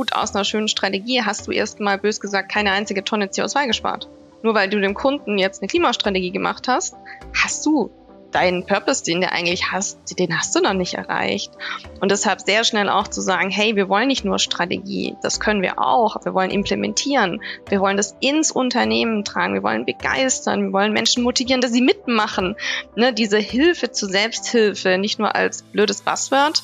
Output 0.00 0.14
aus 0.14 0.34
einer 0.34 0.44
schönen 0.44 0.68
Strategie 0.68 1.22
hast 1.22 1.46
du 1.46 1.52
erstmal 1.52 1.98
bös 1.98 2.20
gesagt 2.20 2.50
keine 2.50 2.72
einzige 2.72 3.04
Tonne 3.04 3.26
CO2 3.26 3.66
gespart. 3.66 4.08
Nur 4.42 4.54
weil 4.54 4.70
du 4.70 4.80
dem 4.80 4.94
Kunden 4.94 5.36
jetzt 5.36 5.60
eine 5.60 5.68
Klimastrategie 5.68 6.30
gemacht 6.30 6.68
hast, 6.68 6.94
hast 7.34 7.66
du 7.66 7.90
deinen 8.30 8.64
Purpose, 8.64 9.04
den 9.04 9.20
du 9.20 9.30
eigentlich 9.30 9.72
hast, 9.72 10.18
den 10.18 10.38
hast 10.38 10.54
du 10.54 10.60
noch 10.60 10.72
nicht 10.72 10.94
erreicht. 10.94 11.52
Und 12.00 12.10
deshalb 12.10 12.40
sehr 12.40 12.64
schnell 12.64 12.88
auch 12.88 13.08
zu 13.08 13.20
sagen, 13.20 13.50
hey, 13.50 13.76
wir 13.76 13.90
wollen 13.90 14.08
nicht 14.08 14.24
nur 14.24 14.38
Strategie, 14.38 15.16
das 15.20 15.38
können 15.38 15.60
wir 15.60 15.78
auch, 15.78 16.24
wir 16.24 16.32
wollen 16.32 16.50
implementieren, 16.50 17.42
wir 17.68 17.80
wollen 17.80 17.98
das 17.98 18.16
ins 18.20 18.52
Unternehmen 18.52 19.24
tragen, 19.24 19.52
wir 19.54 19.62
wollen 19.62 19.84
begeistern, 19.84 20.66
wir 20.66 20.72
wollen 20.72 20.94
Menschen 20.94 21.24
motivieren, 21.24 21.60
dass 21.60 21.72
sie 21.72 21.82
mitmachen. 21.82 22.56
Ne, 22.96 23.12
diese 23.12 23.38
Hilfe 23.38 23.90
zur 23.90 24.08
Selbsthilfe, 24.08 24.96
nicht 24.96 25.18
nur 25.18 25.34
als 25.34 25.62
blödes 25.62 26.00
Buzzword. 26.00 26.62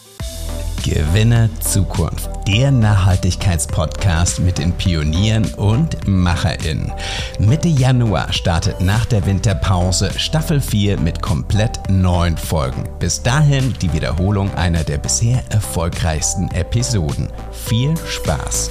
Gewinne 0.86 1.50
Zukunft, 1.58 2.31
der 2.46 2.71
Nachhaltigkeitspodcast 2.71 4.39
mit 4.39 4.58
den 4.58 4.72
Pionieren 4.72 5.53
und 5.54 6.07
MacherInnen. 6.07 6.93
Mitte 7.40 7.67
Januar 7.67 8.32
startet 8.32 8.81
nach 8.81 9.04
der 9.04 9.27
Winterpause 9.27 10.17
Staffel 10.17 10.61
4 10.61 11.00
mit 11.00 11.21
komplett 11.21 11.91
neuen 11.91 12.36
Folgen. 12.36 12.89
Bis 13.00 13.21
dahin 13.21 13.75
die 13.82 13.93
Wiederholung 13.93 14.54
einer 14.54 14.85
der 14.85 14.99
bisher 14.99 15.43
erfolgreichsten 15.50 16.53
Episoden. 16.53 17.32
Viel 17.50 17.96
Spaß! 18.07 18.71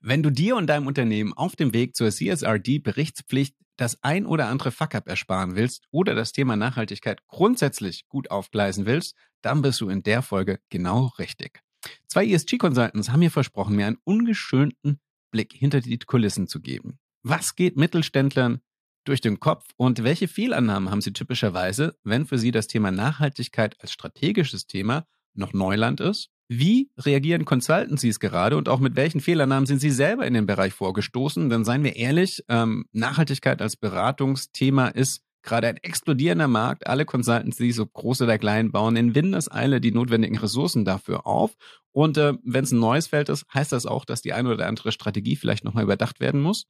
Wenn 0.00 0.22
du 0.22 0.30
dir 0.30 0.54
und 0.54 0.68
deinem 0.68 0.86
Unternehmen 0.86 1.32
auf 1.32 1.56
dem 1.56 1.74
Weg 1.74 1.96
zur 1.96 2.12
CSRD-Berichtspflicht 2.12 3.56
das 3.76 4.02
ein 4.04 4.24
oder 4.24 4.46
andere 4.46 4.70
Fuck-up 4.70 5.08
ersparen 5.08 5.56
willst 5.56 5.82
oder 5.90 6.14
das 6.14 6.30
Thema 6.30 6.54
Nachhaltigkeit 6.54 7.26
grundsätzlich 7.26 8.06
gut 8.08 8.30
aufgleisen 8.30 8.86
willst, 8.86 9.16
dann 9.46 9.62
bist 9.62 9.80
du 9.80 9.88
in 9.88 10.02
der 10.02 10.22
Folge 10.22 10.58
genau 10.70 11.12
richtig. 11.20 11.62
Zwei 12.08 12.26
ESG-Consultants 12.26 13.10
haben 13.10 13.20
mir 13.20 13.30
versprochen, 13.30 13.76
mir 13.76 13.86
einen 13.86 13.98
ungeschönten 14.02 14.98
Blick 15.30 15.52
hinter 15.52 15.80
die 15.80 15.98
Kulissen 15.98 16.48
zu 16.48 16.60
geben. 16.60 16.98
Was 17.22 17.54
geht 17.54 17.76
Mittelständlern 17.76 18.60
durch 19.04 19.20
den 19.20 19.38
Kopf 19.38 19.68
und 19.76 20.02
welche 20.02 20.26
Fehlannahmen 20.26 20.90
haben 20.90 21.00
sie 21.00 21.12
typischerweise, 21.12 21.96
wenn 22.02 22.26
für 22.26 22.38
sie 22.38 22.50
das 22.50 22.66
Thema 22.66 22.90
Nachhaltigkeit 22.90 23.80
als 23.80 23.92
strategisches 23.92 24.66
Thema 24.66 25.06
noch 25.32 25.52
Neuland 25.52 26.00
ist? 26.00 26.30
Wie 26.48 26.90
reagieren 26.98 27.44
Consultancies 27.44 28.18
gerade 28.18 28.56
und 28.56 28.68
auch 28.68 28.80
mit 28.80 28.96
welchen 28.96 29.20
Fehlannahmen 29.20 29.66
sind 29.66 29.78
sie 29.78 29.92
selber 29.92 30.26
in 30.26 30.34
den 30.34 30.46
Bereich 30.46 30.72
vorgestoßen? 30.72 31.50
Denn 31.50 31.64
seien 31.64 31.84
wir 31.84 31.94
ehrlich, 31.94 32.42
ähm, 32.48 32.86
Nachhaltigkeit 32.90 33.62
als 33.62 33.76
Beratungsthema 33.76 34.88
ist 34.88 35.22
gerade 35.46 35.68
ein 35.68 35.78
explodierender 35.78 36.48
Markt. 36.48 36.86
Alle 36.86 37.06
Consultancies, 37.06 37.76
so 37.76 37.86
groß 37.86 38.22
oder 38.22 38.38
klein, 38.38 38.72
bauen 38.72 38.96
in 38.96 39.14
Windeseile 39.14 39.80
die 39.80 39.92
notwendigen 39.92 40.36
Ressourcen 40.36 40.84
dafür 40.84 41.26
auf. 41.26 41.56
Und 41.92 42.18
äh, 42.18 42.34
wenn 42.44 42.64
es 42.64 42.72
ein 42.72 42.80
neues 42.80 43.06
Feld 43.06 43.30
ist, 43.30 43.46
heißt 43.54 43.72
das 43.72 43.86
auch, 43.86 44.04
dass 44.04 44.20
die 44.20 44.34
eine 44.34 44.52
oder 44.52 44.66
andere 44.66 44.92
Strategie 44.92 45.36
vielleicht 45.36 45.64
nochmal 45.64 45.84
überdacht 45.84 46.20
werden 46.20 46.42
muss. 46.42 46.66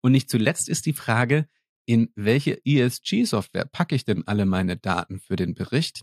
Und 0.00 0.12
nicht 0.12 0.30
zuletzt 0.30 0.68
ist 0.68 0.86
die 0.86 0.92
Frage, 0.92 1.48
in 1.86 2.10
welche 2.14 2.64
ESG-Software 2.64 3.64
packe 3.64 3.96
ich 3.96 4.04
denn 4.04 4.26
alle 4.28 4.46
meine 4.46 4.76
Daten 4.76 5.18
für 5.18 5.34
den 5.34 5.54
Bericht? 5.54 6.02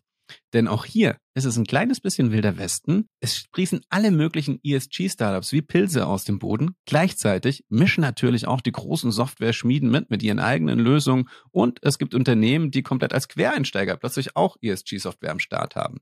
Denn 0.53 0.67
auch 0.67 0.86
hier 0.86 1.17
ist 1.36 1.45
es 1.45 1.58
ein 1.58 1.66
kleines 1.66 2.02
bisschen 2.02 2.31
wilder 2.31 2.58
Westen. 2.58 3.08
Es 3.20 3.38
sprießen 3.38 3.81
alle 3.89 4.11
möglichen 4.11 4.59
ESG-Startups 4.64 5.52
wie 5.52 5.61
Pilze 5.61 6.08
aus 6.08 6.23
dem 6.23 6.39
Boden. 6.39 6.75
Gleichzeitig 6.86 7.64
mischen 7.69 8.02
natürlich 8.02 8.47
auch 8.47 8.61
die 8.61 8.72
großen 8.72 9.11
Software-Schmieden 9.11 9.89
mit, 9.89 10.09
mit 10.09 10.23
ihren 10.23 10.39
eigenen 10.39 10.80
Lösungen. 10.80 11.30
Und 11.52 11.80
es 11.84 11.97
gibt 11.97 12.14
Unternehmen, 12.14 12.72
die 12.72 12.84
komplett 12.84 13.14
als 13.14 13.28
Quereinsteiger 13.28 13.97
plötzlich 13.97 14.36
auch 14.36 14.58
ESG-Software 14.61 15.31
am 15.31 15.39
Start 15.39 15.75
haben. 15.75 16.00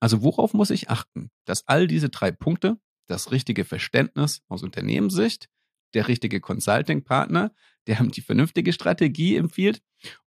Also 0.00 0.22
worauf 0.22 0.52
muss 0.54 0.70
ich 0.70 0.90
achten? 0.90 1.30
Dass 1.44 1.68
all 1.68 1.86
diese 1.86 2.08
drei 2.08 2.32
Punkte, 2.32 2.78
das 3.06 3.30
richtige 3.30 3.64
Verständnis 3.64 4.42
aus 4.48 4.62
Unternehmenssicht, 4.62 5.48
der 5.94 6.08
richtige 6.08 6.40
Consulting-Partner, 6.40 7.52
der 7.86 8.02
die 8.04 8.20
vernünftige 8.20 8.72
Strategie 8.72 9.36
empfiehlt 9.36 9.80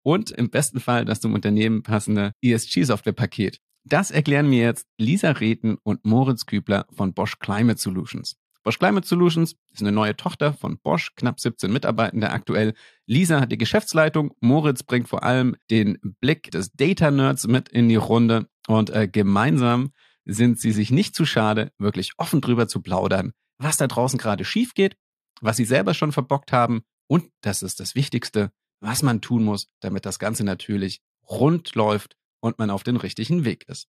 und 0.02 0.30
im 0.30 0.50
besten 0.50 0.80
Fall 0.80 1.04
das 1.04 1.20
zum 1.20 1.34
Unternehmen 1.34 1.82
passende 1.82 2.32
ESG-Software-Paket. 2.42 3.60
Das 3.84 4.10
erklären 4.10 4.48
mir 4.48 4.62
jetzt 4.62 4.86
Lisa 4.96 5.30
Reten 5.32 5.76
und 5.82 6.04
Moritz 6.04 6.46
Kübler 6.46 6.86
von 6.92 7.14
Bosch 7.14 7.38
Climate 7.38 7.80
Solutions. 7.80 8.36
Bosch 8.62 8.78
Climate 8.78 9.06
Solutions 9.06 9.56
ist 9.72 9.80
eine 9.80 9.90
neue 9.90 10.16
Tochter 10.16 10.52
von 10.52 10.78
Bosch, 10.78 11.14
knapp 11.16 11.40
17 11.40 11.72
Mitarbeitende 11.72 12.30
aktuell. 12.30 12.74
Lisa 13.06 13.40
hat 13.40 13.50
die 13.50 13.58
Geschäftsleitung, 13.58 14.34
Moritz 14.40 14.84
bringt 14.84 15.08
vor 15.08 15.24
allem 15.24 15.56
den 15.68 15.98
Blick 16.20 16.50
des 16.52 16.72
Data 16.72 17.10
Nerds 17.10 17.48
mit 17.48 17.68
in 17.68 17.88
die 17.88 17.96
Runde 17.96 18.46
und 18.68 18.90
äh, 18.90 19.08
gemeinsam 19.08 19.92
sind 20.24 20.60
sie 20.60 20.70
sich 20.70 20.92
nicht 20.92 21.16
zu 21.16 21.26
schade, 21.26 21.72
wirklich 21.78 22.12
offen 22.18 22.40
drüber 22.40 22.68
zu 22.68 22.80
plaudern, 22.80 23.32
was 23.58 23.78
da 23.78 23.88
draußen 23.88 24.18
gerade 24.18 24.44
schief 24.44 24.74
geht, 24.74 24.96
was 25.42 25.56
sie 25.56 25.64
selber 25.64 25.92
schon 25.92 26.12
verbockt 26.12 26.52
haben 26.52 26.82
und, 27.06 27.30
das 27.42 27.62
ist 27.62 27.80
das 27.80 27.94
Wichtigste, 27.94 28.52
was 28.80 29.02
man 29.02 29.20
tun 29.20 29.44
muss, 29.44 29.68
damit 29.80 30.06
das 30.06 30.18
Ganze 30.18 30.44
natürlich 30.44 31.02
rund 31.28 31.74
läuft 31.74 32.16
und 32.40 32.58
man 32.58 32.70
auf 32.70 32.82
den 32.82 32.96
richtigen 32.96 33.44
Weg 33.44 33.68
ist. 33.68 33.88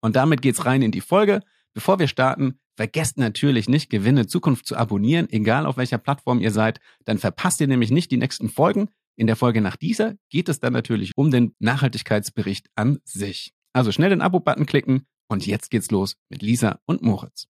Und 0.00 0.16
damit 0.16 0.42
geht's 0.42 0.64
rein 0.64 0.82
in 0.82 0.92
die 0.92 1.00
Folge. 1.00 1.40
Bevor 1.74 1.98
wir 1.98 2.08
starten, 2.08 2.58
vergesst 2.76 3.18
natürlich 3.18 3.68
nicht, 3.68 3.90
Gewinne 3.90 4.26
Zukunft 4.26 4.66
zu 4.66 4.76
abonnieren, 4.76 5.28
egal 5.30 5.66
auf 5.66 5.76
welcher 5.76 5.98
Plattform 5.98 6.40
ihr 6.40 6.50
seid. 6.50 6.80
Dann 7.04 7.18
verpasst 7.18 7.60
ihr 7.60 7.66
nämlich 7.66 7.90
nicht 7.90 8.10
die 8.10 8.16
nächsten 8.16 8.48
Folgen. 8.48 8.88
In 9.16 9.26
der 9.26 9.36
Folge 9.36 9.60
nach 9.60 9.76
dieser 9.76 10.14
geht 10.30 10.48
es 10.48 10.60
dann 10.60 10.72
natürlich 10.72 11.12
um 11.16 11.30
den 11.30 11.54
Nachhaltigkeitsbericht 11.58 12.68
an 12.74 12.98
sich. 13.04 13.52
Also 13.72 13.92
schnell 13.92 14.10
den 14.10 14.22
Abo-Button 14.22 14.66
klicken 14.66 15.06
und 15.28 15.46
jetzt 15.46 15.70
geht's 15.70 15.90
los 15.90 16.16
mit 16.28 16.42
Lisa 16.42 16.80
und 16.86 17.02
Moritz. 17.02 17.46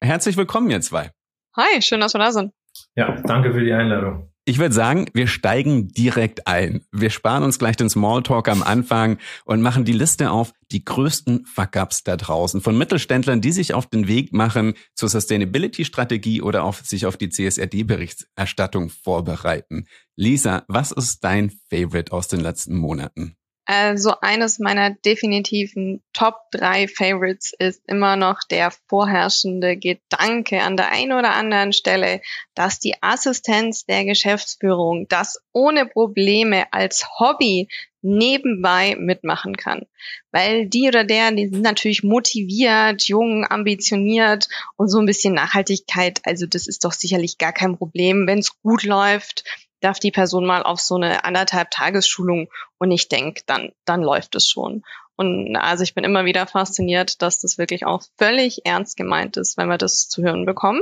Herzlich 0.00 0.36
willkommen, 0.36 0.70
ihr 0.70 0.80
zwei. 0.80 1.10
Hi, 1.56 1.82
schön, 1.82 2.00
dass 2.00 2.14
wir 2.14 2.18
da 2.18 2.32
sind. 2.32 2.52
Ja, 2.96 3.20
danke 3.22 3.52
für 3.52 3.64
die 3.64 3.72
Einladung. 3.72 4.30
Ich 4.46 4.58
würde 4.58 4.74
sagen, 4.74 5.06
wir 5.12 5.28
steigen 5.28 5.88
direkt 5.88 6.48
ein. 6.48 6.84
Wir 6.90 7.10
sparen 7.10 7.44
uns 7.44 7.58
gleich 7.58 7.76
den 7.76 7.90
Smalltalk 7.90 8.48
am 8.48 8.62
Anfang 8.62 9.18
und 9.44 9.60
machen 9.60 9.84
die 9.84 9.92
Liste 9.92 10.30
auf 10.30 10.52
die 10.72 10.84
größten 10.84 11.44
Fuck-ups 11.44 12.02
da 12.02 12.16
draußen 12.16 12.60
von 12.60 12.76
Mittelständlern, 12.76 13.42
die 13.42 13.52
sich 13.52 13.74
auf 13.74 13.86
den 13.86 14.08
Weg 14.08 14.32
machen 14.32 14.74
zur 14.94 15.08
Sustainability-Strategie 15.08 16.42
oder 16.42 16.64
auf 16.64 16.80
sich 16.80 17.06
auf 17.06 17.16
die 17.16 17.28
CSRD-Berichterstattung 17.28 18.88
vorbereiten. 18.88 19.86
Lisa, 20.16 20.64
was 20.68 20.90
ist 20.90 21.22
dein 21.22 21.52
Favorite 21.68 22.10
aus 22.10 22.26
den 22.26 22.40
letzten 22.40 22.76
Monaten? 22.76 23.36
Also 23.72 24.14
eines 24.20 24.58
meiner 24.58 24.90
definitiven 24.90 26.02
Top 26.12 26.34
3 26.50 26.88
Favorites 26.88 27.52
ist 27.56 27.80
immer 27.86 28.16
noch 28.16 28.40
der 28.42 28.72
vorherrschende 28.88 29.76
Gedanke 29.76 30.62
an 30.62 30.76
der 30.76 30.90
einen 30.90 31.12
oder 31.12 31.36
anderen 31.36 31.72
Stelle, 31.72 32.20
dass 32.56 32.80
die 32.80 33.00
Assistenz 33.00 33.86
der 33.86 34.04
Geschäftsführung 34.04 35.06
das 35.06 35.40
ohne 35.52 35.86
Probleme 35.86 36.72
als 36.72 37.06
Hobby 37.20 37.68
nebenbei 38.02 38.96
mitmachen 38.98 39.56
kann. 39.56 39.86
Weil 40.32 40.66
die 40.66 40.88
oder 40.88 41.04
der, 41.04 41.30
die 41.30 41.46
sind 41.46 41.62
natürlich 41.62 42.02
motiviert, 42.02 43.04
jung, 43.04 43.46
ambitioniert 43.48 44.48
und 44.78 44.88
so 44.88 44.98
ein 44.98 45.06
bisschen 45.06 45.34
Nachhaltigkeit. 45.34 46.18
Also 46.24 46.46
das 46.46 46.66
ist 46.66 46.84
doch 46.84 46.92
sicherlich 46.92 47.38
gar 47.38 47.52
kein 47.52 47.78
Problem, 47.78 48.26
wenn 48.26 48.40
es 48.40 48.60
gut 48.62 48.82
läuft 48.82 49.44
darf 49.80 49.98
die 49.98 50.10
Person 50.10 50.46
mal 50.46 50.62
auf 50.62 50.80
so 50.80 50.96
eine 50.96 51.24
anderthalb 51.24 51.70
Tagesschulung 51.70 52.48
und 52.78 52.90
ich 52.90 53.08
denke, 53.08 53.42
dann, 53.46 53.72
dann 53.84 54.02
läuft 54.02 54.34
es 54.34 54.48
schon. 54.48 54.82
Und 55.16 55.54
also 55.56 55.82
ich 55.82 55.94
bin 55.94 56.04
immer 56.04 56.24
wieder 56.24 56.46
fasziniert, 56.46 57.20
dass 57.20 57.40
das 57.40 57.58
wirklich 57.58 57.84
auch 57.84 58.02
völlig 58.16 58.64
ernst 58.64 58.96
gemeint 58.96 59.36
ist, 59.36 59.58
wenn 59.58 59.68
wir 59.68 59.76
das 59.76 60.08
zu 60.08 60.22
hören 60.22 60.46
bekommen. 60.46 60.80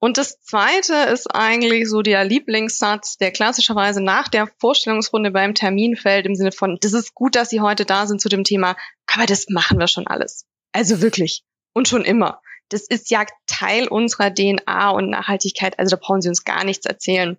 Und 0.00 0.16
das 0.16 0.40
zweite 0.40 0.94
ist 0.94 1.34
eigentlich 1.34 1.88
so 1.88 2.02
der 2.02 2.24
Lieblingssatz, 2.24 3.16
der 3.16 3.32
klassischerweise 3.32 4.00
nach 4.00 4.28
der 4.28 4.48
Vorstellungsrunde 4.58 5.32
beim 5.32 5.54
Termin 5.54 5.96
fällt, 5.96 6.26
im 6.26 6.36
Sinne 6.36 6.52
von, 6.52 6.78
das 6.80 6.92
ist 6.92 7.14
gut, 7.14 7.34
dass 7.34 7.50
Sie 7.50 7.60
heute 7.60 7.84
da 7.84 8.06
sind 8.06 8.20
zu 8.20 8.28
dem 8.28 8.44
Thema, 8.44 8.76
aber 9.06 9.26
das 9.26 9.46
machen 9.48 9.80
wir 9.80 9.88
schon 9.88 10.06
alles. 10.06 10.46
Also 10.72 11.00
wirklich. 11.00 11.42
Und 11.72 11.88
schon 11.88 12.04
immer. 12.04 12.40
Das 12.68 12.82
ist 12.82 13.10
ja 13.10 13.24
Teil 13.46 13.88
unserer 13.88 14.32
DNA 14.32 14.90
und 14.90 15.10
Nachhaltigkeit. 15.10 15.78
Also 15.78 15.96
da 15.96 16.00
brauchen 16.00 16.20
Sie 16.20 16.28
uns 16.28 16.44
gar 16.44 16.64
nichts 16.64 16.86
erzählen. 16.86 17.38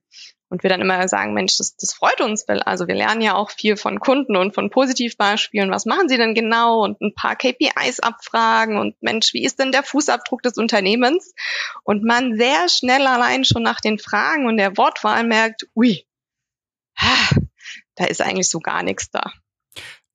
Und 0.49 0.63
wir 0.63 0.69
dann 0.69 0.81
immer 0.81 1.07
sagen, 1.07 1.33
Mensch, 1.33 1.57
das, 1.57 1.75
das 1.75 1.93
freut 1.93 2.21
uns, 2.21 2.47
weil 2.47 2.61
also 2.61 2.87
wir 2.87 2.95
lernen 2.95 3.21
ja 3.21 3.35
auch 3.35 3.51
viel 3.51 3.77
von 3.77 3.99
Kunden 3.99 4.35
und 4.35 4.55
von 4.55 4.71
Positivbeispielen. 4.71 5.69
Was 5.69 5.85
machen 5.85 6.09
sie 6.09 6.17
denn 6.17 6.33
genau? 6.33 6.83
Und 6.83 6.99
ein 7.01 7.13
paar 7.13 7.35
KPIs 7.35 7.99
abfragen 7.99 8.77
und 8.77 9.01
Mensch, 9.01 9.33
wie 9.33 9.45
ist 9.45 9.59
denn 9.59 9.71
der 9.71 9.83
Fußabdruck 9.83 10.41
des 10.41 10.57
Unternehmens? 10.57 11.33
Und 11.83 12.03
man 12.03 12.35
sehr 12.35 12.67
schnell 12.67 13.05
allein 13.05 13.45
schon 13.45 13.61
nach 13.61 13.79
den 13.79 13.99
Fragen 13.99 14.47
und 14.47 14.57
der 14.57 14.75
Wortwahl 14.75 15.23
merkt, 15.23 15.67
ui, 15.75 16.03
da 17.95 18.05
ist 18.05 18.21
eigentlich 18.21 18.49
so 18.49 18.59
gar 18.59 18.81
nichts 18.81 19.11
da. 19.11 19.31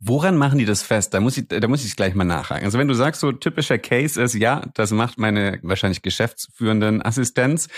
Woran 0.00 0.36
machen 0.36 0.58
die 0.58 0.66
das 0.66 0.82
fest? 0.82 1.14
Da 1.14 1.20
muss 1.20 1.38
ich, 1.38 1.48
da 1.48 1.66
muss 1.66 1.84
ich 1.84 1.96
gleich 1.96 2.14
mal 2.14 2.24
nachhaken. 2.24 2.64
Also 2.64 2.78
wenn 2.78 2.88
du 2.88 2.94
sagst, 2.94 3.22
so 3.22 3.32
typischer 3.32 3.78
Case 3.78 4.20
ist, 4.20 4.34
ja, 4.34 4.62
das 4.74 4.90
macht 4.90 5.16
meine 5.16 5.60
wahrscheinlich 5.62 6.02
geschäftsführenden 6.02 7.00
Assistenz 7.02 7.68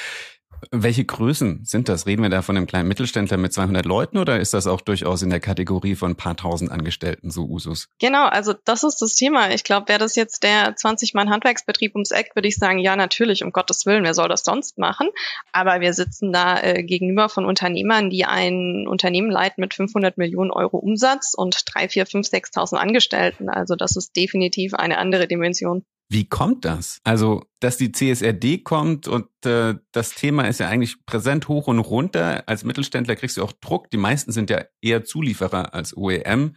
Welche 0.70 1.04
Größen 1.04 1.64
sind 1.64 1.88
das? 1.88 2.06
Reden 2.06 2.22
wir 2.22 2.30
da 2.30 2.42
von 2.42 2.56
einem 2.56 2.66
kleinen 2.66 2.88
Mittelständler 2.88 3.36
mit 3.36 3.52
200 3.52 3.84
Leuten 3.84 4.18
oder 4.18 4.40
ist 4.40 4.54
das 4.54 4.66
auch 4.66 4.80
durchaus 4.80 5.22
in 5.22 5.30
der 5.30 5.40
Kategorie 5.40 5.94
von 5.94 6.12
ein 6.12 6.16
paar 6.16 6.36
tausend 6.36 6.70
Angestellten 6.70 7.30
so 7.30 7.44
Usus? 7.44 7.88
Genau, 7.98 8.26
also 8.26 8.54
das 8.64 8.82
ist 8.82 9.02
das 9.02 9.14
Thema. 9.14 9.50
Ich 9.50 9.64
glaube, 9.64 9.88
wäre 9.88 9.98
das 9.98 10.16
jetzt 10.16 10.42
der 10.42 10.74
20-Mann-Handwerksbetrieb 10.74 11.94
ums 11.94 12.10
Eck, 12.10 12.30
würde 12.34 12.48
ich 12.48 12.56
sagen, 12.56 12.78
ja, 12.78 12.96
natürlich, 12.96 13.44
um 13.44 13.52
Gottes 13.52 13.86
Willen, 13.86 14.04
wer 14.04 14.14
soll 14.14 14.28
das 14.28 14.44
sonst 14.44 14.78
machen? 14.78 15.08
Aber 15.52 15.80
wir 15.80 15.92
sitzen 15.92 16.32
da 16.32 16.60
äh, 16.60 16.82
gegenüber 16.82 17.28
von 17.28 17.44
Unternehmern, 17.44 18.10
die 18.10 18.24
ein 18.24 18.86
Unternehmen 18.88 19.30
leiten 19.30 19.60
mit 19.60 19.74
500 19.74 20.18
Millionen 20.18 20.50
Euro 20.50 20.78
Umsatz 20.78 21.34
und 21.34 21.64
drei, 21.66 21.88
vier, 21.88 22.06
fünf, 22.06 22.28
6.000 22.28 22.76
Angestellten. 22.76 23.48
Also 23.48 23.76
das 23.76 23.96
ist 23.96 24.16
definitiv 24.16 24.74
eine 24.74 24.98
andere 24.98 25.26
Dimension. 25.26 25.84
Wie 26.08 26.28
kommt 26.28 26.64
das? 26.64 27.00
Also, 27.02 27.44
dass 27.58 27.78
die 27.78 27.90
CSRD 27.90 28.58
kommt 28.58 29.08
und 29.08 29.26
äh, 29.44 29.74
das 29.90 30.10
Thema 30.10 30.44
ist 30.46 30.60
ja 30.60 30.68
eigentlich 30.68 31.04
präsent 31.04 31.48
hoch 31.48 31.66
und 31.66 31.80
runter. 31.80 32.44
Als 32.46 32.62
Mittelständler 32.62 33.16
kriegst 33.16 33.36
du 33.36 33.42
auch 33.42 33.52
Druck. 33.52 33.90
Die 33.90 33.96
meisten 33.96 34.30
sind 34.30 34.48
ja 34.48 34.64
eher 34.80 35.04
Zulieferer 35.04 35.74
als 35.74 35.96
OEM. 35.96 36.54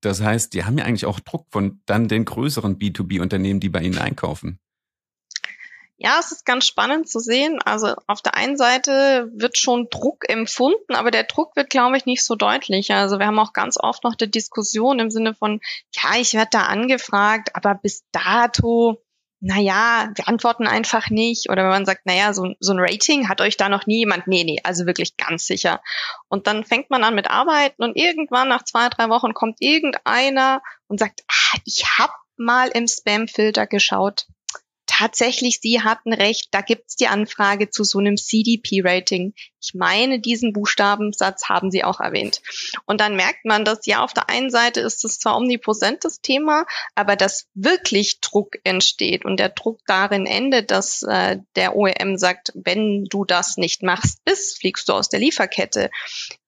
Das 0.00 0.20
heißt, 0.20 0.54
die 0.54 0.64
haben 0.64 0.78
ja 0.78 0.84
eigentlich 0.84 1.06
auch 1.06 1.18
Druck 1.20 1.46
von 1.50 1.80
dann 1.86 2.06
den 2.06 2.24
größeren 2.24 2.78
B2B-Unternehmen, 2.78 3.60
die 3.60 3.68
bei 3.68 3.82
ihnen 3.82 3.98
einkaufen. 3.98 4.60
Ja, 6.04 6.18
es 6.18 6.32
ist 6.32 6.44
ganz 6.44 6.66
spannend 6.66 7.08
zu 7.08 7.20
sehen. 7.20 7.60
Also 7.64 7.94
auf 8.08 8.20
der 8.22 8.34
einen 8.34 8.56
Seite 8.56 9.30
wird 9.34 9.56
schon 9.56 9.88
Druck 9.88 10.28
empfunden, 10.28 10.96
aber 10.96 11.12
der 11.12 11.22
Druck 11.22 11.54
wird, 11.54 11.70
glaube 11.70 11.96
ich, 11.96 12.06
nicht 12.06 12.24
so 12.24 12.34
deutlich. 12.34 12.92
Also 12.92 13.20
wir 13.20 13.26
haben 13.26 13.38
auch 13.38 13.52
ganz 13.52 13.78
oft 13.78 14.02
noch 14.02 14.16
die 14.16 14.28
Diskussion 14.28 14.98
im 14.98 15.12
Sinne 15.12 15.32
von, 15.32 15.60
ja, 15.94 16.18
ich 16.18 16.34
werde 16.34 16.48
da 16.50 16.62
angefragt, 16.62 17.50
aber 17.54 17.76
bis 17.76 18.02
dato, 18.10 19.00
naja, 19.38 20.10
wir 20.16 20.26
antworten 20.26 20.66
einfach 20.66 21.08
nicht. 21.08 21.48
Oder 21.50 21.62
wenn 21.62 21.70
man 21.70 21.86
sagt, 21.86 22.04
naja, 22.04 22.34
so, 22.34 22.52
so 22.58 22.72
ein 22.72 22.80
Rating 22.80 23.28
hat 23.28 23.40
euch 23.40 23.56
da 23.56 23.68
noch 23.68 23.86
nie 23.86 23.98
jemand. 23.98 24.26
Nee, 24.26 24.42
nee, 24.42 24.58
also 24.64 24.86
wirklich 24.86 25.16
ganz 25.16 25.46
sicher. 25.46 25.80
Und 26.28 26.48
dann 26.48 26.64
fängt 26.64 26.90
man 26.90 27.04
an 27.04 27.14
mit 27.14 27.30
Arbeiten 27.30 27.84
und 27.84 27.96
irgendwann 27.96 28.48
nach 28.48 28.64
zwei, 28.64 28.88
drei 28.88 29.08
Wochen 29.08 29.34
kommt 29.34 29.58
irgendeiner 29.60 30.62
und 30.88 30.98
sagt, 30.98 31.20
ah, 31.28 31.58
ich 31.64 31.84
habe 31.96 32.12
mal 32.36 32.70
im 32.70 32.88
Spam-Filter 32.88 33.68
geschaut 33.68 34.26
tatsächlich, 35.02 35.58
Sie 35.60 35.80
hatten 35.80 36.12
recht, 36.12 36.48
da 36.52 36.60
gibt's 36.60 36.94
die 36.94 37.08
Anfrage 37.08 37.70
zu 37.70 37.82
so 37.82 37.98
einem 37.98 38.16
CDP-Rating. 38.16 39.34
Ich 39.60 39.74
meine, 39.74 40.20
diesen 40.20 40.52
Buchstabensatz 40.52 41.48
haben 41.48 41.72
Sie 41.72 41.82
auch 41.82 41.98
erwähnt. 41.98 42.40
Und 42.86 43.00
dann 43.00 43.16
merkt 43.16 43.44
man, 43.44 43.64
dass 43.64 43.84
ja, 43.86 44.04
auf 44.04 44.12
der 44.12 44.28
einen 44.28 44.50
Seite 44.50 44.80
ist 44.80 45.04
es 45.04 45.18
zwar 45.18 45.36
omnipräsent 45.36 46.04
das 46.04 46.20
Thema, 46.20 46.66
aber 46.94 47.16
dass 47.16 47.48
wirklich 47.54 48.20
Druck 48.20 48.58
entsteht 48.62 49.24
und 49.24 49.38
der 49.38 49.48
Druck 49.48 49.80
darin 49.86 50.26
endet, 50.26 50.70
dass 50.70 51.02
äh, 51.02 51.38
der 51.56 51.74
OEM 51.74 52.16
sagt, 52.16 52.52
wenn 52.54 53.04
du 53.06 53.24
das 53.24 53.56
nicht 53.56 53.82
machst, 53.82 54.24
bis 54.24 54.56
fliegst 54.56 54.88
du 54.88 54.92
aus 54.92 55.08
der 55.08 55.18
Lieferkette. 55.18 55.90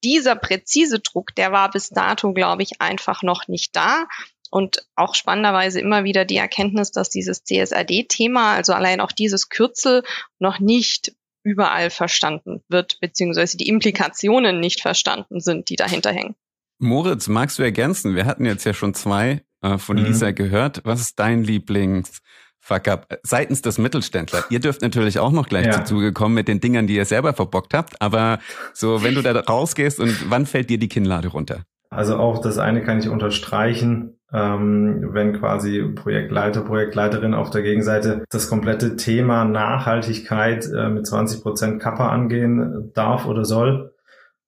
Dieser 0.05 0.37
präzise 0.37 1.01
Druck, 1.01 1.35
der 1.35 1.51
war 1.51 1.71
bis 1.73 1.89
dato, 1.89 2.33
glaube 2.33 2.63
ich, 2.63 2.81
einfach 2.81 3.23
noch 3.23 3.49
nicht 3.49 3.75
da. 3.75 4.07
Und 4.55 4.87
auch 4.95 5.17
spannenderweise 5.17 5.81
immer 5.81 6.05
wieder 6.05 6.25
die 6.25 6.37
Erkenntnis, 6.37 6.93
dass 6.93 7.11
dieses 7.11 7.43
CSRD-Thema, 7.43 8.55
also 8.55 8.73
allein 8.73 9.01
auch 9.01 9.11
dieses 9.11 9.49
Kürzel, 9.49 10.05
noch 10.39 10.61
nicht 10.61 11.13
überall 11.43 11.91
verstanden 11.91 12.63
wird, 12.69 13.01
beziehungsweise 13.01 13.57
die 13.57 13.67
Implikationen 13.67 14.61
nicht 14.61 14.81
verstanden 14.81 15.41
sind, 15.41 15.71
die 15.71 15.75
dahinter 15.75 16.13
hängen. 16.13 16.37
Moritz, 16.79 17.27
magst 17.27 17.59
du 17.59 17.65
ergänzen? 17.65 18.15
Wir 18.15 18.27
hatten 18.27 18.45
jetzt 18.45 18.63
ja 18.63 18.75
schon 18.75 18.95
zwei 18.95 19.43
äh, 19.61 19.77
von 19.77 19.99
mhm. 19.99 20.05
Lisa 20.05 20.31
gehört. 20.31 20.83
Was 20.85 21.01
ist 21.01 21.19
dein 21.19 21.43
Lieblings? 21.43 22.21
Fuck 22.61 22.87
up. 22.87 23.19
Seitens 23.25 23.61
des 23.61 23.79
Mittelständler. 23.79 24.45
Ihr 24.51 24.61
dürft 24.61 24.83
natürlich 24.83 25.19
auch 25.19 25.33
noch 25.33 25.49
gleich 25.49 25.67
ja. 25.67 25.79
dazu 25.79 26.13
kommen 26.13 26.37
mit 26.37 26.47
den 26.47 26.61
Dingern, 26.61 26.87
die 26.87 26.95
ihr 26.95 27.07
selber 27.07 27.35
verbockt 27.35 27.75
habt. 27.75 28.01
Aber 28.01 28.39
so, 28.73 29.03
wenn 29.03 29.17
du 29.17 29.23
da 29.23 29.33
rausgehst 29.33 29.99
und 29.99 30.31
wann 30.31 30.47
fällt 30.47 30.71
dir 30.71 30.79
die 30.79 30.89
Kinnlade 30.89 31.27
runter? 31.27 31.65
Also 31.91 32.17
auch 32.17 32.41
das 32.41 32.59
eine 32.59 32.83
kann 32.83 33.01
ich 33.01 33.09
unterstreichen 33.09 34.19
ähm, 34.35 35.11
wenn 35.13 35.39
quasi 35.39 35.81
Projektleiter, 35.95 36.63
Projektleiterin 36.63 37.35
auf 37.35 37.51
der 37.51 37.63
Gegenseite 37.63 38.25
das 38.31 38.49
komplette 38.51 38.97
Thema 38.97 39.45
Nachhaltigkeit 39.45 40.69
äh, 40.75 40.89
mit 40.89 41.07
20 41.07 41.43
Prozent 41.43 41.81
Kappa 41.81 42.09
angehen 42.09 42.91
darf 42.95 43.27
oder 43.27 43.45
soll. 43.45 43.95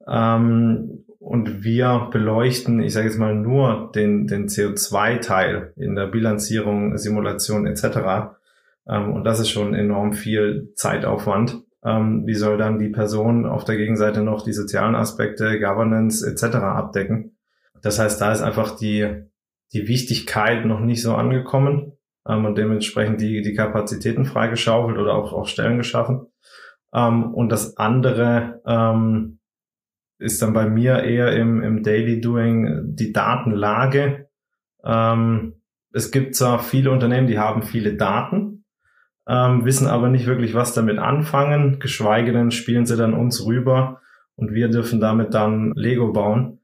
Ähm, 0.09 1.05
und 1.21 1.63
wir 1.63 2.09
beleuchten, 2.11 2.81
ich 2.81 2.93
sage 2.93 3.07
jetzt 3.07 3.19
mal 3.19 3.35
nur 3.35 3.93
den, 3.95 4.27
den 4.27 4.49
CO2-Teil 4.49 5.73
in 5.77 5.95
der 5.95 6.07
Bilanzierung, 6.07 6.99
Simulation 6.99 7.67
etc. 7.67 8.33
Ähm, 8.89 9.13
und 9.13 9.23
das 9.23 9.39
ist 9.39 9.51
schon 9.51 9.73
enorm 9.73 10.15
viel 10.15 10.73
Zeitaufwand. 10.75 11.63
Ähm, 11.85 12.27
wie 12.27 12.35
soll 12.35 12.59
dann 12.59 12.81
die 12.81 12.89
Person 12.89 13.47
auf 13.47 13.63
der 13.63 13.77
Gegenseite 13.77 14.23
noch 14.23 14.43
die 14.43 14.53
sozialen 14.53 14.97
Aspekte, 14.97 15.61
Governance 15.61 16.29
etc. 16.29 16.57
abdecken? 16.57 17.37
Das 17.83 18.01
heißt, 18.01 18.21
da 18.21 18.33
ist 18.33 18.43
einfach 18.43 18.77
die, 18.77 19.27
die 19.73 19.89
Wichtigkeit 19.89 20.65
noch 20.65 20.81
nicht 20.81 21.03
so 21.03 21.15
angekommen 21.15 21.93
ähm, 22.27 22.45
und 22.45 22.59
dementsprechend 22.59 23.21
die, 23.21 23.43
die 23.43 23.55
Kapazitäten 23.55 24.25
freigeschaufelt 24.25 24.99
oder 24.99 25.15
auch, 25.15 25.33
auch 25.33 25.47
Stellen 25.47 25.79
geschaffen. 25.79 26.27
Ähm, 26.95 27.35
und 27.35 27.51
das 27.51 27.77
andere 27.77 28.63
ähm, 28.67 29.39
ist 30.19 30.41
dann 30.41 30.53
bei 30.53 30.69
mir 30.69 31.03
eher 31.03 31.33
im, 31.33 31.63
im 31.63 31.83
Daily 31.83 32.21
Doing 32.21 32.95
die 32.95 33.13
Datenlage. 33.13 34.29
Ähm, 34.85 35.55
es 35.93 36.11
gibt 36.11 36.35
zwar 36.35 36.61
viele 36.61 36.91
Unternehmen, 36.91 37.27
die 37.27 37.39
haben 37.39 37.63
viele 37.63 37.95
Daten, 37.95 38.65
ähm, 39.29 39.65
wissen 39.65 39.87
aber 39.87 40.09
nicht 40.09 40.27
wirklich, 40.27 40.55
was 40.55 40.75
damit 40.75 40.99
anfangen, 40.99 41.79
geschweige 41.81 42.33
denn 42.33 42.51
spielen 42.51 42.87
sie 42.87 42.97
dann 42.97 43.15
uns 43.15 43.45
rüber 43.45 44.01
und 44.37 44.53
wir 44.53 44.69
dürfen 44.69 45.01
damit 45.01 45.35
dann 45.35 45.73
Lego 45.75 46.13
bauen 46.13 46.61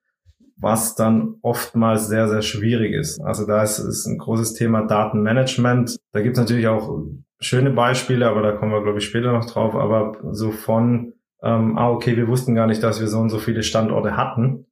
was 0.62 0.94
dann 0.94 1.34
oftmals 1.42 2.06
sehr, 2.06 2.28
sehr 2.28 2.42
schwierig 2.42 2.94
ist. 2.94 3.20
Also 3.20 3.46
da 3.46 3.62
ist, 3.62 3.80
ist 3.80 4.06
ein 4.06 4.16
großes 4.16 4.54
Thema 4.54 4.82
Datenmanagement. 4.86 5.98
Da 6.12 6.22
gibt 6.22 6.36
es 6.36 6.40
natürlich 6.40 6.68
auch 6.68 7.02
schöne 7.40 7.70
Beispiele, 7.70 8.28
aber 8.28 8.42
da 8.42 8.52
kommen 8.52 8.72
wir, 8.72 8.82
glaube 8.82 8.98
ich, 8.98 9.04
später 9.04 9.32
noch 9.32 9.44
drauf. 9.44 9.74
Aber 9.74 10.16
so 10.30 10.52
von, 10.52 11.14
ähm, 11.42 11.76
ah, 11.76 11.90
okay, 11.90 12.16
wir 12.16 12.28
wussten 12.28 12.54
gar 12.54 12.68
nicht, 12.68 12.82
dass 12.82 13.00
wir 13.00 13.08
so 13.08 13.18
und 13.18 13.30
so 13.30 13.38
viele 13.38 13.64
Standorte 13.64 14.16
hatten, 14.16 14.66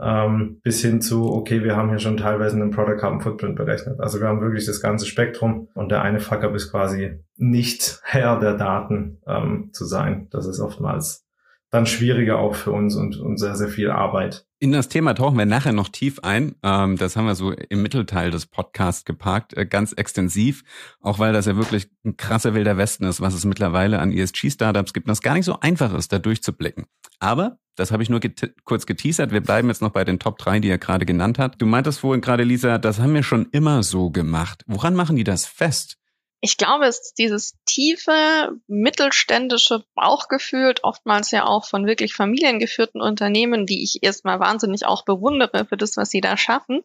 ähm, 0.00 0.60
bis 0.62 0.80
hin 0.80 1.00
zu, 1.00 1.32
okay, 1.32 1.64
wir 1.64 1.76
haben 1.76 1.88
hier 1.88 1.98
schon 1.98 2.16
teilweise 2.16 2.54
einen 2.56 2.70
Product 2.70 2.98
Carbon 2.98 3.20
Footprint 3.20 3.56
berechnet. 3.56 4.00
Also 4.00 4.20
wir 4.20 4.28
haben 4.28 4.40
wirklich 4.40 4.64
das 4.64 4.80
ganze 4.80 5.06
Spektrum 5.06 5.68
und 5.74 5.90
der 5.90 6.02
eine 6.02 6.20
Fuck-up 6.20 6.54
ist 6.54 6.70
quasi 6.70 7.18
nicht 7.36 8.00
Herr 8.04 8.38
der 8.38 8.54
Daten 8.54 9.18
ähm, 9.26 9.70
zu 9.72 9.84
sein. 9.84 10.28
Das 10.30 10.46
ist 10.46 10.60
oftmals 10.60 11.26
dann 11.70 11.86
schwieriger 11.86 12.38
auch 12.38 12.54
für 12.54 12.70
uns 12.70 12.94
und, 12.96 13.18
und 13.18 13.38
sehr, 13.38 13.56
sehr 13.56 13.68
viel 13.68 13.90
Arbeit. 13.90 14.46
In 14.62 14.70
das 14.70 14.88
Thema 14.88 15.14
tauchen 15.14 15.36
wir 15.36 15.44
nachher 15.44 15.72
noch 15.72 15.88
tief 15.88 16.20
ein. 16.20 16.54
Ähm, 16.62 16.96
das 16.96 17.16
haben 17.16 17.26
wir 17.26 17.34
so 17.34 17.50
im 17.50 17.82
Mittelteil 17.82 18.30
des 18.30 18.46
Podcasts 18.46 19.04
geparkt, 19.04 19.56
äh, 19.56 19.66
ganz 19.66 19.92
extensiv, 19.92 20.62
auch 21.00 21.18
weil 21.18 21.32
das 21.32 21.46
ja 21.46 21.56
wirklich 21.56 21.88
ein 22.04 22.16
krasser 22.16 22.54
wilder 22.54 22.76
Westen 22.76 23.02
ist, 23.02 23.20
was 23.20 23.34
es 23.34 23.44
mittlerweile 23.44 23.98
an 23.98 24.12
ESG-Startups 24.12 24.92
gibt, 24.92 25.08
das 25.08 25.20
gar 25.20 25.34
nicht 25.34 25.46
so 25.46 25.58
einfach 25.58 25.92
ist, 25.94 26.12
da 26.12 26.20
durchzublicken. 26.20 26.86
Aber 27.18 27.58
das 27.74 27.90
habe 27.90 28.04
ich 28.04 28.08
nur 28.08 28.20
get 28.20 28.54
kurz 28.62 28.86
geteasert. 28.86 29.32
Wir 29.32 29.40
bleiben 29.40 29.66
jetzt 29.66 29.82
noch 29.82 29.90
bei 29.90 30.04
den 30.04 30.20
Top 30.20 30.38
3, 30.38 30.60
die 30.60 30.68
er 30.68 30.78
gerade 30.78 31.06
genannt 31.06 31.40
hat. 31.40 31.60
Du 31.60 31.66
meintest 31.66 31.98
vorhin 31.98 32.20
gerade, 32.20 32.44
Lisa, 32.44 32.78
das 32.78 33.00
haben 33.00 33.14
wir 33.14 33.24
schon 33.24 33.48
immer 33.50 33.82
so 33.82 34.10
gemacht. 34.10 34.62
Woran 34.68 34.94
machen 34.94 35.16
die 35.16 35.24
das 35.24 35.44
fest? 35.44 35.98
Ich 36.44 36.56
glaube, 36.56 36.86
es 36.86 36.98
ist 36.98 37.18
dieses 37.18 37.56
tiefe, 37.66 38.58
mittelständische 38.66 39.84
Bauchgefühl, 39.94 40.74
oftmals 40.82 41.30
ja 41.30 41.46
auch 41.46 41.68
von 41.68 41.86
wirklich 41.86 42.14
familiengeführten 42.14 43.00
Unternehmen, 43.00 43.64
die 43.64 43.84
ich 43.84 44.02
erstmal 44.02 44.40
wahnsinnig 44.40 44.84
auch 44.84 45.04
bewundere 45.04 45.66
für 45.66 45.76
das, 45.76 45.96
was 45.96 46.10
sie 46.10 46.20
da 46.20 46.36
schaffen, 46.36 46.82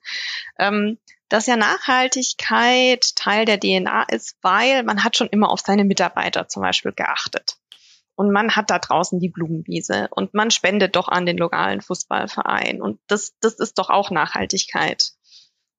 ähm, 0.59 0.99
dass 1.27 1.47
ja 1.47 1.57
Nachhaltigkeit 1.57 3.15
Teil 3.15 3.45
der 3.45 3.59
DNA 3.59 4.03
ist, 4.03 4.37
weil 4.43 4.83
man 4.83 5.03
hat 5.03 5.17
schon 5.17 5.27
immer 5.27 5.49
auf 5.49 5.61
seine 5.61 5.85
Mitarbeiter 5.85 6.47
zum 6.47 6.61
Beispiel 6.61 6.91
geachtet. 6.91 7.57
Und 8.13 8.31
man 8.31 8.55
hat 8.55 8.69
da 8.69 8.77
draußen 8.77 9.19
die 9.19 9.29
Blumenwiese 9.29 10.07
und 10.11 10.35
man 10.35 10.51
spendet 10.51 10.95
doch 10.95 11.07
an 11.07 11.25
den 11.25 11.37
lokalen 11.37 11.81
Fußballverein. 11.81 12.79
Und 12.79 12.99
das, 13.07 13.33
das 13.41 13.55
ist 13.55 13.79
doch 13.79 13.89
auch 13.89 14.11
Nachhaltigkeit. 14.11 15.13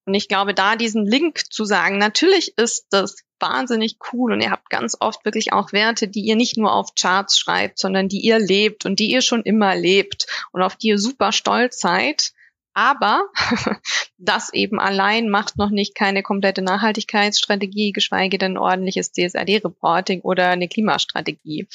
Und 0.04 0.14
ich 0.14 0.26
glaube, 0.26 0.54
da 0.54 0.74
diesen 0.74 1.06
Link 1.06 1.52
zu 1.52 1.64
sagen, 1.64 1.98
natürlich 1.98 2.56
ist 2.56 2.86
das 2.90 3.18
wahnsinnig 3.40 3.96
cool 4.12 4.32
und 4.32 4.40
ihr 4.40 4.50
habt 4.50 4.70
ganz 4.70 4.96
oft 5.00 5.24
wirklich 5.24 5.52
auch 5.52 5.72
Werte, 5.72 6.08
die 6.08 6.20
ihr 6.20 6.36
nicht 6.36 6.56
nur 6.56 6.72
auf 6.72 6.94
Charts 6.94 7.38
schreibt, 7.38 7.78
sondern 7.78 8.08
die 8.08 8.20
ihr 8.20 8.38
lebt 8.38 8.86
und 8.86 8.98
die 8.98 9.10
ihr 9.10 9.22
schon 9.22 9.42
immer 9.42 9.74
lebt 9.74 10.26
und 10.52 10.62
auf 10.62 10.76
die 10.76 10.88
ihr 10.88 10.98
super 10.98 11.32
stolz 11.32 11.80
seid. 11.80 12.32
Aber 12.74 13.24
das 14.18 14.52
eben 14.52 14.78
allein 14.78 15.28
macht 15.28 15.56
noch 15.56 15.70
nicht 15.70 15.96
keine 15.96 16.22
komplette 16.22 16.62
Nachhaltigkeitsstrategie, 16.62 17.92
geschweige 17.92 18.38
denn 18.38 18.56
ordentliches 18.56 19.10
CSRD-Reporting 19.12 20.20
oder 20.20 20.50
eine 20.50 20.68
Klimastrategie. 20.68 21.66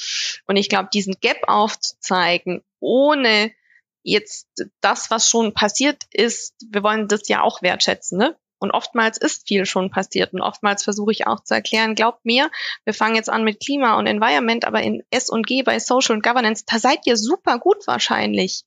Und 0.46 0.56
ich 0.56 0.70
glaube, 0.70 0.88
diesen 0.92 1.16
Gap 1.20 1.42
aufzuzeigen, 1.46 2.62
ohne 2.80 3.52
jetzt 4.02 4.48
das, 4.80 5.10
was 5.10 5.28
schon 5.28 5.52
passiert 5.52 6.04
ist, 6.10 6.54
wir 6.70 6.82
wollen 6.82 7.08
das 7.08 7.28
ja 7.28 7.42
auch 7.42 7.62
wertschätzen, 7.62 8.18
ne? 8.18 8.36
Und 8.64 8.70
oftmals 8.70 9.18
ist 9.18 9.46
viel 9.46 9.66
schon 9.66 9.90
passiert. 9.90 10.32
Und 10.32 10.40
oftmals 10.40 10.82
versuche 10.82 11.12
ich 11.12 11.26
auch 11.26 11.40
zu 11.40 11.52
erklären, 11.52 11.94
glaubt 11.94 12.24
mir, 12.24 12.50
wir 12.84 12.94
fangen 12.94 13.14
jetzt 13.14 13.28
an 13.28 13.44
mit 13.44 13.60
Klima 13.60 13.98
und 13.98 14.06
Environment, 14.06 14.64
aber 14.64 14.80
in 14.80 15.02
S 15.10 15.28
und 15.28 15.46
G 15.46 15.62
bei 15.62 15.78
Social 15.78 16.16
und 16.16 16.22
Governance, 16.22 16.64
da 16.66 16.78
seid 16.78 17.06
ihr 17.06 17.18
super 17.18 17.58
gut 17.58 17.86
wahrscheinlich, 17.86 18.64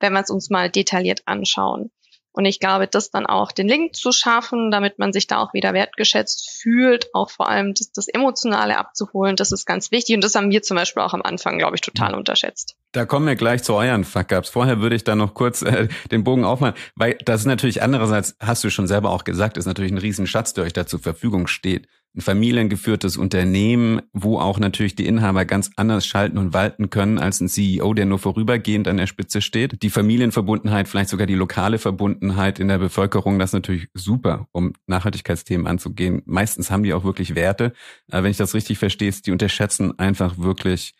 wenn 0.00 0.12
wir 0.12 0.20
es 0.20 0.28
uns 0.28 0.50
mal 0.50 0.70
detailliert 0.70 1.22
anschauen. 1.24 1.90
Und 2.32 2.44
ich 2.44 2.60
glaube, 2.60 2.86
das 2.86 3.10
dann 3.10 3.24
auch 3.24 3.50
den 3.50 3.68
Link 3.68 3.96
zu 3.96 4.12
schaffen, 4.12 4.70
damit 4.70 4.98
man 4.98 5.14
sich 5.14 5.26
da 5.26 5.38
auch 5.38 5.54
wieder 5.54 5.72
wertgeschätzt 5.72 6.50
fühlt, 6.60 7.12
auch 7.14 7.30
vor 7.30 7.48
allem 7.48 7.72
das, 7.72 7.90
das 7.90 8.06
Emotionale 8.06 8.76
abzuholen, 8.76 9.34
das 9.34 9.50
ist 9.50 9.64
ganz 9.64 9.90
wichtig. 9.90 10.14
Und 10.14 10.22
das 10.22 10.34
haben 10.34 10.50
wir 10.50 10.62
zum 10.62 10.76
Beispiel 10.76 11.02
auch 11.02 11.14
am 11.14 11.22
Anfang, 11.22 11.56
glaube 11.56 11.76
ich, 11.76 11.80
total 11.80 12.14
unterschätzt. 12.14 12.76
Da 12.92 13.04
kommen 13.04 13.26
wir 13.26 13.36
gleich 13.36 13.62
zu 13.62 13.74
euren 13.74 14.04
Fuck-Ups. 14.04 14.48
Vorher 14.48 14.80
würde 14.80 14.96
ich 14.96 15.04
da 15.04 15.14
noch 15.14 15.34
kurz 15.34 15.62
äh, 15.62 15.88
den 16.10 16.24
Bogen 16.24 16.44
aufmachen, 16.44 16.74
weil 16.94 17.18
das 17.24 17.42
ist 17.42 17.46
natürlich 17.46 17.82
andererseits, 17.82 18.36
hast 18.40 18.64
du 18.64 18.70
schon 18.70 18.86
selber 18.86 19.10
auch 19.10 19.24
gesagt, 19.24 19.56
ist 19.56 19.66
natürlich 19.66 19.92
ein 19.92 19.98
Riesenschatz, 19.98 20.54
der 20.54 20.64
euch 20.64 20.72
da 20.72 20.86
zur 20.86 21.00
Verfügung 21.00 21.46
steht 21.46 21.88
ein 22.18 22.20
familiengeführtes 22.20 23.16
Unternehmen, 23.16 24.02
wo 24.12 24.38
auch 24.38 24.58
natürlich 24.58 24.96
die 24.96 25.06
Inhaber 25.06 25.44
ganz 25.44 25.70
anders 25.76 26.06
schalten 26.06 26.38
und 26.38 26.52
walten 26.52 26.90
können 26.90 27.18
als 27.18 27.40
ein 27.40 27.48
CEO, 27.48 27.94
der 27.94 28.06
nur 28.06 28.18
vorübergehend 28.18 28.88
an 28.88 28.96
der 28.96 29.06
Spitze 29.06 29.40
steht. 29.40 29.82
Die 29.82 29.90
Familienverbundenheit, 29.90 30.88
vielleicht 30.88 31.10
sogar 31.10 31.26
die 31.26 31.34
lokale 31.34 31.78
Verbundenheit 31.78 32.58
in 32.58 32.68
der 32.68 32.78
Bevölkerung, 32.78 33.38
das 33.38 33.50
ist 33.50 33.54
natürlich 33.54 33.88
super, 33.94 34.48
um 34.52 34.72
Nachhaltigkeitsthemen 34.86 35.66
anzugehen. 35.66 36.22
Meistens 36.24 36.70
haben 36.70 36.82
die 36.82 36.92
auch 36.92 37.04
wirklich 37.04 37.34
Werte. 37.34 37.72
Aber 38.10 38.24
wenn 38.24 38.30
ich 38.30 38.36
das 38.36 38.54
richtig 38.54 38.78
verstehe, 38.78 39.12
die 39.12 39.30
unterschätzen 39.30 39.96
einfach 39.98 40.38
wirklich 40.38 40.94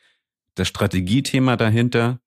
das 0.59 0.69
Strategiethema 0.69 1.57
dahinter, 1.57 2.21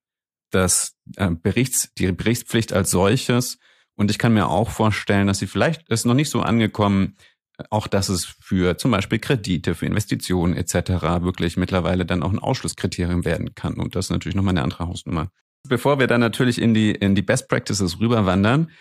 das 0.52 0.96
äh, 1.16 1.30
Berichts, 1.32 1.92
die 1.98 2.12
Berichtspflicht 2.12 2.74
als 2.74 2.92
solches. 2.92 3.58
Und 3.96 4.12
ich 4.12 4.18
kann 4.18 4.34
mir 4.34 4.48
auch 4.48 4.70
vorstellen, 4.70 5.28
dass 5.28 5.40
sie 5.40 5.48
vielleicht 5.48 5.88
ist 5.90 6.06
noch 6.06 6.14
nicht 6.14 6.30
so 6.30 6.42
angekommen, 6.42 7.16
auch 7.70 7.88
dass 7.88 8.10
es 8.10 8.26
für 8.26 8.78
zum 8.78 8.92
Beispiel 8.92 9.20
Kredite, 9.20 9.76
für 9.76 9.86
Investitionen 9.86 10.56
etc. 10.56 10.74
wirklich 11.22 11.58
mittlerweile 11.58 12.06
dann 12.06 12.24
auch 12.24 12.32
ein 12.32 12.40
Ausschlusskriterium 12.40 13.26
werden 13.26 13.54
kann. 13.54 13.76
Und 13.76 13.96
das 13.96 14.06
ist 14.06 14.12
natürlich 14.12 14.36
nochmal 14.36 14.54
eine 14.54 14.64
andere 14.64 14.88
Hausnummer. 14.88 15.30
Bevor 15.68 16.00
wir 16.00 16.08
dann 16.08 16.22
natürlich 16.22 16.60
in 16.60 16.74
die, 16.74 16.92
in 16.92 17.14
die 17.14 17.22
Best 17.22 17.48
Practices 17.48 18.00
rüberwandern, 18.00 18.72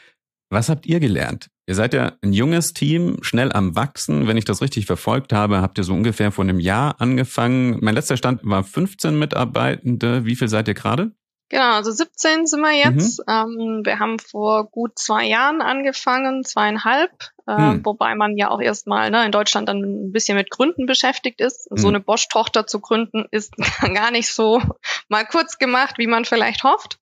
was 0.49 0.69
habt 0.69 0.87
ihr 0.87 0.99
gelernt? 0.99 1.49
Ihr 1.71 1.77
seid 1.77 1.95
ja 1.95 2.15
ein 2.21 2.33
junges 2.33 2.73
Team, 2.73 3.19
schnell 3.23 3.53
am 3.53 3.77
Wachsen. 3.77 4.27
Wenn 4.27 4.37
ich 4.37 4.45
das 4.45 4.61
richtig 4.61 4.87
verfolgt 4.87 5.33
habe, 5.33 5.63
habt 5.63 5.79
ihr 5.79 5.85
so 5.85 5.95
ungefähr 5.95 6.33
vor 6.33 6.43
einem 6.43 6.59
Jahr 6.59 7.01
angefangen. 7.01 7.79
Mein 7.81 7.95
letzter 7.95 8.17
Stand 8.17 8.41
war 8.43 8.65
15 8.65 9.17
Mitarbeitende. 9.17 10.25
Wie 10.25 10.35
viel 10.35 10.49
seid 10.49 10.67
ihr 10.67 10.75
gerade? 10.75 11.13
Genau, 11.49 11.75
also 11.75 11.93
17 11.93 12.49
sind 12.49 12.61
wir 12.61 12.73
jetzt. 12.73 13.21
Mhm. 13.21 13.25
Ähm, 13.33 13.83
wir 13.85 14.01
haben 14.01 14.19
vor 14.19 14.69
gut 14.69 14.99
zwei 14.99 15.27
Jahren 15.27 15.63
angefangen, 15.63 16.43
zweieinhalb, 16.43 17.13
hm. 17.57 17.85
wobei 17.85 18.15
man 18.15 18.37
ja 18.37 18.51
auch 18.51 18.61
erstmal 18.61 19.11
ne, 19.11 19.25
in 19.25 19.33
Deutschland 19.33 19.69
dann 19.69 19.81
ein 19.81 20.13
bisschen 20.13 20.37
mit 20.37 20.51
Gründen 20.51 20.87
beschäftigt 20.87 21.41
ist. 21.41 21.69
Hm. 21.71 21.79
So 21.79 21.89
eine 21.89 22.01
Bosch-Tochter 22.01 22.67
zu 22.67 22.81
gründen 22.81 23.27
ist 23.31 23.55
gar 23.95 24.11
nicht 24.11 24.33
so 24.33 24.61
mal 25.09 25.25
kurz 25.25 25.59
gemacht, 25.59 25.97
wie 25.99 26.07
man 26.07 26.25
vielleicht 26.25 26.65
hofft. 26.65 26.99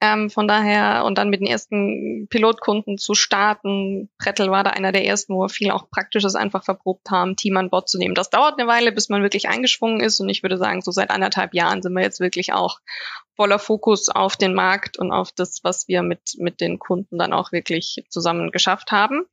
Ähm, 0.00 0.30
von 0.30 0.48
daher 0.48 1.04
und 1.04 1.18
dann 1.18 1.30
mit 1.30 1.40
den 1.40 1.46
ersten 1.46 2.26
Pilotkunden 2.28 2.98
zu 2.98 3.14
starten. 3.14 4.08
Prettel 4.18 4.50
war 4.50 4.64
da 4.64 4.70
einer 4.70 4.92
der 4.92 5.04
ersten, 5.04 5.34
wo 5.34 5.42
wir 5.42 5.48
viel 5.48 5.70
auch 5.70 5.90
Praktisches 5.90 6.34
einfach 6.34 6.64
verprobt 6.64 7.10
haben, 7.10 7.36
Team 7.36 7.56
an 7.56 7.70
Bord 7.70 7.88
zu 7.88 7.98
nehmen. 7.98 8.14
Das 8.14 8.30
dauert 8.30 8.58
eine 8.58 8.68
Weile, 8.68 8.92
bis 8.92 9.08
man 9.08 9.22
wirklich 9.22 9.48
eingeschwungen 9.48 10.00
ist 10.00 10.20
und 10.20 10.28
ich 10.28 10.42
würde 10.42 10.58
sagen, 10.58 10.82
so 10.82 10.90
seit 10.90 11.10
anderthalb 11.10 11.54
Jahren 11.54 11.82
sind 11.82 11.92
wir 11.94 12.02
jetzt 12.02 12.20
wirklich 12.20 12.52
auch 12.52 12.80
voller 13.36 13.58
Fokus 13.58 14.08
auf 14.08 14.36
den 14.36 14.54
Markt 14.54 14.98
und 14.98 15.12
auf 15.12 15.30
das, 15.30 15.62
was 15.62 15.86
wir 15.88 16.02
mit, 16.02 16.36
mit 16.38 16.60
den 16.60 16.78
Kunden 16.78 17.18
dann 17.18 17.32
auch 17.32 17.52
wirklich 17.52 18.04
zusammen 18.08 18.50
geschafft 18.50 18.90
haben. 18.90 19.26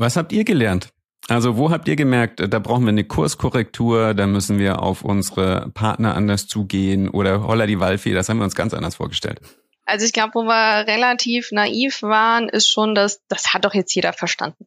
Was 0.00 0.16
habt 0.16 0.32
ihr 0.32 0.44
gelernt? 0.44 0.94
Also 1.28 1.58
wo 1.58 1.70
habt 1.70 1.86
ihr 1.86 1.94
gemerkt, 1.94 2.40
da 2.40 2.58
brauchen 2.58 2.84
wir 2.84 2.88
eine 2.88 3.04
Kurskorrektur, 3.04 4.14
da 4.14 4.26
müssen 4.26 4.58
wir 4.58 4.80
auf 4.80 5.04
unsere 5.04 5.70
Partner 5.74 6.14
anders 6.14 6.46
zugehen 6.46 7.10
oder 7.10 7.46
holla 7.46 7.66
die 7.66 7.80
Waldfee, 7.80 8.14
das 8.14 8.30
haben 8.30 8.38
wir 8.38 8.44
uns 8.44 8.54
ganz 8.54 8.72
anders 8.72 8.94
vorgestellt. 8.94 9.42
Also 9.84 10.06
ich 10.06 10.14
glaube, 10.14 10.32
wo 10.36 10.42
wir 10.44 10.86
relativ 10.86 11.52
naiv 11.52 12.00
waren, 12.00 12.48
ist 12.48 12.70
schon, 12.70 12.94
dass 12.94 13.26
das 13.28 13.52
hat 13.52 13.66
doch 13.66 13.74
jetzt 13.74 13.94
jeder 13.94 14.14
verstanden. 14.14 14.66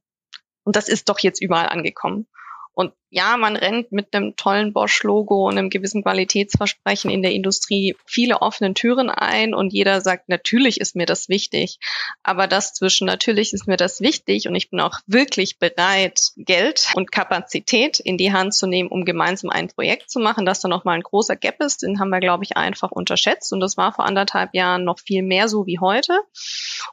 Und 0.63 0.75
das 0.75 0.87
ist 0.87 1.09
doch 1.09 1.17
jetzt 1.17 1.41
überall 1.41 1.67
angekommen. 1.67 2.27
Und 2.73 2.93
ja, 3.13 3.37
man 3.37 3.55
rennt 3.55 3.91
mit 3.91 4.07
einem 4.15 4.35
tollen 4.35 4.73
Bosch-Logo 4.73 5.47
und 5.47 5.59
einem 5.59 5.69
gewissen 5.69 6.01
Qualitätsversprechen 6.01 7.11
in 7.11 7.21
der 7.21 7.31
Industrie 7.31 7.95
viele 8.07 8.41
offene 8.41 8.73
Türen 8.73 9.11
ein 9.11 9.53
und 9.53 9.71
jeder 9.71 10.01
sagt, 10.01 10.29
natürlich 10.29 10.81
ist 10.81 10.95
mir 10.95 11.05
das 11.05 11.29
wichtig. 11.29 11.77
Aber 12.23 12.47
das 12.47 12.73
zwischen 12.73 13.05
natürlich 13.05 13.53
ist 13.53 13.67
mir 13.67 13.77
das 13.77 14.01
wichtig 14.01 14.47
und 14.47 14.55
ich 14.55 14.71
bin 14.71 14.79
auch 14.79 14.97
wirklich 15.05 15.59
bereit, 15.59 16.31
Geld 16.37 16.91
und 16.95 17.11
Kapazität 17.11 17.99
in 17.99 18.17
die 18.17 18.33
Hand 18.33 18.55
zu 18.55 18.65
nehmen, 18.65 18.89
um 18.89 19.05
gemeinsam 19.05 19.51
ein 19.51 19.67
Projekt 19.67 20.09
zu 20.09 20.19
machen, 20.19 20.43
dass 20.43 20.61
da 20.61 20.67
nochmal 20.67 20.95
ein 20.95 21.03
großer 21.03 21.35
Gap 21.35 21.61
ist, 21.61 21.83
den 21.83 21.99
haben 21.99 22.09
wir, 22.09 22.19
glaube 22.19 22.43
ich, 22.43 22.57
einfach 22.57 22.89
unterschätzt. 22.89 23.53
Und 23.53 23.59
das 23.59 23.77
war 23.77 23.93
vor 23.93 24.05
anderthalb 24.05 24.55
Jahren 24.55 24.85
noch 24.85 24.97
viel 24.97 25.21
mehr 25.21 25.47
so 25.47 25.67
wie 25.67 25.77
heute. 25.77 26.19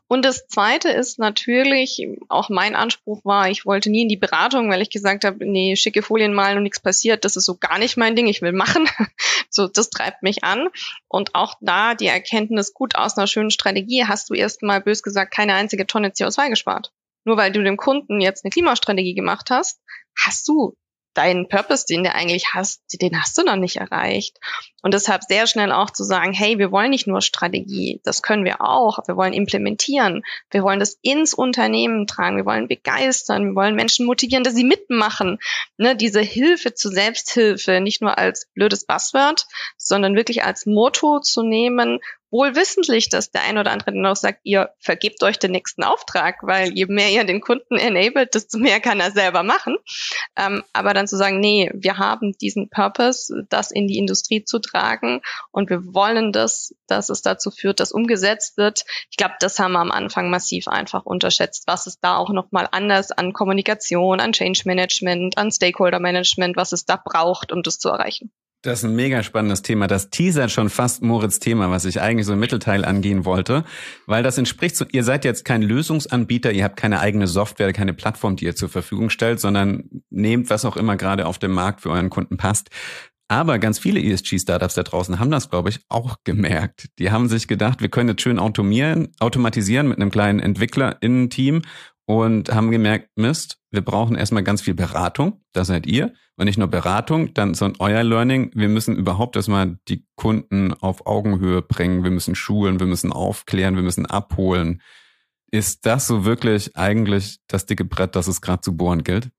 Und 0.07 0.27
das 0.27 0.49
Zweite 0.49 0.91
ist 0.91 1.19
natürlich, 1.19 2.07
auch 2.29 2.50
mein 2.50 2.75
Anspruch 2.75 3.25
war, 3.25 3.49
ich 3.49 3.65
wollte 3.65 3.89
nie 3.89 4.03
in 4.03 4.09
die 4.09 4.19
Beratung, 4.19 4.71
weil 4.71 4.83
ich 4.83 4.91
gesagt 4.91 5.25
habe, 5.25 5.47
nee, 5.47 5.77
schicke 5.77 6.03
Folien 6.11 6.35
malen 6.35 6.57
und 6.57 6.64
nichts 6.64 6.81
passiert, 6.81 7.25
das 7.25 7.37
ist 7.37 7.45
so 7.47 7.57
gar 7.57 7.79
nicht 7.79 7.97
mein 7.97 8.17
Ding, 8.17 8.26
ich 8.26 8.43
will 8.43 8.50
machen. 8.50 8.88
so, 9.49 9.69
das 9.69 9.90
treibt 9.90 10.25
mich 10.25 10.43
an. 10.43 10.69
Und 11.07 11.37
auch 11.37 11.55
da 11.61 11.95
die 11.95 12.09
Erkenntnis, 12.09 12.75
gut, 12.75 12.97
aus 12.97 13.17
einer 13.17 13.29
schönen 13.29 13.52
Strategie 13.52 14.07
hast 14.09 14.29
du 14.29 14.35
erstmal 14.35 14.81
bös 14.81 15.05
gesagt 15.05 15.33
keine 15.33 15.55
einzige 15.55 15.87
Tonne 15.87 16.09
CO2 16.09 16.49
gespart. 16.49 16.93
Nur 17.25 17.37
weil 17.37 17.52
du 17.52 17.62
dem 17.62 17.76
Kunden 17.76 18.21
jetzt 18.21 18.45
eine 18.45 18.50
Klimastrategie 18.50 19.14
gemacht 19.14 19.50
hast, 19.50 19.81
hast 20.19 20.49
du 20.49 20.75
deinen 21.14 21.49
Purpose, 21.49 21.87
den 21.87 22.05
du 22.05 22.14
eigentlich 22.14 22.55
hast, 22.55 22.83
den 23.00 23.21
hast 23.21 23.37
du 23.37 23.43
noch 23.43 23.57
nicht 23.57 23.76
erreicht. 23.76 24.38
Und 24.83 24.95
deshalb 24.95 25.23
sehr 25.25 25.47
schnell 25.47 25.73
auch 25.73 25.90
zu 25.90 26.05
sagen, 26.05 26.33
hey, 26.33 26.59
wir 26.59 26.71
wollen 26.71 26.90
nicht 26.90 27.07
nur 27.07 27.21
Strategie, 27.21 28.00
das 28.05 28.23
können 28.23 28.45
wir 28.45 28.61
auch, 28.62 28.99
wir 29.07 29.17
wollen 29.17 29.33
implementieren, 29.33 30.23
wir 30.50 30.62
wollen 30.62 30.81
das 30.81 30.99
ins 31.02 31.35
Unternehmen 31.35 32.07
tragen, 32.07 32.37
wir 32.37 32.47
wollen 32.47 32.69
begeistern, 32.69 33.49
wir 33.49 33.55
wollen 33.55 33.75
Menschen 33.75 34.07
motivieren, 34.07 34.45
dass 34.45 34.55
sie 34.55 34.64
mitmachen. 34.64 35.38
Ne, 35.76 35.97
diese 35.97 36.21
Hilfe 36.21 36.75
zur 36.75 36.93
Selbsthilfe 36.93 37.81
nicht 37.81 38.00
nur 38.00 38.17
als 38.17 38.49
blödes 38.55 38.87
Buzzword, 38.87 39.47
sondern 39.76 40.17
wirklich 40.17 40.45
als 40.45 40.67
Motto 40.67 41.21
zu 41.21 41.43
nehmen 41.43 42.00
wohl 42.30 42.54
wissentlich, 42.54 43.08
dass 43.08 43.30
der 43.30 43.42
ein 43.42 43.58
oder 43.58 43.72
andere 43.72 43.92
dann 43.92 44.06
auch 44.06 44.16
sagt, 44.16 44.40
ihr 44.44 44.70
vergebt 44.78 45.22
euch 45.22 45.38
den 45.38 45.52
nächsten 45.52 45.82
Auftrag, 45.82 46.37
weil 46.42 46.72
je 46.72 46.87
mehr 46.87 47.10
ihr 47.10 47.25
den 47.25 47.40
Kunden 47.40 47.76
enabled, 47.76 48.34
desto 48.34 48.58
mehr 48.58 48.80
kann 48.80 49.00
er 49.00 49.10
selber 49.10 49.42
machen. 49.42 49.76
Ähm, 50.37 50.62
aber 50.72 50.94
dann 50.94 51.08
zu 51.08 51.16
sagen, 51.16 51.40
nee, 51.40 51.70
wir 51.75 51.99
haben 51.99 52.32
diesen 52.40 52.70
Purpose, 52.70 53.46
das 53.49 53.70
in 53.70 53.88
die 53.88 53.99
Industrie 53.99 54.44
zu 54.44 54.58
tragen 54.58 55.20
und 55.50 55.70
wir 55.70 55.94
wollen 55.94 56.32
das, 56.32 56.75
dass 56.87 57.08
es 57.08 57.22
dazu 57.22 57.50
führt, 57.50 57.80
dass 57.80 57.92
umgesetzt 57.92 58.56
wird. 58.56 58.84
Ich 59.10 59.16
glaube, 59.16 59.34
das 59.40 59.58
haben 59.58 59.72
wir 59.72 59.80
am 59.80 59.90
Anfang 59.90 60.30
massiv 60.30 60.68
einfach 60.68 61.04
unterschätzt, 61.04 61.64
was 61.66 61.87
es 61.87 61.99
da 62.00 62.16
auch 62.16 62.30
nochmal 62.30 62.68
anders 62.70 63.10
an 63.10 63.32
Kommunikation, 63.32 64.20
an 64.20 64.32
Change 64.32 64.62
Management, 64.64 65.38
an 65.38 65.50
Stakeholder 65.50 66.00
Management, 66.00 66.56
was 66.56 66.72
es 66.72 66.84
da 66.84 66.96
braucht, 66.96 67.52
um 67.52 67.62
das 67.62 67.78
zu 67.78 67.88
erreichen. 67.88 68.32
Das 68.62 68.81
ist 68.81 68.85
ein 68.85 68.95
mega 68.95 69.23
spannendes 69.23 69.62
Thema. 69.62 69.87
Das 69.87 70.11
teasert 70.11 70.50
schon 70.50 70.69
fast 70.69 71.02
Moritz 71.02 71.38
Thema, 71.38 71.71
was 71.71 71.87
ich 71.87 72.02
eigentlich 72.02 72.26
so 72.26 72.35
im 72.35 72.40
Mittelteil 72.40 72.85
angehen 72.85 73.25
wollte, 73.25 73.64
weil 74.07 74.23
das 74.23 74.37
entspricht 74.37 74.76
so, 74.76 74.85
ihr 74.93 75.02
seid 75.02 75.25
jetzt 75.25 75.47
kein 75.47 75.62
Lösungsanbieter, 75.62 76.52
ihr 76.52 76.64
habt 76.64 76.76
keine 76.76 77.00
eigene 77.00 77.26
Software, 77.26 77.73
keine 77.73 77.95
Plattform, 77.95 78.37
die 78.37 78.45
ihr 78.45 78.55
zur 78.55 78.69
Verfügung 78.69 79.09
stellt, 79.09 79.40
sondern 79.40 79.85
nehmt, 80.11 80.50
was 80.50 80.67
auch 80.67 80.76
immer 80.76 80.97
gerade 80.97 81.25
auf 81.25 81.38
dem 81.38 81.52
Markt 81.52 81.81
für 81.81 81.90
euren 81.90 82.11
Kunden 82.11 82.37
passt. 82.37 82.69
Aber 83.29 83.59
ganz 83.59 83.79
viele 83.79 84.00
ESG-Startups 84.00 84.75
da 84.75 84.83
draußen 84.83 85.19
haben 85.19 85.31
das, 85.31 85.49
glaube 85.49 85.71
ich, 85.71 85.81
auch 85.88 86.17
gemerkt. 86.25 86.88
Die 86.99 87.11
haben 87.11 87.29
sich 87.29 87.49
gedacht, 87.49 87.81
wir 87.81 87.88
können 87.88 88.11
jetzt 88.11 88.23
schön 88.23 88.38
automieren, 88.38 89.12
automatisieren 89.21 89.88
mit 89.88 89.99
einem 89.99 90.11
kleinen 90.11 90.40
Entwickler-Innen-Team 90.40 91.62
und 92.07 92.52
haben 92.52 92.71
gemerkt, 92.71 93.11
Mist, 93.16 93.59
wir 93.71 93.83
brauchen 93.83 94.16
erstmal 94.16 94.42
ganz 94.42 94.62
viel 94.62 94.75
Beratung, 94.75 95.42
da 95.52 95.64
seid 95.64 95.87
ihr. 95.87 96.12
Und 96.37 96.47
nicht 96.47 96.59
nur 96.59 96.69
Beratung, 96.69 97.35
dann 97.35 97.54
so 97.54 97.66
ein 97.66 97.75
euer 97.78 98.02
Learning. 98.02 98.50
Wir 98.54 98.69
müssen 98.69 98.97
überhaupt 98.97 99.37
erstmal 99.37 99.78
die 99.88 100.07
Kunden 100.16 100.73
auf 100.73 101.07
Augenhöhe 101.07 101.62
bringen. 101.62 102.02
Wir 102.02 102.11
müssen 102.11 102.35
schulen, 102.35 102.80
wir 102.80 102.87
müssen 102.87 103.12
aufklären, 103.12 103.76
wir 103.76 103.83
müssen 103.83 104.07
abholen. 104.07 104.80
Ist 105.52 105.87
das 105.87 106.07
so 106.07 106.25
wirklich 106.25 106.76
eigentlich 106.76 107.40
das 107.47 107.66
dicke 107.66 107.85
Brett, 107.85 108.16
das 108.16 108.26
es 108.26 108.40
gerade 108.40 108.62
zu 108.62 108.76
bohren 108.76 109.04
gilt? 109.04 109.30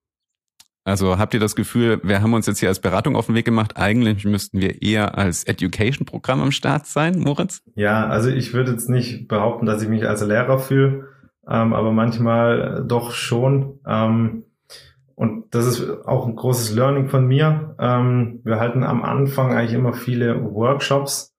Also 0.84 1.18
habt 1.20 1.34
ihr 1.34 1.40
das 1.40 1.56
Gefühl, 1.56 2.00
wir 2.04 2.22
haben 2.22 2.34
uns 2.34 2.48
jetzt 2.48 2.60
hier 2.60 2.70
als 2.70 2.80
Beratung 2.80 3.16
auf 3.16 3.28
den 3.28 3.36
Weg 3.36 3.46
gemacht, 3.46 3.78
eigentlich 3.78 4.26
müssten 4.26 4.60
wir 4.60 4.82
eher 4.82 5.16
als 5.16 5.44
Education-Programm 5.44 6.42
am 6.42 6.52
Start 6.52 6.88
sein, 6.88 7.20
Moritz? 7.20 7.62
Ja, 7.76 8.08
also 8.08 8.30
ich 8.30 8.54
würde 8.54 8.72
jetzt 8.72 8.90
nicht 8.90 9.28
behaupten, 9.28 9.68
dass 9.68 9.84
ich 9.84 9.90
mich 9.90 10.08
als 10.08 10.22
Lehrer 10.22 10.58
fühle 10.58 11.11
ähm, 11.52 11.74
aber 11.74 11.92
manchmal 11.92 12.84
doch 12.88 13.12
schon. 13.12 13.80
Ähm, 13.86 14.46
und 15.16 15.54
das 15.54 15.68
ist 15.68 16.06
auch 16.06 16.26
ein 16.26 16.36
großes 16.36 16.74
Learning 16.74 17.10
von 17.10 17.28
mir. 17.28 17.76
Ähm, 17.78 18.40
wir 18.44 18.60
halten 18.60 18.84
am 18.84 19.04
Anfang 19.04 19.54
eigentlich 19.54 19.74
immer 19.74 19.94
viele 19.94 20.42
Workshops, 20.54 21.36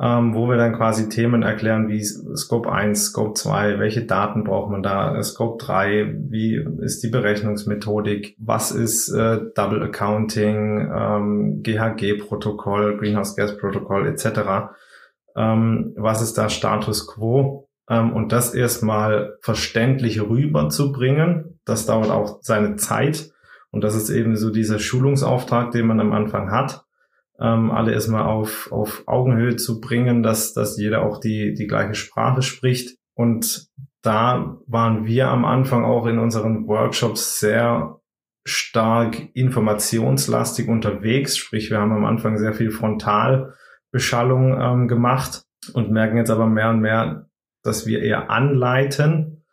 ähm, 0.00 0.34
wo 0.34 0.48
wir 0.48 0.56
dann 0.56 0.74
quasi 0.74 1.10
Themen 1.10 1.42
erklären 1.42 1.88
wie 1.88 2.02
Scope 2.02 2.72
1, 2.72 3.04
Scope 3.04 3.34
2, 3.34 3.78
welche 3.78 4.06
Daten 4.06 4.44
braucht 4.44 4.70
man 4.70 4.82
da, 4.82 5.22
Scope 5.22 5.62
3, 5.62 6.14
wie 6.30 6.64
ist 6.80 7.04
die 7.04 7.10
Berechnungsmethodik, 7.10 8.34
was 8.38 8.72
ist 8.72 9.10
äh, 9.10 9.40
Double 9.54 9.82
Accounting, 9.82 10.90
ähm, 10.92 11.62
GHG-Protokoll, 11.62 12.96
Greenhouse 12.96 13.36
Gas 13.36 13.58
Protokoll 13.58 14.08
etc. 14.08 14.72
Ähm, 15.36 15.92
was 15.96 16.22
ist 16.22 16.38
da 16.38 16.48
Status 16.48 17.06
quo? 17.06 17.69
Ähm, 17.90 18.14
und 18.14 18.32
das 18.32 18.54
erstmal 18.54 19.36
verständlich 19.42 20.22
rüberzubringen, 20.22 21.60
das 21.66 21.84
dauert 21.84 22.10
auch 22.10 22.38
seine 22.40 22.76
Zeit. 22.76 23.30
Und 23.70 23.84
das 23.84 23.94
ist 23.94 24.08
eben 24.08 24.36
so 24.36 24.50
dieser 24.50 24.78
Schulungsauftrag, 24.78 25.72
den 25.72 25.86
man 25.86 26.00
am 26.00 26.12
Anfang 26.12 26.50
hat 26.50 26.84
ähm, 27.40 27.70
alle 27.70 27.92
erstmal 27.92 28.24
auf, 28.24 28.70
auf 28.70 29.02
Augenhöhe 29.06 29.56
zu 29.56 29.80
bringen, 29.80 30.22
dass, 30.22 30.52
dass 30.52 30.78
jeder 30.78 31.02
auch 31.02 31.18
die, 31.18 31.54
die 31.54 31.66
gleiche 31.66 31.94
Sprache 31.94 32.42
spricht. 32.42 32.98
Und 33.14 33.68
da 34.02 34.58
waren 34.66 35.06
wir 35.06 35.28
am 35.28 35.44
Anfang 35.44 35.84
auch 35.84 36.06
in 36.06 36.18
unseren 36.18 36.66
Workshops 36.68 37.40
sehr 37.40 38.00
stark 38.44 39.34
informationslastig 39.34 40.68
unterwegs. 40.68 41.36
Sprich, 41.36 41.70
wir 41.70 41.78
haben 41.78 41.92
am 41.92 42.04
Anfang 42.04 42.38
sehr 42.38 42.52
viel 42.52 42.70
Frontalbeschallung 42.70 44.60
ähm, 44.60 44.88
gemacht 44.88 45.44
und 45.72 45.90
merken 45.90 46.16
jetzt 46.16 46.30
aber 46.30 46.46
mehr 46.46 46.70
und 46.70 46.80
mehr, 46.80 47.26
dass 47.62 47.86
wir 47.86 48.02
eher 48.02 48.30
anleiten 48.30 49.44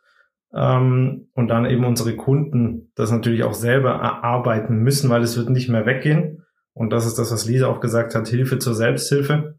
ähm, 0.54 1.28
und 1.34 1.48
dann 1.48 1.66
eben 1.66 1.84
unsere 1.84 2.16
Kunden 2.16 2.90
das 2.94 3.10
natürlich 3.10 3.44
auch 3.44 3.54
selber 3.54 3.90
erarbeiten 3.90 4.78
müssen, 4.78 5.10
weil 5.10 5.22
es 5.22 5.36
wird 5.36 5.50
nicht 5.50 5.68
mehr 5.68 5.86
weggehen. 5.86 6.44
Und 6.72 6.90
das 6.90 7.06
ist 7.06 7.18
das, 7.18 7.32
was 7.32 7.46
Lisa 7.46 7.66
auch 7.66 7.80
gesagt 7.80 8.14
hat, 8.14 8.28
Hilfe 8.28 8.58
zur 8.58 8.74
Selbsthilfe, 8.74 9.58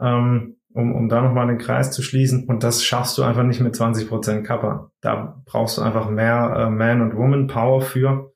ähm, 0.00 0.56
um, 0.72 0.94
um 0.94 1.08
da 1.08 1.20
nochmal 1.20 1.48
den 1.48 1.58
Kreis 1.58 1.90
zu 1.90 2.02
schließen. 2.02 2.46
Und 2.46 2.62
das 2.62 2.84
schaffst 2.84 3.18
du 3.18 3.22
einfach 3.24 3.42
nicht 3.42 3.60
mit 3.60 3.74
20 3.76 4.08
Prozent 4.08 4.46
Kappa. 4.46 4.90
Da 5.00 5.42
brauchst 5.44 5.76
du 5.76 5.82
einfach 5.82 6.08
mehr 6.08 6.54
äh, 6.56 6.70
Man- 6.70 7.02
und 7.02 7.16
Woman-Power 7.16 7.82
für. 7.82 8.32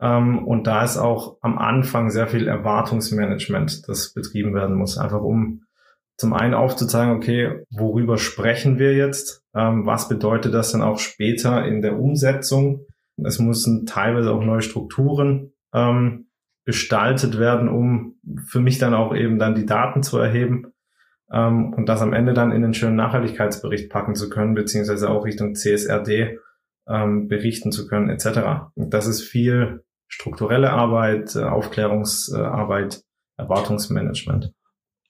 Ähm, 0.00 0.46
und 0.46 0.66
da 0.66 0.84
ist 0.84 0.98
auch 0.98 1.38
am 1.40 1.56
Anfang 1.58 2.10
sehr 2.10 2.28
viel 2.28 2.46
Erwartungsmanagement, 2.46 3.88
das 3.88 4.12
betrieben 4.12 4.54
werden 4.54 4.76
muss, 4.76 4.98
einfach 4.98 5.22
um 5.22 5.62
zum 6.18 6.34
einen 6.34 6.54
aufzuzeigen, 6.54 7.14
okay, 7.14 7.64
worüber 7.70 8.18
sprechen 8.18 8.78
wir 8.78 8.94
jetzt? 8.94 9.44
Ähm, 9.54 9.86
was 9.86 10.08
bedeutet 10.08 10.52
das 10.52 10.72
dann 10.72 10.82
auch 10.82 10.98
später 10.98 11.64
in 11.64 11.80
der 11.80 11.98
Umsetzung? 11.98 12.86
Es 13.24 13.38
müssen 13.38 13.86
teilweise 13.86 14.32
auch 14.32 14.42
neue 14.42 14.62
Strukturen 14.62 15.52
ähm, 15.72 16.26
gestaltet 16.64 17.38
werden, 17.38 17.68
um 17.68 18.16
für 18.46 18.60
mich 18.60 18.78
dann 18.78 18.94
auch 18.94 19.14
eben 19.14 19.38
dann 19.38 19.54
die 19.54 19.64
Daten 19.64 20.02
zu 20.02 20.18
erheben 20.18 20.72
ähm, 21.32 21.72
und 21.72 21.88
das 21.88 22.02
am 22.02 22.12
Ende 22.12 22.34
dann 22.34 22.52
in 22.52 22.62
den 22.62 22.74
schönen 22.74 22.96
Nachhaltigkeitsbericht 22.96 23.88
packen 23.88 24.16
zu 24.16 24.28
können, 24.28 24.54
beziehungsweise 24.54 25.08
auch 25.08 25.24
Richtung 25.24 25.54
CSRD 25.54 26.38
ähm, 26.88 27.28
berichten 27.28 27.70
zu 27.70 27.86
können, 27.86 28.10
etc. 28.10 28.72
Und 28.74 28.92
das 28.92 29.06
ist 29.06 29.22
viel 29.22 29.84
strukturelle 30.08 30.70
Arbeit, 30.70 31.36
äh, 31.36 31.44
Aufklärungsarbeit, 31.44 33.02
Erwartungsmanagement. 33.36 34.52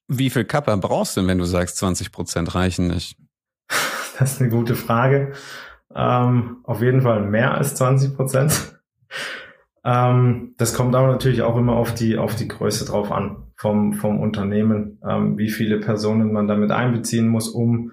Wie 0.09 0.31
viel 0.31 0.45
Kappa 0.45 0.75
brauchst 0.77 1.17
du, 1.17 1.27
wenn 1.27 1.39
du 1.39 1.45
sagst, 1.45 1.77
20 1.77 2.11
Prozent 2.13 2.55
reichen 2.55 2.89
nicht? 2.89 3.17
Das 4.19 4.33
ist 4.33 4.41
eine 4.41 4.51
gute 4.51 4.75
Frage. 4.75 5.33
Ähm, 5.95 6.57
auf 6.65 6.83
jeden 6.83 7.03
Fall 7.03 7.23
mehr 7.23 7.55
als 7.55 7.75
20 7.77 8.17
Prozent. 8.17 8.81
Ähm, 9.85 10.55
das 10.59 10.75
kommt 10.75 10.95
aber 10.95 11.07
natürlich 11.07 11.43
auch 11.43 11.57
immer 11.57 11.75
auf 11.75 11.95
die, 11.95 12.19
auf 12.19 12.35
die 12.35 12.49
Größe 12.49 12.85
drauf 12.85 13.13
an 13.13 13.45
vom, 13.57 13.95
vom 13.95 14.21
Unternehmen, 14.21 15.01
ähm, 15.09 15.39
wie 15.39 15.51
viele 15.51 15.79
Personen 15.79 16.33
man 16.33 16.49
damit 16.49 16.73
einbeziehen 16.73 17.29
muss, 17.29 17.49
um 17.49 17.93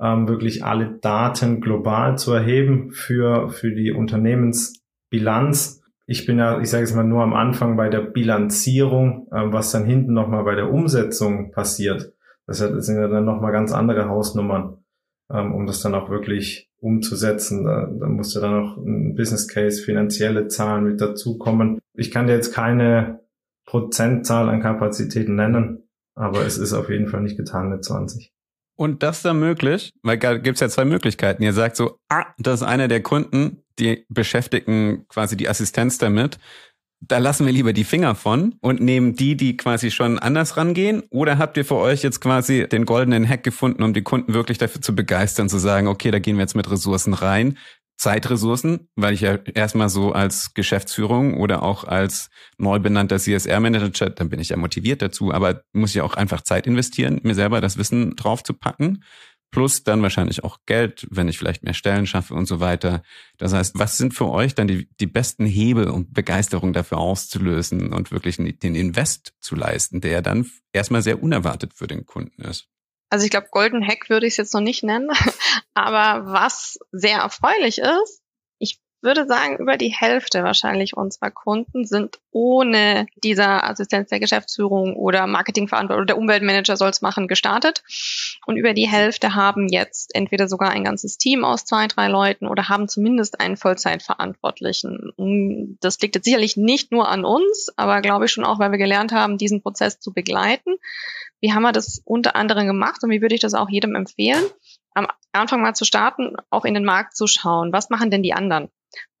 ähm, 0.00 0.28
wirklich 0.28 0.64
alle 0.64 0.98
Daten 1.00 1.60
global 1.60 2.18
zu 2.18 2.32
erheben 2.32 2.90
für, 2.90 3.50
für 3.50 3.72
die 3.72 3.92
Unternehmensbilanz. 3.92 5.75
Ich 6.06 6.24
bin 6.24 6.38
ja, 6.38 6.60
ich 6.60 6.70
sage 6.70 6.84
jetzt 6.84 6.94
mal 6.94 7.04
nur 7.04 7.22
am 7.22 7.34
Anfang 7.34 7.76
bei 7.76 7.88
der 7.88 8.00
Bilanzierung, 8.00 9.28
ähm, 9.32 9.52
was 9.52 9.72
dann 9.72 9.84
hinten 9.84 10.12
nochmal 10.12 10.44
bei 10.44 10.54
der 10.54 10.72
Umsetzung 10.72 11.50
passiert. 11.50 12.12
Das 12.46 12.58
sind 12.58 12.96
ja 12.96 13.08
dann 13.08 13.24
nochmal 13.24 13.50
ganz 13.50 13.72
andere 13.72 14.08
Hausnummern, 14.08 14.78
ähm, 15.30 15.52
um 15.52 15.66
das 15.66 15.80
dann 15.80 15.94
auch 15.94 16.08
wirklich 16.08 16.70
umzusetzen. 16.78 17.64
Da, 17.64 17.86
da 17.86 18.06
muss 18.06 18.34
ja 18.34 18.40
dann 18.40 18.60
noch 18.60 18.76
ein 18.76 19.16
Business 19.16 19.48
Case, 19.48 19.82
finanzielle 19.82 20.46
Zahlen 20.46 20.84
mit 20.84 21.00
dazukommen. 21.00 21.80
Ich 21.94 22.12
kann 22.12 22.28
dir 22.28 22.34
jetzt 22.34 22.54
keine 22.54 23.20
Prozentzahl 23.64 24.48
an 24.48 24.60
Kapazitäten 24.60 25.34
nennen, 25.34 25.88
aber 26.14 26.46
es 26.46 26.56
ist 26.56 26.72
auf 26.72 26.88
jeden 26.88 27.08
Fall 27.08 27.22
nicht 27.22 27.36
getan 27.36 27.68
mit 27.68 27.84
20. 27.84 28.32
Und 28.76 29.02
das 29.02 29.22
dann 29.22 29.40
möglich, 29.40 29.92
weil 30.02 30.18
da 30.18 30.36
gibt's 30.36 30.60
ja 30.60 30.68
zwei 30.68 30.84
Möglichkeiten. 30.84 31.42
Ihr 31.42 31.54
sagt 31.54 31.76
so, 31.76 31.98
ah, 32.08 32.26
das 32.38 32.60
ist 32.60 32.66
einer 32.66 32.88
der 32.88 33.02
Kunden, 33.02 33.62
die 33.78 34.04
beschäftigen 34.08 35.06
quasi 35.08 35.36
die 35.36 35.48
Assistenz 35.48 35.98
damit 35.98 36.38
da 37.00 37.18
lassen 37.18 37.46
wir 37.46 37.52
lieber 37.52 37.72
die 37.72 37.84
Finger 37.84 38.14
von 38.14 38.54
und 38.60 38.80
nehmen 38.80 39.14
die, 39.14 39.36
die 39.36 39.56
quasi 39.56 39.90
schon 39.90 40.18
anders 40.18 40.56
rangehen? 40.56 41.02
Oder 41.10 41.38
habt 41.38 41.56
ihr 41.56 41.64
für 41.64 41.76
euch 41.76 42.02
jetzt 42.02 42.20
quasi 42.20 42.66
den 42.68 42.86
goldenen 42.86 43.28
Hack 43.28 43.42
gefunden, 43.42 43.82
um 43.82 43.92
die 43.92 44.02
Kunden 44.02 44.34
wirklich 44.34 44.58
dafür 44.58 44.80
zu 44.80 44.94
begeistern, 44.94 45.48
zu 45.48 45.58
sagen, 45.58 45.88
okay, 45.88 46.10
da 46.10 46.18
gehen 46.18 46.36
wir 46.36 46.42
jetzt 46.42 46.56
mit 46.56 46.70
Ressourcen 46.70 47.14
rein, 47.14 47.58
Zeitressourcen, 47.96 48.88
weil 48.94 49.14
ich 49.14 49.22
ja 49.22 49.38
erstmal 49.54 49.88
so 49.88 50.12
als 50.12 50.54
Geschäftsführung 50.54 51.38
oder 51.38 51.62
auch 51.62 51.84
als 51.84 52.28
neu 52.58 52.78
benannter 52.78 53.18
CSR-Manager, 53.18 54.10
dann 54.10 54.28
bin 54.28 54.40
ich 54.40 54.50
ja 54.50 54.56
motiviert 54.56 55.02
dazu, 55.02 55.32
aber 55.32 55.62
muss 55.72 55.94
ich 55.94 56.02
auch 56.02 56.14
einfach 56.14 56.42
Zeit 56.42 56.66
investieren, 56.66 57.20
mir 57.22 57.34
selber 57.34 57.60
das 57.60 57.78
Wissen 57.78 58.16
drauf 58.16 58.42
zu 58.42 58.52
packen 58.54 59.02
plus 59.56 59.84
dann 59.84 60.02
wahrscheinlich 60.02 60.44
auch 60.44 60.58
Geld, 60.66 61.06
wenn 61.10 61.28
ich 61.28 61.38
vielleicht 61.38 61.62
mehr 61.62 61.72
Stellen 61.72 62.06
schaffe 62.06 62.34
und 62.34 62.46
so 62.46 62.60
weiter. 62.60 63.02
Das 63.38 63.54
heißt, 63.54 63.78
was 63.78 63.96
sind 63.96 64.12
für 64.12 64.28
euch 64.28 64.54
dann 64.54 64.68
die, 64.68 64.88
die 65.00 65.06
besten 65.06 65.46
Hebel, 65.46 65.88
um 65.88 66.12
Begeisterung 66.12 66.74
dafür 66.74 66.98
auszulösen 66.98 67.92
und 67.92 68.10
wirklich 68.10 68.36
den 68.36 68.74
Invest 68.74 69.32
zu 69.40 69.54
leisten, 69.54 70.02
der 70.02 70.20
dann 70.20 70.50
erstmal 70.74 71.02
sehr 71.02 71.22
unerwartet 71.22 71.72
für 71.74 71.86
den 71.86 72.04
Kunden 72.04 72.42
ist? 72.42 72.68
Also 73.16 73.24
ich 73.24 73.30
glaube, 73.30 73.48
Golden 73.50 73.82
Hack 73.82 74.10
würde 74.10 74.26
ich 74.26 74.34
es 74.34 74.36
jetzt 74.36 74.52
noch 74.52 74.60
nicht 74.60 74.82
nennen, 74.82 75.08
aber 75.72 76.30
was 76.30 76.78
sehr 76.92 77.20
erfreulich 77.20 77.78
ist, 77.78 78.20
würde 79.06 79.26
sagen, 79.26 79.56
über 79.56 79.76
die 79.76 79.94
Hälfte 79.94 80.42
wahrscheinlich 80.42 80.96
unserer 80.96 81.30
Kunden 81.30 81.86
sind 81.86 82.18
ohne 82.32 83.06
dieser 83.14 83.64
Assistenz 83.64 84.10
der 84.10 84.20
Geschäftsführung 84.20 84.96
oder 84.96 85.26
Marketingverantwortung 85.26 86.02
oder 86.02 86.06
der 86.06 86.18
Umweltmanager 86.18 86.76
soll 86.76 86.90
es 86.90 87.02
machen, 87.02 87.28
gestartet. 87.28 87.82
Und 88.46 88.56
über 88.56 88.74
die 88.74 88.88
Hälfte 88.88 89.34
haben 89.34 89.68
jetzt 89.68 90.14
entweder 90.14 90.48
sogar 90.48 90.70
ein 90.70 90.84
ganzes 90.84 91.18
Team 91.18 91.44
aus 91.44 91.64
zwei, 91.64 91.86
drei 91.86 92.08
Leuten 92.08 92.46
oder 92.46 92.68
haben 92.68 92.88
zumindest 92.88 93.40
einen 93.40 93.56
Vollzeitverantwortlichen. 93.56 95.76
Das 95.80 96.00
liegt 96.00 96.16
jetzt 96.16 96.24
sicherlich 96.24 96.56
nicht 96.56 96.92
nur 96.92 97.08
an 97.08 97.24
uns, 97.24 97.72
aber 97.76 98.02
glaube 98.02 98.26
ich 98.26 98.32
schon 98.32 98.44
auch, 98.44 98.58
weil 98.58 98.72
wir 98.72 98.78
gelernt 98.78 99.12
haben, 99.12 99.38
diesen 99.38 99.62
Prozess 99.62 100.00
zu 100.00 100.12
begleiten. 100.12 100.74
Wie 101.40 101.52
haben 101.52 101.62
wir 101.62 101.72
das 101.72 102.00
unter 102.04 102.36
anderem 102.36 102.66
gemacht 102.66 103.02
und 103.02 103.10
wie 103.10 103.20
würde 103.20 103.34
ich 103.34 103.40
das 103.40 103.54
auch 103.54 103.68
jedem 103.68 103.94
empfehlen? 103.94 104.44
am 104.96 105.08
Anfang 105.32 105.60
mal 105.60 105.74
zu 105.74 105.84
starten, 105.84 106.36
auch 106.48 106.64
in 106.64 106.74
den 106.74 106.84
Markt 106.84 107.16
zu 107.16 107.26
schauen. 107.26 107.72
Was 107.72 107.90
machen 107.90 108.10
denn 108.10 108.22
die 108.22 108.32
anderen? 108.32 108.70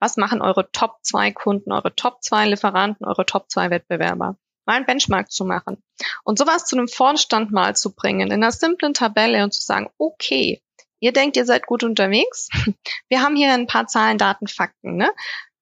Was 0.00 0.16
machen 0.16 0.40
eure 0.40 0.70
Top 0.72 0.98
2 1.02 1.32
Kunden, 1.32 1.70
eure 1.70 1.94
Top 1.94 2.22
2 2.22 2.48
Lieferanten, 2.48 3.06
eure 3.06 3.26
Top 3.26 3.50
2 3.50 3.70
Wettbewerber? 3.70 4.38
Mal 4.64 4.74
einen 4.74 4.86
Benchmark 4.86 5.30
zu 5.30 5.44
machen. 5.44 5.82
Und 6.24 6.38
sowas 6.38 6.64
zu 6.64 6.76
einem 6.76 6.88
Vorstand 6.88 7.52
mal 7.52 7.76
zu 7.76 7.94
bringen, 7.94 8.28
in 8.28 8.32
einer 8.32 8.52
simplen 8.52 8.94
Tabelle 8.94 9.44
und 9.44 9.52
zu 9.52 9.62
sagen, 9.62 9.90
okay, 9.98 10.62
ihr 10.98 11.12
denkt, 11.12 11.36
ihr 11.36 11.44
seid 11.44 11.66
gut 11.66 11.84
unterwegs. 11.84 12.48
Wir 13.08 13.20
haben 13.20 13.36
hier 13.36 13.52
ein 13.52 13.66
paar 13.66 13.86
Zahlen, 13.86 14.16
Daten, 14.16 14.48
Fakten, 14.48 14.96
ne? 14.96 15.12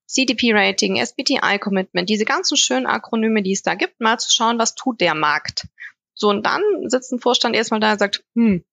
CDP-Rating, 0.07 0.97
SBTI-Commitment, 0.97 2.09
diese 2.09 2.25
ganzen 2.25 2.57
schönen 2.57 2.87
Akronyme, 2.87 3.43
die 3.43 3.53
es 3.53 3.62
da 3.62 3.75
gibt, 3.75 4.01
mal 4.01 4.17
zu 4.19 4.33
schauen, 4.33 4.61
was 4.61 4.77
tut 4.77 5.01
der 5.01 5.14
Markt. 5.14 5.67
So, 6.14 6.29
und 6.29 6.46
dann 6.46 6.62
sitzt 6.87 7.12
ein 7.12 7.20
Vorstand 7.20 7.57
erstmal 7.57 7.81
da 7.81 7.92
und 7.92 7.98
sagt, 7.98 8.24
hm, 8.35 8.64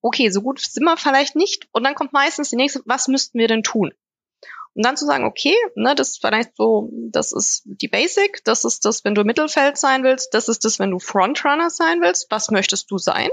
okay, 0.00 0.30
so 0.30 0.42
gut 0.42 0.60
sind 0.60 0.84
wir 0.84 0.96
vielleicht 0.96 1.36
nicht. 1.36 1.68
Und 1.72 1.84
dann 1.84 1.94
kommt 1.94 2.12
meistens 2.12 2.50
die 2.50 2.56
nächste, 2.56 2.80
was 2.84 3.08
müssten 3.08 3.38
wir 3.38 3.48
denn 3.48 3.62
tun? 3.62 3.92
Und 4.74 4.84
dann 4.84 4.96
zu 4.96 5.06
sagen, 5.06 5.24
okay, 5.24 5.56
ne, 5.74 5.94
das 5.96 6.10
ist 6.10 6.20
vielleicht 6.20 6.56
so, 6.56 6.88
das 6.92 7.32
ist 7.32 7.62
die 7.64 7.88
Basic, 7.88 8.44
das 8.44 8.64
ist 8.64 8.84
das, 8.84 9.04
wenn 9.04 9.16
du 9.16 9.24
Mittelfeld 9.24 9.76
sein 9.76 10.04
willst, 10.04 10.34
das 10.34 10.48
ist 10.48 10.64
das, 10.64 10.78
wenn 10.78 10.92
du 10.92 11.00
Frontrunner 11.00 11.68
sein 11.70 12.00
willst, 12.00 12.30
was 12.30 12.50
möchtest 12.50 12.90
du 12.90 12.98
sein? 12.98 13.28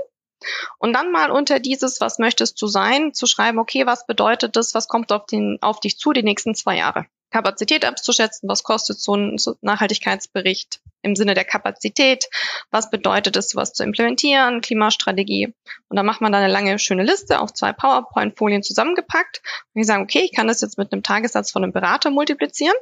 Und 0.79 0.93
dann 0.93 1.12
mal 1.12 1.31
unter 1.31 1.60
dieses, 1.60 2.01
was 2.01 2.19
möchtest 2.19 2.60
du 2.62 2.67
sein, 2.67 3.13
zu 3.13 3.27
schreiben, 3.27 3.60
okay, 3.60 3.86
was 3.86 4.08
bedeutet 4.08 4.55
das, 4.55 4.73
was 4.73 4.88
kommt 4.88 5.12
auf, 5.12 5.27
den, 5.27 5.60
auf 5.62 5.79
dich 5.79 5.97
zu 5.99 6.13
die 6.13 6.23
nächsten 6.23 6.55
zwei 6.55 6.77
Jahre? 6.77 7.05
Kapazität 7.31 7.85
abzuschätzen, 7.85 8.47
was 8.47 8.63
kostet 8.63 8.99
so 8.99 9.15
ein 9.15 9.38
Nachhaltigkeitsbericht 9.61 10.81
im 11.01 11.15
Sinne 11.15 11.33
der 11.33 11.45
Kapazität, 11.45 12.29
was 12.71 12.89
bedeutet 12.89 13.35
es, 13.35 13.55
was 13.55 13.73
zu 13.73 13.83
implementieren, 13.83 14.61
Klimastrategie. 14.61 15.53
Und 15.89 15.97
da 15.97 16.03
macht 16.03 16.21
man 16.21 16.31
dann 16.31 16.43
eine 16.43 16.53
lange, 16.53 16.79
schöne 16.79 17.03
Liste 17.03 17.39
auf 17.39 17.53
zwei 17.53 17.73
PowerPoint-Folien 17.73 18.63
zusammengepackt. 18.63 19.41
Und 19.73 19.81
ich 19.81 19.88
sage, 19.88 20.01
okay, 20.01 20.21
ich 20.21 20.33
kann 20.33 20.47
das 20.47 20.61
jetzt 20.61 20.77
mit 20.77 20.91
einem 20.91 21.03
Tagessatz 21.03 21.51
von 21.51 21.63
einem 21.63 21.73
Berater 21.73 22.09
multiplizieren. 22.09 22.75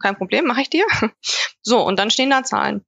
Kein 0.00 0.16
Problem, 0.16 0.44
mache 0.44 0.62
ich 0.62 0.70
dir. 0.70 0.84
So, 1.64 1.80
und 1.80 1.96
dann 1.96 2.10
stehen 2.10 2.30
da 2.30 2.42
Zahlen. 2.42 2.84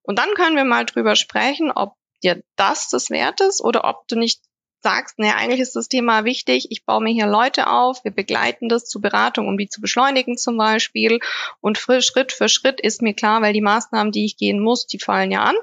Und 0.00 0.18
dann 0.18 0.32
können 0.32 0.56
wir 0.56 0.64
mal 0.64 0.86
drüber 0.86 1.14
sprechen, 1.14 1.70
ob 1.70 1.94
dir 2.22 2.42
das 2.56 2.88
das 2.88 3.10
wert 3.10 3.42
ist 3.42 3.62
oder 3.62 3.84
ob 3.84 4.08
du 4.08 4.16
nicht 4.16 4.40
sagst, 4.82 5.18
naja, 5.18 5.34
eigentlich 5.36 5.60
ist 5.60 5.76
das 5.76 5.88
Thema 5.88 6.24
wichtig, 6.24 6.68
ich 6.70 6.84
baue 6.84 7.02
mir 7.02 7.12
hier 7.12 7.26
Leute 7.26 7.70
auf, 7.70 8.04
wir 8.04 8.12
begleiten 8.12 8.68
das 8.68 8.84
zur 8.84 9.00
Beratung, 9.00 9.48
um 9.48 9.58
die 9.58 9.68
zu 9.68 9.80
beschleunigen 9.80 10.36
zum 10.36 10.56
Beispiel. 10.56 11.18
Und 11.60 11.78
Schritt 11.78 12.32
für 12.32 12.48
Schritt 12.48 12.80
ist 12.80 13.02
mir 13.02 13.14
klar, 13.14 13.42
weil 13.42 13.52
die 13.52 13.60
Maßnahmen, 13.60 14.12
die 14.12 14.24
ich 14.24 14.36
gehen 14.36 14.60
muss, 14.60 14.86
die 14.86 14.98
fallen 14.98 15.30
ja 15.30 15.42
an. 15.42 15.56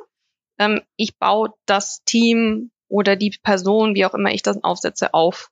Ähm, 0.60 0.82
ich 0.98 1.18
baue 1.18 1.54
das 1.66 2.04
Team 2.06 2.72
oder 2.88 3.16
die 3.16 3.38
Person, 3.42 3.96
wie 3.96 4.06
auch 4.06 4.14
immer 4.14 4.32
ich 4.32 4.44
das 4.44 4.64
aufsetze, 4.64 5.14
auf. 5.14 5.52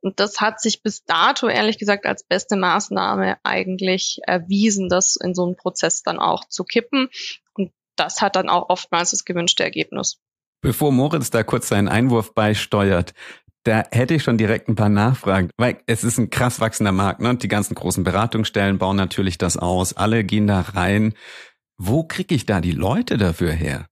Und 0.00 0.18
das 0.18 0.40
hat 0.40 0.60
sich 0.60 0.82
bis 0.82 1.04
dato, 1.04 1.48
ehrlich 1.48 1.78
gesagt, 1.78 2.06
als 2.06 2.24
beste 2.24 2.56
Maßnahme 2.56 3.38
eigentlich 3.42 4.20
erwiesen, 4.26 4.88
das 4.88 5.16
in 5.16 5.34
so 5.34 5.44
einem 5.44 5.56
Prozess 5.56 6.02
dann 6.02 6.18
auch 6.18 6.46
zu 6.46 6.64
kippen. 6.64 7.10
Und 7.54 7.72
das 7.96 8.22
hat 8.22 8.36
dann 8.36 8.48
auch 8.48 8.70
oftmals 8.70 9.10
das 9.10 9.24
gewünschte 9.24 9.62
Ergebnis. 9.62 10.18
Bevor 10.62 10.92
Moritz 10.92 11.30
da 11.30 11.42
kurz 11.42 11.68
seinen 11.68 11.88
Einwurf 11.88 12.34
beisteuert, 12.34 13.14
da 13.64 13.84
hätte 13.92 14.14
ich 14.14 14.22
schon 14.22 14.38
direkt 14.38 14.68
ein 14.68 14.74
paar 14.74 14.88
Nachfragen, 14.88 15.50
weil 15.56 15.78
es 15.86 16.04
ist 16.04 16.18
ein 16.18 16.30
krass 16.30 16.60
wachsender 16.60 16.92
Markt, 16.92 17.20
ne? 17.20 17.34
Die 17.36 17.48
ganzen 17.48 17.74
großen 17.74 18.04
Beratungsstellen 18.04 18.78
bauen 18.78 18.96
natürlich 18.96 19.38
das 19.38 19.56
aus. 19.56 19.94
Alle 19.94 20.24
gehen 20.24 20.46
da 20.46 20.60
rein. 20.60 21.14
Wo 21.76 22.04
kriege 22.04 22.34
ich 22.34 22.46
da 22.46 22.60
die 22.60 22.72
Leute 22.72 23.16
dafür 23.16 23.52
her? 23.52 23.86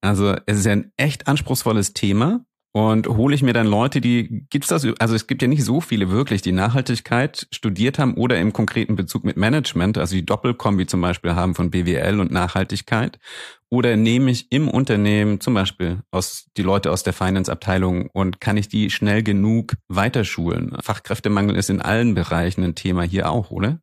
Also 0.00 0.36
es 0.46 0.58
ist 0.58 0.66
ja 0.66 0.72
ein 0.72 0.92
echt 0.96 1.28
anspruchsvolles 1.28 1.92
Thema. 1.92 2.44
Und 2.72 3.08
hole 3.08 3.34
ich 3.34 3.42
mir 3.42 3.52
dann 3.52 3.66
Leute, 3.66 4.00
die, 4.00 4.46
gibt's 4.48 4.68
das, 4.68 4.86
also 5.00 5.14
es 5.16 5.26
gibt 5.26 5.42
ja 5.42 5.48
nicht 5.48 5.64
so 5.64 5.80
viele 5.80 6.10
wirklich, 6.10 6.40
die 6.40 6.52
Nachhaltigkeit 6.52 7.48
studiert 7.50 7.98
haben 7.98 8.14
oder 8.14 8.38
im 8.38 8.52
konkreten 8.52 8.94
Bezug 8.94 9.24
mit 9.24 9.36
Management, 9.36 9.98
also 9.98 10.14
die 10.14 10.24
Doppelkombi 10.24 10.86
zum 10.86 11.00
Beispiel 11.00 11.34
haben 11.34 11.56
von 11.56 11.70
BWL 11.70 12.20
und 12.20 12.30
Nachhaltigkeit. 12.30 13.18
Oder 13.70 13.96
nehme 13.96 14.30
ich 14.30 14.52
im 14.52 14.68
Unternehmen 14.68 15.40
zum 15.40 15.54
Beispiel 15.54 16.02
aus, 16.12 16.46
die 16.56 16.62
Leute 16.62 16.92
aus 16.92 17.02
der 17.02 17.12
Finance-Abteilung 17.12 18.08
und 18.12 18.40
kann 18.40 18.56
ich 18.56 18.68
die 18.68 18.90
schnell 18.90 19.24
genug 19.24 19.74
weiterschulen? 19.88 20.76
Fachkräftemangel 20.80 21.56
ist 21.56 21.70
in 21.70 21.80
allen 21.80 22.14
Bereichen 22.14 22.62
ein 22.62 22.76
Thema 22.76 23.02
hier 23.02 23.30
auch, 23.30 23.50
oder? 23.50 23.80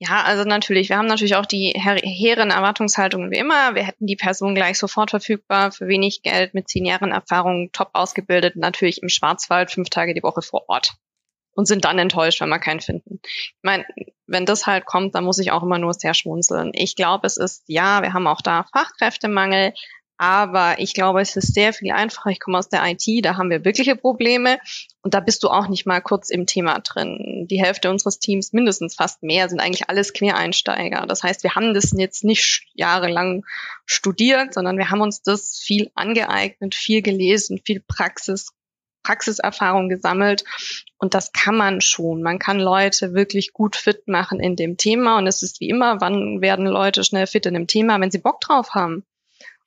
Ja, 0.00 0.22
also 0.24 0.44
natürlich. 0.44 0.88
Wir 0.88 0.98
haben 0.98 1.06
natürlich 1.06 1.36
auch 1.36 1.46
die 1.46 1.72
hehren 1.76 2.50
Erwartungshaltungen 2.50 3.30
wie 3.30 3.38
immer. 3.38 3.74
Wir 3.74 3.84
hätten 3.84 4.06
die 4.06 4.16
Person 4.16 4.54
gleich 4.54 4.78
sofort 4.78 5.10
verfügbar, 5.10 5.70
für 5.70 5.86
wenig 5.86 6.22
Geld, 6.22 6.52
mit 6.52 6.68
zehn 6.68 6.84
Jahren 6.84 7.12
Erfahrung, 7.12 7.70
top 7.72 7.90
ausgebildet, 7.92 8.56
natürlich 8.56 9.02
im 9.02 9.08
Schwarzwald, 9.08 9.70
fünf 9.70 9.90
Tage 9.90 10.14
die 10.14 10.22
Woche 10.22 10.42
vor 10.42 10.64
Ort. 10.68 10.94
Und 11.56 11.66
sind 11.66 11.84
dann 11.84 12.00
enttäuscht, 12.00 12.40
wenn 12.40 12.48
wir 12.48 12.58
keinen 12.58 12.80
finden. 12.80 13.20
Ich 13.22 13.54
meine, 13.62 13.86
wenn 14.26 14.44
das 14.44 14.66
halt 14.66 14.86
kommt, 14.86 15.14
dann 15.14 15.22
muss 15.22 15.38
ich 15.38 15.52
auch 15.52 15.62
immer 15.62 15.78
nur 15.78 15.94
sehr 15.94 16.12
schmunzeln. 16.12 16.72
Ich 16.74 16.96
glaube, 16.96 17.28
es 17.28 17.36
ist, 17.36 17.62
ja, 17.68 18.02
wir 18.02 18.12
haben 18.12 18.26
auch 18.26 18.40
da 18.40 18.66
Fachkräftemangel, 18.72 19.72
aber 20.16 20.78
ich 20.78 20.94
glaube, 20.94 21.20
es 21.20 21.36
ist 21.36 21.54
sehr 21.54 21.72
viel 21.72 21.90
einfacher. 21.90 22.30
Ich 22.30 22.38
komme 22.38 22.58
aus 22.58 22.68
der 22.68 22.82
IT, 22.84 23.24
da 23.24 23.36
haben 23.36 23.50
wir 23.50 23.64
wirkliche 23.64 23.96
Probleme. 23.96 24.58
Und 25.02 25.12
da 25.12 25.20
bist 25.20 25.42
du 25.42 25.48
auch 25.48 25.68
nicht 25.68 25.86
mal 25.86 26.00
kurz 26.00 26.30
im 26.30 26.46
Thema 26.46 26.78
drin. 26.80 27.46
Die 27.50 27.60
Hälfte 27.60 27.90
unseres 27.90 28.20
Teams, 28.20 28.52
mindestens 28.52 28.94
fast 28.94 29.22
mehr, 29.22 29.48
sind 29.48 29.60
eigentlich 29.60 29.88
alles 29.88 30.12
Quereinsteiger. 30.12 31.06
Das 31.06 31.22
heißt, 31.22 31.42
wir 31.42 31.56
haben 31.56 31.74
das 31.74 31.92
jetzt 31.96 32.22
nicht 32.24 32.64
jahrelang 32.74 33.44
studiert, 33.86 34.54
sondern 34.54 34.78
wir 34.78 34.90
haben 34.90 35.00
uns 35.00 35.22
das 35.22 35.58
viel 35.58 35.90
angeeignet, 35.94 36.74
viel 36.74 37.02
gelesen, 37.02 37.60
viel 37.64 37.80
Praxis, 37.80 38.52
Praxiserfahrung 39.02 39.88
gesammelt. 39.88 40.44
Und 40.96 41.14
das 41.14 41.32
kann 41.32 41.56
man 41.56 41.80
schon. 41.80 42.22
Man 42.22 42.38
kann 42.38 42.60
Leute 42.60 43.14
wirklich 43.14 43.52
gut 43.52 43.74
fit 43.74 44.06
machen 44.06 44.38
in 44.38 44.54
dem 44.54 44.76
Thema. 44.76 45.18
Und 45.18 45.26
es 45.26 45.42
ist 45.42 45.60
wie 45.60 45.68
immer, 45.68 46.00
wann 46.00 46.40
werden 46.40 46.66
Leute 46.66 47.02
schnell 47.02 47.26
fit 47.26 47.46
in 47.46 47.54
dem 47.54 47.66
Thema, 47.66 48.00
wenn 48.00 48.12
sie 48.12 48.18
Bock 48.18 48.40
drauf 48.40 48.70
haben. 48.70 49.04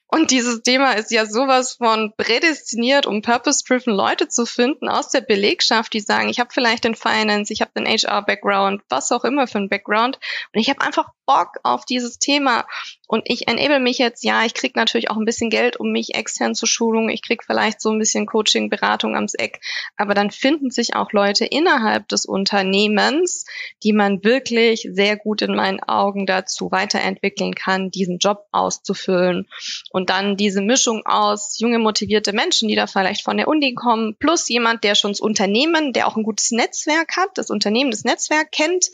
Und 0.09 0.31
dieses 0.31 0.63
Thema 0.63 0.93
ist 0.93 1.11
ja 1.11 1.25
sowas 1.25 1.73
von 1.73 2.13
prädestiniert, 2.15 3.05
um 3.05 3.21
purpose-driven 3.21 3.93
Leute 3.93 4.29
zu 4.29 4.45
finden 4.45 4.87
aus 4.87 5.09
der 5.09 5.19
Belegschaft, 5.21 5.91
die 5.93 5.99
sagen, 5.99 6.29
ich 6.29 6.39
habe 6.39 6.49
vielleicht 6.53 6.85
den 6.85 6.95
Finance, 6.95 7.51
ich 7.51 7.59
habe 7.61 7.71
den 7.75 7.85
HR-Background, 7.85 8.81
was 8.87 9.11
auch 9.11 9.25
immer 9.25 9.47
für 9.47 9.57
ein 9.57 9.69
Background. 9.69 10.17
Und 10.53 10.61
ich 10.61 10.69
habe 10.69 10.81
einfach 10.81 11.09
Bock 11.27 11.57
auf 11.63 11.85
dieses 11.85 12.17
Thema. 12.17 12.65
Und 13.05 13.23
ich 13.25 13.47
enable 13.47 13.79
mich 13.79 13.99
jetzt, 13.99 14.23
ja, 14.23 14.45
ich 14.45 14.53
krieg 14.53 14.75
natürlich 14.75 15.09
auch 15.09 15.17
ein 15.17 15.25
bisschen 15.25 15.49
Geld, 15.49 15.77
um 15.77 15.91
mich 15.91 16.15
extern 16.15 16.55
zu 16.55 16.65
schulen. 16.65 17.09
Ich 17.09 17.21
krieg 17.21 17.43
vielleicht 17.43 17.81
so 17.81 17.91
ein 17.91 17.99
bisschen 17.99 18.25
Coaching, 18.25 18.69
Beratung 18.69 19.15
ans 19.15 19.33
Eck. 19.33 19.61
Aber 19.97 20.13
dann 20.13 20.31
finden 20.31 20.71
sich 20.71 20.95
auch 20.95 21.11
Leute 21.11 21.45
innerhalb 21.45 22.07
des 22.07 22.25
Unternehmens, 22.25 23.45
die 23.83 23.93
man 23.93 24.23
wirklich 24.23 24.87
sehr 24.91 25.17
gut 25.17 25.41
in 25.41 25.55
meinen 25.55 25.81
Augen 25.81 26.25
dazu 26.25 26.71
weiterentwickeln 26.71 27.55
kann, 27.55 27.91
diesen 27.91 28.17
Job 28.17 28.45
auszufüllen. 28.51 29.47
Dann 30.05 30.37
diese 30.37 30.61
Mischung 30.61 31.05
aus 31.05 31.57
junge, 31.59 31.79
motivierte 31.79 32.33
Menschen, 32.33 32.67
die 32.67 32.75
da 32.75 32.87
vielleicht 32.87 33.23
von 33.23 33.37
der 33.37 33.47
Uni 33.47 33.73
kommen, 33.73 34.15
plus 34.19 34.47
jemand, 34.49 34.83
der 34.83 34.95
schon 34.95 35.11
das 35.11 35.19
Unternehmen, 35.19 35.93
der 35.93 36.07
auch 36.07 36.15
ein 36.15 36.23
gutes 36.23 36.51
Netzwerk 36.51 37.17
hat, 37.17 37.29
das 37.35 37.49
Unternehmen, 37.49 37.91
das 37.91 38.03
Netzwerk 38.03 38.51
kennt, 38.51 38.87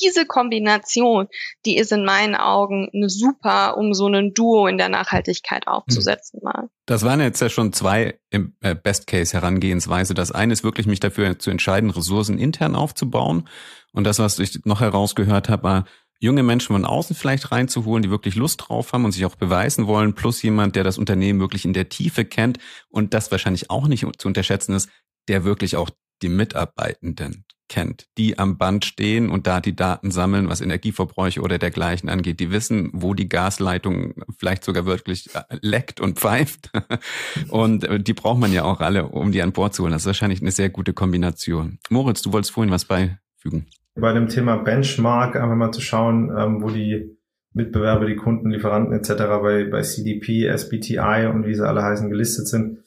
diese 0.00 0.26
Kombination, 0.26 1.28
die 1.66 1.76
ist 1.76 1.92
in 1.92 2.04
meinen 2.04 2.34
Augen 2.36 2.88
eine 2.94 3.08
super, 3.08 3.76
um 3.76 3.94
so 3.94 4.06
ein 4.06 4.32
Duo 4.32 4.66
in 4.66 4.78
der 4.78 4.88
Nachhaltigkeit 4.88 5.66
aufzusetzen 5.66 6.40
mal. 6.42 6.68
Das 6.86 7.04
waren 7.04 7.20
jetzt 7.20 7.40
ja 7.40 7.48
schon 7.48 7.72
zwei 7.72 8.18
im 8.30 8.54
äh, 8.60 8.74
Best 8.74 9.06
Case 9.06 9.32
Herangehensweise. 9.32 10.14
Das 10.14 10.32
eine 10.32 10.52
ist 10.52 10.64
wirklich 10.64 10.86
mich 10.86 11.00
dafür 11.00 11.38
zu 11.38 11.50
entscheiden, 11.50 11.90
Ressourcen 11.90 12.38
intern 12.38 12.76
aufzubauen. 12.76 13.48
Und 13.92 14.04
das, 14.04 14.18
was 14.18 14.38
ich 14.38 14.64
noch 14.64 14.80
herausgehört 14.80 15.48
habe, 15.48 15.62
war, 15.62 15.84
junge 16.20 16.42
Menschen 16.42 16.74
von 16.74 16.84
außen 16.84 17.14
vielleicht 17.14 17.52
reinzuholen, 17.52 18.02
die 18.02 18.10
wirklich 18.10 18.34
Lust 18.34 18.64
drauf 18.66 18.92
haben 18.92 19.04
und 19.04 19.12
sich 19.12 19.24
auch 19.24 19.36
beweisen 19.36 19.86
wollen, 19.86 20.14
plus 20.14 20.42
jemand, 20.42 20.76
der 20.76 20.84
das 20.84 20.98
Unternehmen 20.98 21.40
wirklich 21.40 21.64
in 21.64 21.72
der 21.72 21.88
Tiefe 21.88 22.24
kennt 22.24 22.58
und 22.88 23.14
das 23.14 23.30
wahrscheinlich 23.30 23.70
auch 23.70 23.86
nicht 23.88 24.06
zu 24.18 24.28
unterschätzen 24.28 24.74
ist, 24.74 24.90
der 25.28 25.44
wirklich 25.44 25.76
auch 25.76 25.90
die 26.22 26.28
Mitarbeitenden 26.28 27.44
kennt, 27.68 28.06
die 28.16 28.38
am 28.38 28.56
Band 28.56 28.86
stehen 28.86 29.28
und 29.28 29.46
da 29.46 29.60
die 29.60 29.76
Daten 29.76 30.10
sammeln, 30.10 30.48
was 30.48 30.62
Energieverbräuche 30.62 31.42
oder 31.42 31.58
dergleichen 31.58 32.08
angeht. 32.08 32.40
Die 32.40 32.50
wissen, 32.50 32.90
wo 32.94 33.14
die 33.14 33.28
Gasleitung 33.28 34.14
vielleicht 34.38 34.64
sogar 34.64 34.86
wirklich 34.86 35.34
äh, 35.34 35.42
leckt 35.60 36.00
und 36.00 36.18
pfeift. 36.18 36.70
Und 37.50 37.84
äh, 37.84 38.00
die 38.00 38.14
braucht 38.14 38.38
man 38.38 38.52
ja 38.52 38.64
auch 38.64 38.80
alle, 38.80 39.08
um 39.08 39.32
die 39.32 39.42
an 39.42 39.52
Bord 39.52 39.74
zu 39.74 39.82
holen. 39.82 39.92
Das 39.92 40.02
ist 40.02 40.06
wahrscheinlich 40.06 40.40
eine 40.40 40.50
sehr 40.50 40.70
gute 40.70 40.94
Kombination. 40.94 41.78
Moritz, 41.90 42.22
du 42.22 42.32
wolltest 42.32 42.52
vorhin 42.52 42.72
was 42.72 42.86
beifügen 42.86 43.66
bei 44.00 44.12
dem 44.12 44.28
Thema 44.28 44.56
Benchmark 44.56 45.36
einfach 45.36 45.56
mal 45.56 45.72
zu 45.72 45.80
schauen, 45.80 46.30
ähm, 46.36 46.62
wo 46.62 46.70
die 46.70 47.16
Mitbewerber, 47.52 48.06
die 48.06 48.16
Kunden, 48.16 48.50
Lieferanten 48.50 48.92
etc. 48.92 49.14
bei, 49.42 49.64
bei 49.64 49.82
CDP, 49.82 50.46
SBTI 50.46 51.26
und 51.32 51.46
wie 51.46 51.54
sie 51.54 51.66
alle 51.66 51.82
heißen 51.82 52.08
gelistet 52.10 52.48
sind. 52.48 52.78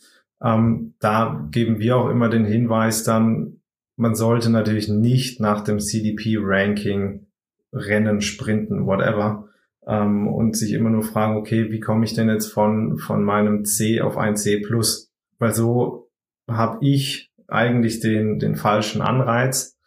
Ähm, 0.42 0.96
da 1.00 1.48
geben 1.52 1.80
wir 1.80 1.98
auch 1.98 2.10
immer 2.10 2.30
den 2.30 2.46
Hinweis 2.46 3.04
dann, 3.04 3.58
man 3.98 4.16
sollte 4.16 4.50
natürlich 4.50 4.90
nicht 4.90 5.40
nach 5.40 5.62
dem 5.62 5.80
CDP-Ranking 5.80 7.28
rennen, 7.74 8.22
sprinten, 8.22 8.86
whatever, 8.86 9.50
ähm, 9.86 10.28
und 10.28 10.56
sich 10.56 10.74
immer 10.74 10.90
nur 10.90 11.04
fragen, 11.04 11.36
okay, 11.36 11.72
wie 11.72 11.80
komme 11.80 12.06
ich 12.06 12.14
denn 12.14 12.30
jetzt 12.30 12.48
von, 12.48 12.98
von 12.98 13.24
meinem 13.24 13.66
C 13.66 14.02
auf 14.02 14.18
ein 14.18 14.36
C 14.36 14.58
plus? 14.60 15.12
Weil 15.38 15.54
so 15.54 16.10
habe 16.50 16.80
ich 16.82 17.32
eigentlich 17.48 18.00
den, 18.00 18.40
den 18.40 18.56
falschen 18.56 19.02
Anreiz 19.02 19.78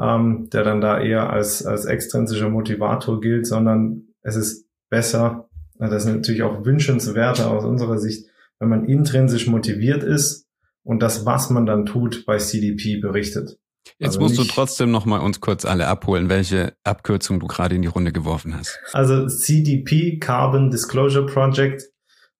ähm, 0.00 0.48
der 0.52 0.64
dann 0.64 0.80
da 0.80 1.00
eher 1.00 1.30
als, 1.30 1.64
als 1.64 1.84
extrinsischer 1.84 2.48
Motivator 2.48 3.20
gilt, 3.20 3.46
sondern 3.46 4.08
es 4.22 4.36
ist 4.36 4.66
besser, 4.90 5.48
das 5.78 6.04
ist 6.04 6.12
natürlich 6.12 6.42
auch 6.42 6.64
wünschenswerter 6.64 7.50
aus 7.50 7.64
unserer 7.64 7.98
Sicht, 7.98 8.28
wenn 8.58 8.68
man 8.68 8.84
intrinsisch 8.84 9.46
motiviert 9.46 10.02
ist 10.02 10.46
und 10.82 11.00
das, 11.02 11.24
was 11.24 11.50
man 11.50 11.66
dann 11.66 11.86
tut, 11.86 12.26
bei 12.26 12.38
CDP 12.38 12.96
berichtet. 12.96 13.58
Jetzt 13.98 14.16
also 14.16 14.20
musst 14.20 14.38
du 14.38 14.44
trotzdem 14.44 14.90
noch 14.90 15.06
mal 15.06 15.20
uns 15.20 15.40
kurz 15.40 15.64
alle 15.64 15.86
abholen, 15.86 16.28
welche 16.28 16.74
Abkürzung 16.84 17.40
du 17.40 17.46
gerade 17.46 17.74
in 17.74 17.82
die 17.82 17.88
Runde 17.88 18.12
geworfen 18.12 18.56
hast. 18.56 18.78
Also 18.92 19.26
CDP, 19.26 20.18
Carbon 20.18 20.70
Disclosure 20.70 21.26
Project, 21.26 21.84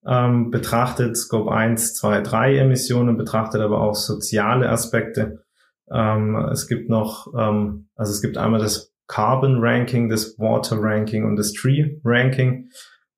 ähm, 0.07 0.51
betrachtet 0.51 1.17
Scope 1.17 1.51
1, 1.51 1.95
2, 1.95 2.21
3 2.21 2.57
Emissionen, 2.59 3.17
betrachtet 3.17 3.61
aber 3.61 3.81
auch 3.81 3.95
soziale 3.95 4.69
Aspekte 4.69 5.45
ähm, 5.93 6.37
es 6.53 6.69
gibt 6.69 6.89
noch, 6.89 7.33
ähm, 7.37 7.89
also 7.95 8.13
es 8.13 8.21
gibt 8.21 8.37
einmal 8.37 8.61
das 8.61 8.93
Carbon 9.07 9.59
Ranking, 9.61 10.09
das 10.09 10.39
Water 10.39 10.77
Ranking 10.81 11.25
und 11.25 11.37
das 11.37 11.53
Tree 11.53 11.99
Ranking 12.05 12.69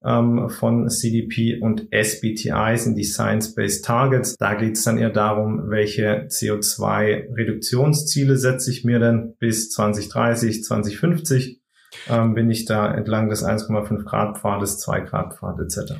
ähm, 0.04 0.48
von 0.48 0.88
CDP 0.88 1.58
und 1.60 1.92
SBTI 1.92 2.76
sind 2.76 2.96
die 2.96 3.04
Science-Based 3.04 3.84
Targets. 3.84 4.36
Da 4.36 4.54
geht 4.54 4.76
es 4.76 4.84
dann 4.84 4.98
eher 4.98 5.10
darum, 5.10 5.68
welche 5.68 6.26
CO2-Reduktionsziele 6.28 8.36
setze 8.36 8.70
ich 8.70 8.84
mir 8.84 8.98
denn 8.98 9.34
bis 9.38 9.70
2030, 9.70 10.64
2050. 10.64 11.60
Ähm, 12.08 12.34
bin 12.34 12.50
ich 12.50 12.66
da 12.66 12.94
entlang 12.94 13.28
des 13.28 13.44
1,5 13.44 14.04
Grad 14.04 14.38
Pfades, 14.38 14.78
2 14.78 15.00
Grad 15.00 15.34
Pfad 15.34 15.58
etc. 15.58 15.94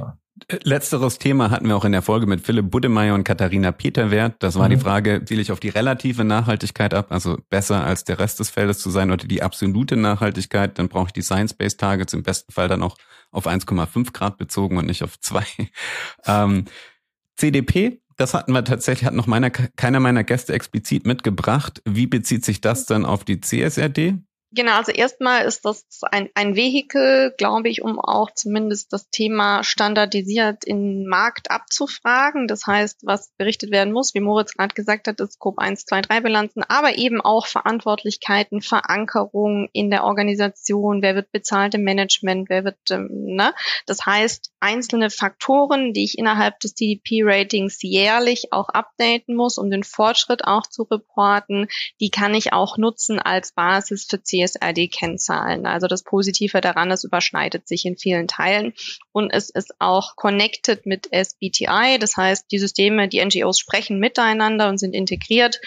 Letzteres 0.62 1.18
Thema 1.18 1.50
hatten 1.50 1.68
wir 1.68 1.76
auch 1.76 1.84
in 1.84 1.92
der 1.92 2.02
Folge 2.02 2.26
mit 2.26 2.40
Philipp 2.40 2.70
Buddemeyer 2.70 3.14
und 3.14 3.24
Katharina 3.24 3.72
Peterwert. 3.72 4.36
Das 4.40 4.56
war 4.56 4.68
mhm. 4.68 4.72
die 4.72 4.76
Frage, 4.78 5.22
ziele 5.24 5.42
ich 5.42 5.52
auf 5.52 5.60
die 5.60 5.68
relative 5.68 6.24
Nachhaltigkeit 6.24 6.94
ab, 6.94 7.06
also 7.10 7.38
besser 7.48 7.84
als 7.84 8.04
der 8.04 8.18
Rest 8.18 8.40
des 8.40 8.50
Feldes 8.50 8.78
zu 8.78 8.90
sein 8.90 9.10
oder 9.10 9.26
die 9.26 9.42
absolute 9.42 9.96
Nachhaltigkeit, 9.96 10.78
dann 10.78 10.88
brauche 10.88 11.08
ich 11.08 11.12
die 11.12 11.22
Science-Based 11.22 11.78
Targets 11.78 12.12
im 12.12 12.22
besten 12.22 12.52
Fall 12.52 12.68
dann 12.68 12.82
auch 12.82 12.96
auf 13.30 13.46
1,5 13.46 14.12
Grad 14.12 14.38
bezogen 14.38 14.76
und 14.76 14.86
nicht 14.86 15.02
auf 15.02 15.18
zwei. 15.20 15.44
Ähm, 16.26 16.66
CDP, 17.36 18.02
das 18.16 18.34
hatten 18.34 18.52
wir 18.52 18.64
tatsächlich, 18.64 19.06
hat 19.06 19.14
noch 19.14 19.26
meiner, 19.26 19.48
keiner 19.50 19.98
meiner 19.98 20.24
Gäste 20.24 20.52
explizit 20.52 21.06
mitgebracht. 21.06 21.80
Wie 21.86 22.06
bezieht 22.06 22.44
sich 22.44 22.60
das 22.60 22.84
dann 22.84 23.06
auf 23.06 23.24
die 23.24 23.40
CSRD? 23.40 24.18
Genau, 24.52 24.72
also 24.78 24.90
erstmal 24.90 25.44
ist 25.44 25.64
das 25.64 25.86
ein, 26.10 26.28
ein 26.34 26.56
Vehikel, 26.56 27.32
glaube 27.38 27.68
ich, 27.68 27.82
um 27.82 28.00
auch 28.00 28.32
zumindest 28.32 28.92
das 28.92 29.08
Thema 29.08 29.62
standardisiert 29.62 30.64
in 30.64 31.06
Markt 31.06 31.52
abzufragen. 31.52 32.48
Das 32.48 32.66
heißt, 32.66 33.02
was 33.04 33.30
berichtet 33.38 33.70
werden 33.70 33.92
muss, 33.92 34.12
wie 34.12 34.18
Moritz 34.18 34.54
gerade 34.54 34.74
gesagt 34.74 35.06
hat, 35.06 35.20
ist 35.20 35.34
Scope 35.34 35.62
1, 35.62 35.84
2, 35.84 36.00
3 36.00 36.20
Bilanzen, 36.22 36.64
aber 36.64 36.98
eben 36.98 37.20
auch 37.20 37.46
Verantwortlichkeiten, 37.46 38.60
Verankerung 38.60 39.68
in 39.72 39.88
der 39.88 40.02
Organisation, 40.02 41.00
wer 41.00 41.14
wird 41.14 41.30
bezahlt 41.30 41.76
im 41.76 41.84
Management, 41.84 42.48
wer 42.48 42.64
wird, 42.64 42.78
ähm, 42.90 43.08
ne? 43.10 43.54
Das 43.86 44.04
heißt, 44.04 44.50
einzelne 44.58 45.10
Faktoren, 45.10 45.92
die 45.92 46.02
ich 46.02 46.18
innerhalb 46.18 46.58
des 46.58 46.74
CDP-Ratings 46.74 47.78
jährlich 47.82 48.52
auch 48.52 48.68
updaten 48.68 49.36
muss, 49.36 49.58
um 49.58 49.70
den 49.70 49.84
Fortschritt 49.84 50.44
auch 50.44 50.66
zu 50.66 50.82
reporten, 50.82 51.68
die 52.00 52.10
kann 52.10 52.34
ich 52.34 52.52
auch 52.52 52.78
nutzen 52.78 53.20
als 53.20 53.52
Basis 53.52 54.06
für 54.10 54.20
CSRD-Kennzahlen. 54.46 55.66
Also 55.66 55.86
das 55.86 56.02
Positive 56.02 56.60
daran, 56.60 56.90
es 56.90 57.04
überschneidet 57.04 57.66
sich 57.68 57.84
in 57.84 57.96
vielen 57.96 58.28
Teilen 58.28 58.72
und 59.12 59.30
es 59.30 59.50
ist 59.50 59.74
auch 59.78 60.16
connected 60.16 60.86
mit 60.86 61.12
SBTI. 61.12 61.98
Das 61.98 62.16
heißt, 62.16 62.46
die 62.50 62.58
Systeme, 62.58 63.08
die 63.08 63.24
NGOs 63.24 63.58
sprechen 63.58 63.98
miteinander 63.98 64.68
und 64.68 64.78
sind 64.78 64.94
integriert. 64.94 65.60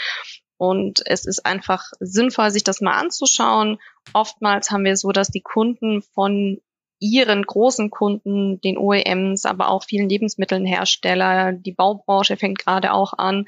Und 0.57 1.01
es 1.05 1.25
ist 1.25 1.45
einfach 1.45 1.91
sinnvoll, 1.99 2.51
sich 2.51 2.63
das 2.63 2.79
mal 2.79 2.97
anzuschauen. 2.97 3.79
Oftmals 4.13 4.71
haben 4.71 4.85
wir 4.85 4.95
so, 4.95 5.11
dass 5.11 5.27
die 5.27 5.41
Kunden 5.41 6.01
von 6.01 6.61
ihren 6.99 7.43
großen 7.43 7.89
Kunden, 7.89 8.61
den 8.61 8.77
OEMs, 8.77 9.45
aber 9.45 9.67
auch 9.69 9.83
vielen 9.83 10.07
Lebensmittelhersteller, 10.07 11.51
die 11.51 11.73
Baubranche 11.73 12.37
fängt 12.37 12.59
gerade 12.59 12.93
auch 12.93 13.11
an, 13.17 13.45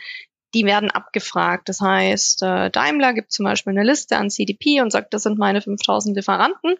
die 0.53 0.65
werden 0.65 0.89
abgefragt. 0.89 1.67
Das 1.67 1.81
heißt, 1.81 2.43
äh, 2.43 2.69
Daimler 2.69 3.13
gibt 3.13 3.31
zum 3.31 3.45
Beispiel 3.45 3.71
eine 3.71 3.83
Liste 3.83 4.17
an 4.17 4.29
CDP 4.29 4.81
und 4.81 4.91
sagt, 4.91 5.13
das 5.13 5.23
sind 5.23 5.37
meine 5.37 5.61
5000 5.61 6.15
Lieferanten. 6.15 6.75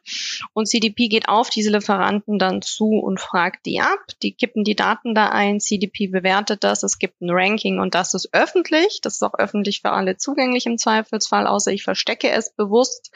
Und 0.54 0.68
CDP 0.68 1.10
geht 1.10 1.28
auf 1.28 1.50
diese 1.50 1.72
Lieferanten 1.72 2.40
dann 2.40 2.62
zu 2.62 2.86
und 2.86 3.20
fragt 3.20 3.66
die 3.66 3.82
ab. 3.82 4.00
Die 4.24 4.32
kippen 4.32 4.64
die 4.64 4.76
Daten 4.76 5.14
da 5.14 5.30
ein. 5.30 5.60
CDP 5.60 6.08
bewertet 6.08 6.64
das. 6.64 6.84
Es 6.84 7.00
gibt 7.00 7.22
ein 7.22 7.30
Ranking 7.30 7.80
und 7.80 7.96
das 7.96 8.14
ist 8.14 8.30
öffentlich. 8.34 9.02
Das 9.02 9.16
ist 9.16 9.24
auch 9.24 9.34
öffentlich 9.38 9.82
für 9.82 9.92
alle 9.92 10.16
zugänglich 10.16 10.66
im 10.66 10.78
Zweifelsfall, 10.78 11.46
außer 11.46 11.72
ich 11.72 11.84
verstecke 11.84 12.30
es 12.30 12.54
bewusst. 12.54 13.12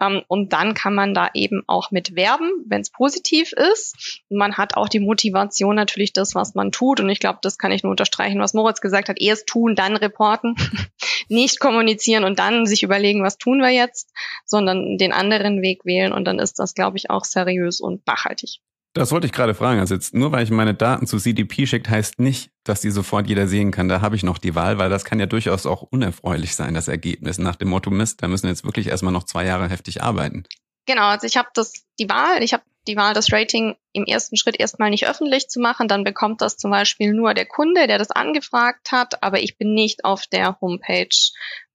Ähm, 0.00 0.22
und 0.28 0.52
dann 0.52 0.74
kann 0.74 0.94
man 0.94 1.14
da 1.14 1.30
eben 1.34 1.64
auch 1.66 1.90
mit 1.90 2.14
werben, 2.14 2.52
wenn 2.66 2.82
es 2.82 2.90
positiv 2.90 3.52
ist. 3.52 4.22
Man 4.30 4.56
hat 4.56 4.76
auch 4.76 4.88
die 4.88 5.00
Motivation 5.00 5.74
natürlich 5.74 6.12
das, 6.12 6.34
was 6.36 6.54
man 6.54 6.70
tut. 6.70 7.00
Und 7.00 7.08
ich 7.08 7.18
glaube, 7.18 7.40
das 7.42 7.58
kann 7.58 7.72
ich 7.72 7.82
nur 7.82 7.90
unterstreichen, 7.90 8.40
was 8.40 8.54
Moritz 8.54 8.80
gesagt 8.80 9.08
hat. 9.08 9.20
Erst 9.20 9.48
tun, 9.48 9.74
dann 9.74 9.95
reporten, 10.00 10.54
nicht 11.28 11.60
kommunizieren 11.60 12.24
und 12.24 12.38
dann 12.38 12.66
sich 12.66 12.82
überlegen, 12.82 13.22
was 13.22 13.38
tun 13.38 13.58
wir 13.58 13.70
jetzt, 13.70 14.10
sondern 14.44 14.98
den 14.98 15.12
anderen 15.12 15.62
Weg 15.62 15.84
wählen 15.84 16.12
und 16.12 16.24
dann 16.24 16.38
ist 16.38 16.58
das, 16.58 16.74
glaube 16.74 16.96
ich, 16.96 17.10
auch 17.10 17.24
seriös 17.24 17.80
und 17.80 18.06
nachhaltig. 18.06 18.60
Das 18.96 19.12
wollte 19.12 19.26
ich 19.26 19.32
gerade 19.32 19.54
fragen. 19.54 19.78
Also 19.78 19.94
jetzt 19.94 20.14
nur 20.14 20.32
weil 20.32 20.42
ich 20.42 20.50
meine 20.50 20.72
Daten 20.72 21.06
zu 21.06 21.18
CDP 21.18 21.66
schickt, 21.66 21.90
heißt 21.90 22.18
nicht, 22.18 22.50
dass 22.64 22.80
die 22.80 22.90
sofort 22.90 23.26
jeder 23.26 23.46
sehen 23.46 23.70
kann. 23.70 23.88
Da 23.88 24.00
habe 24.00 24.16
ich 24.16 24.22
noch 24.22 24.38
die 24.38 24.54
Wahl, 24.54 24.78
weil 24.78 24.88
das 24.88 25.04
kann 25.04 25.20
ja 25.20 25.26
durchaus 25.26 25.66
auch 25.66 25.82
unerfreulich 25.82 26.56
sein, 26.56 26.72
das 26.72 26.88
Ergebnis. 26.88 27.36
Nach 27.36 27.56
dem 27.56 27.68
Motto 27.68 27.90
Mist, 27.90 28.22
da 28.22 28.28
müssen 28.28 28.44
wir 28.44 28.50
jetzt 28.50 28.64
wirklich 28.64 28.86
erstmal 28.86 29.12
noch 29.12 29.24
zwei 29.24 29.44
Jahre 29.44 29.68
heftig 29.68 30.02
arbeiten. 30.02 30.44
Genau, 30.86 31.08
also 31.08 31.26
ich 31.26 31.36
habe 31.36 31.48
das 31.52 31.74
die 31.98 32.08
Wahl, 32.08 32.42
ich 32.42 32.54
habe 32.54 32.62
die 32.86 32.96
Wahl, 32.96 33.14
das 33.14 33.32
Rating 33.32 33.76
im 33.92 34.04
ersten 34.04 34.36
Schritt 34.36 34.58
erstmal 34.58 34.90
nicht 34.90 35.08
öffentlich 35.08 35.48
zu 35.48 35.60
machen. 35.60 35.88
Dann 35.88 36.04
bekommt 36.04 36.40
das 36.40 36.56
zum 36.56 36.70
Beispiel 36.70 37.12
nur 37.12 37.34
der 37.34 37.46
Kunde, 37.46 37.86
der 37.86 37.98
das 37.98 38.10
angefragt 38.10 38.92
hat, 38.92 39.22
aber 39.22 39.40
ich 39.40 39.58
bin 39.58 39.74
nicht 39.74 40.04
auf 40.04 40.26
der 40.26 40.60
Homepage 40.60 41.08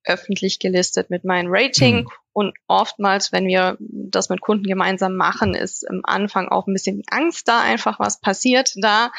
öffentlich 0.04 0.60
gelistet 0.60 1.10
mit 1.10 1.24
meinem 1.24 1.50
Rating. 1.50 2.04
Mhm. 2.04 2.08
Und 2.34 2.54
oftmals, 2.68 3.32
wenn 3.32 3.46
wir 3.46 3.78
das 3.80 4.30
mit 4.30 4.42
Kunden 4.42 4.64
gemeinsam 4.64 5.16
machen, 5.16 5.54
ist 5.54 5.84
im 5.84 6.02
Anfang 6.04 6.48
auch 6.48 6.66
ein 6.66 6.74
bisschen 6.74 7.04
Angst 7.10 7.48
da, 7.48 7.62
einfach 7.62 8.00
was 8.00 8.22
passiert 8.22 8.72
da, 8.76 9.12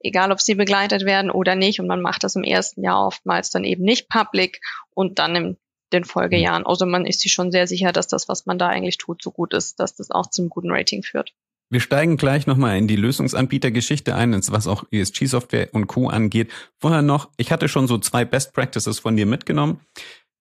egal 0.00 0.30
ob 0.30 0.40
sie 0.40 0.54
begleitet 0.54 1.04
werden 1.04 1.30
oder 1.30 1.56
nicht. 1.56 1.80
Und 1.80 1.88
man 1.88 2.00
macht 2.00 2.22
das 2.22 2.36
im 2.36 2.44
ersten 2.44 2.84
Jahr 2.84 3.06
oftmals 3.06 3.50
dann 3.50 3.64
eben 3.64 3.82
nicht 3.82 4.08
public 4.08 4.60
und 4.94 5.18
dann 5.18 5.36
im 5.36 5.56
den 5.92 6.04
Folgejahren. 6.04 6.66
Also 6.66 6.86
man 6.86 7.06
ist 7.06 7.20
sich 7.20 7.32
schon 7.32 7.50
sehr 7.50 7.66
sicher, 7.66 7.92
dass 7.92 8.08
das, 8.08 8.28
was 8.28 8.46
man 8.46 8.58
da 8.58 8.68
eigentlich 8.68 8.98
tut, 8.98 9.22
so 9.22 9.30
gut 9.30 9.54
ist, 9.54 9.80
dass 9.80 9.94
das 9.94 10.10
auch 10.10 10.28
zum 10.28 10.48
guten 10.48 10.70
Rating 10.70 11.02
führt. 11.02 11.32
Wir 11.72 11.78
steigen 11.78 12.16
gleich 12.16 12.48
nochmal 12.48 12.76
in 12.78 12.88
die 12.88 12.96
Lösungsanbietergeschichte 12.96 14.16
ein, 14.16 14.32
was 14.48 14.66
auch 14.66 14.82
ESG-Software 14.90 15.68
und 15.72 15.86
Co. 15.86 16.08
angeht. 16.08 16.50
Vorher 16.78 17.02
noch, 17.02 17.30
ich 17.36 17.52
hatte 17.52 17.68
schon 17.68 17.86
so 17.86 17.96
zwei 17.98 18.24
Best 18.24 18.52
Practices 18.52 18.98
von 18.98 19.16
dir 19.16 19.24
mitgenommen. 19.24 19.80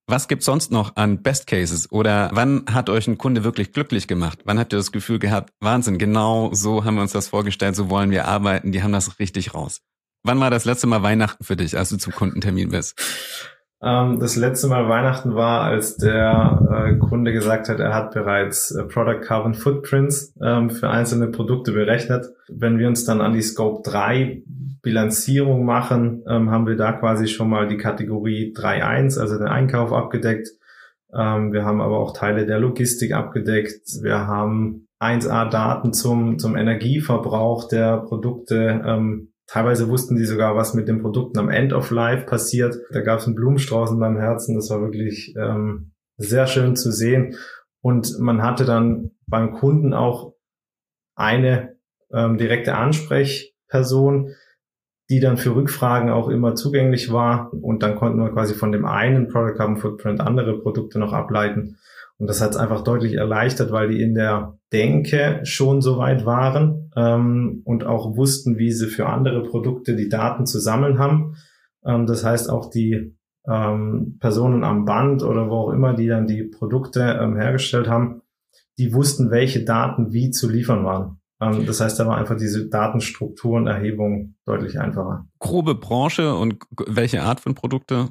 Was 0.08 0.28
gibt's 0.28 0.48
sonst 0.48 0.72
noch 0.72 0.96
an 0.96 1.22
Best 1.22 1.46
Cases? 1.46 1.92
Oder 1.92 2.32
wann 2.34 2.66
hat 2.74 2.90
euch 2.90 3.08
ein 3.08 3.20
Kunde 3.20 3.44
wirklich 3.44 3.74
glücklich 3.74 4.08
gemacht? 4.08 4.40
Wann 4.46 4.58
habt 4.58 4.74
ihr 4.74 4.78
das 4.78 4.92
Gefühl 4.92 5.20
gehabt, 5.20 5.54
Wahnsinn, 5.60 6.00
genau 6.00 6.50
so 6.52 6.84
haben 6.84 6.96
wir 6.96 7.04
uns 7.04 7.12
das 7.12 7.28
vorgestellt, 7.28 7.76
so 7.76 7.92
wollen 7.92 8.10
wir 8.10 8.28
arbeiten, 8.28 8.72
die 8.72 8.82
haben 8.82 8.92
das 8.92 9.20
richtig 9.20 9.54
raus. 9.54 9.82
Wann 10.24 10.40
war 10.40 10.50
das 10.50 10.66
letzte 10.66 10.88
Mal 10.88 11.04
Weihnachten 11.04 11.44
für 11.44 11.56
dich, 11.56 11.78
als 11.78 11.90
du 11.90 11.98
zum 11.98 12.14
Kundentermin 12.14 12.70
bist? 12.70 13.00
Ähm, 13.82 14.20
das 14.20 14.36
letzte 14.36 14.68
Mal 14.68 14.90
Weihnachten 14.90 15.36
war, 15.36 15.62
als 15.62 15.96
der 15.96 16.62
äh, 16.70 16.98
Kunde 16.98 17.32
gesagt 17.32 17.70
hat, 17.70 17.80
er 17.80 17.94
hat 17.94 18.14
bereits 18.14 18.72
äh, 18.72 18.84
Product 18.84 19.22
Carbon 19.22 19.54
Footprints 19.54 20.34
ähm, 20.42 20.70
für 20.70 20.90
einzelne 20.90 21.28
Produkte 21.28 21.72
berechnet. 21.72 22.28
Wenn 22.50 22.78
wir 22.78 22.88
uns 22.88 23.06
dann 23.06 23.22
an 23.22 23.34
die 23.34 23.42
Scope 23.42 23.90
3 23.90 24.44
Bilanzierung 24.82 25.66
machen, 25.66 26.24
ähm, 26.28 26.52
haben 26.52 26.68
wir 26.68 26.76
da 26.76 26.92
quasi 26.94 27.28
schon 27.28 27.50
mal 27.50 27.68
die 27.68 27.78
Kategorie 27.78 28.54
3.1, 28.56 29.20
also 29.20 29.38
den 29.38 29.48
Einkauf 29.48 29.94
abgedeckt. 29.94 30.50
Ähm, 31.14 31.54
wir 31.54 31.64
haben 31.64 31.82
aber 31.82 32.00
auch 32.00 32.14
Teile 32.14 32.46
der 32.46 32.60
Logistik 32.60 33.14
abgedeckt. 33.14 33.82
Wir 34.02 34.28
haben 34.28 34.88
1A-Daten 35.00 35.94
zum, 35.94 36.38
zum 36.38 36.58
Energieverbrauch 36.58 37.68
der 37.70 37.98
Produkte 37.98 38.84
ähm, 38.86 39.32
Teilweise 39.52 39.90
wussten 39.90 40.16
die 40.16 40.26
sogar, 40.26 40.56
was 40.56 40.76
mit 40.76 40.88
den 40.88 41.02
Produkten 41.02 41.40
am 41.40 41.50
End 41.50 41.74
of 41.74 41.90
Life 41.90 42.28
passiert. 42.28 42.78
Da 42.92 43.02
gab 43.02 43.20
es 43.20 43.26
einen 43.26 43.36
Blumenstrauß 43.36 43.92
in 43.92 43.98
meinem 43.98 44.20
Herzen. 44.20 44.56
Das 44.56 44.70
war 44.70 44.80
wirklich 44.80 45.36
ähm, 45.36 45.92
sehr 46.18 46.46
schön 46.46 46.76
zu 46.76 46.92
sehen. 46.92 47.36
Und 47.82 48.20
man 48.20 48.44
hatte 48.44 48.66
dann 48.66 49.12
beim 49.26 49.54
Kunden 49.54 49.96
auch 49.96 50.34
eine 51.16 51.78
ähm, 52.14 52.38
direkte 52.38 52.76
Ansprechperson, 52.76 54.36
die 55.10 55.20
dann 55.20 55.38
für 55.38 55.56
Rückfragen 55.56 56.12
auch 56.12 56.30
immer 56.30 56.54
zugänglich 56.54 57.12
war. 57.12 57.52
Und 57.52 57.82
dann 57.82 57.96
konnten 57.96 58.20
wir 58.20 58.32
quasi 58.32 58.54
von 58.54 58.72
dem 58.72 58.86
einen 58.86 59.30
Product 59.30 59.58
Carbon 59.58 59.78
Footprint 59.78 60.22
andere 60.22 60.60
Produkte 60.60 61.00
noch 61.00 61.14
ableiten. 61.14 61.80
Und 62.20 62.28
das 62.28 62.42
hat 62.42 62.52
es 62.52 62.58
einfach 62.58 62.84
deutlich 62.84 63.14
erleichtert, 63.14 63.72
weil 63.72 63.90
die 63.90 64.02
in 64.02 64.14
der 64.14 64.60
Denke 64.74 65.40
schon 65.44 65.82
so 65.82 65.98
weit 65.98 66.26
waren 66.26 66.92
ähm, 66.96 67.62
und 67.64 67.86
auch 67.86 68.18
wussten, 68.18 68.58
wie 68.58 68.72
sie 68.72 68.88
für 68.88 69.08
andere 69.08 69.42
Produkte 69.44 69.96
die 69.96 70.10
Daten 70.10 70.46
zu 70.46 70.60
sammeln 70.60 71.00
haben. 71.00 71.36
Ähm, 71.86 72.06
das 72.06 72.26
heißt, 72.26 72.50
auch 72.50 72.70
die 72.70 73.16
ähm, 73.48 74.18
Personen 74.20 74.66
am 74.66 74.84
Band 74.84 75.24
oder 75.24 75.50
wo 75.50 75.56
auch 75.56 75.72
immer, 75.72 75.94
die 75.94 76.08
dann 76.08 76.28
die 76.28 76.44
Produkte 76.44 77.18
ähm, 77.22 77.38
hergestellt 77.38 77.88
haben, 77.88 78.22
die 78.78 78.94
wussten, 78.94 79.32
welche 79.32 79.64
Daten 79.64 80.12
wie 80.12 80.30
zu 80.30 80.50
liefern 80.50 80.84
waren. 80.84 81.22
Ähm, 81.42 81.66
das 81.66 81.80
heißt, 81.80 82.00
da 82.00 82.06
war 82.06 82.18
einfach 82.18 82.38
diese 82.38 82.68
Datenstruktur 82.68 83.58
und 83.58 83.68
Erhebung 83.68 84.36
deutlich 84.46 84.80
einfacher. 84.80 85.26
Grobe 85.40 85.76
Branche 85.76 86.36
und 86.36 86.58
welche 86.86 87.22
Art 87.22 87.40
von 87.40 87.56
Produkte? 87.56 88.10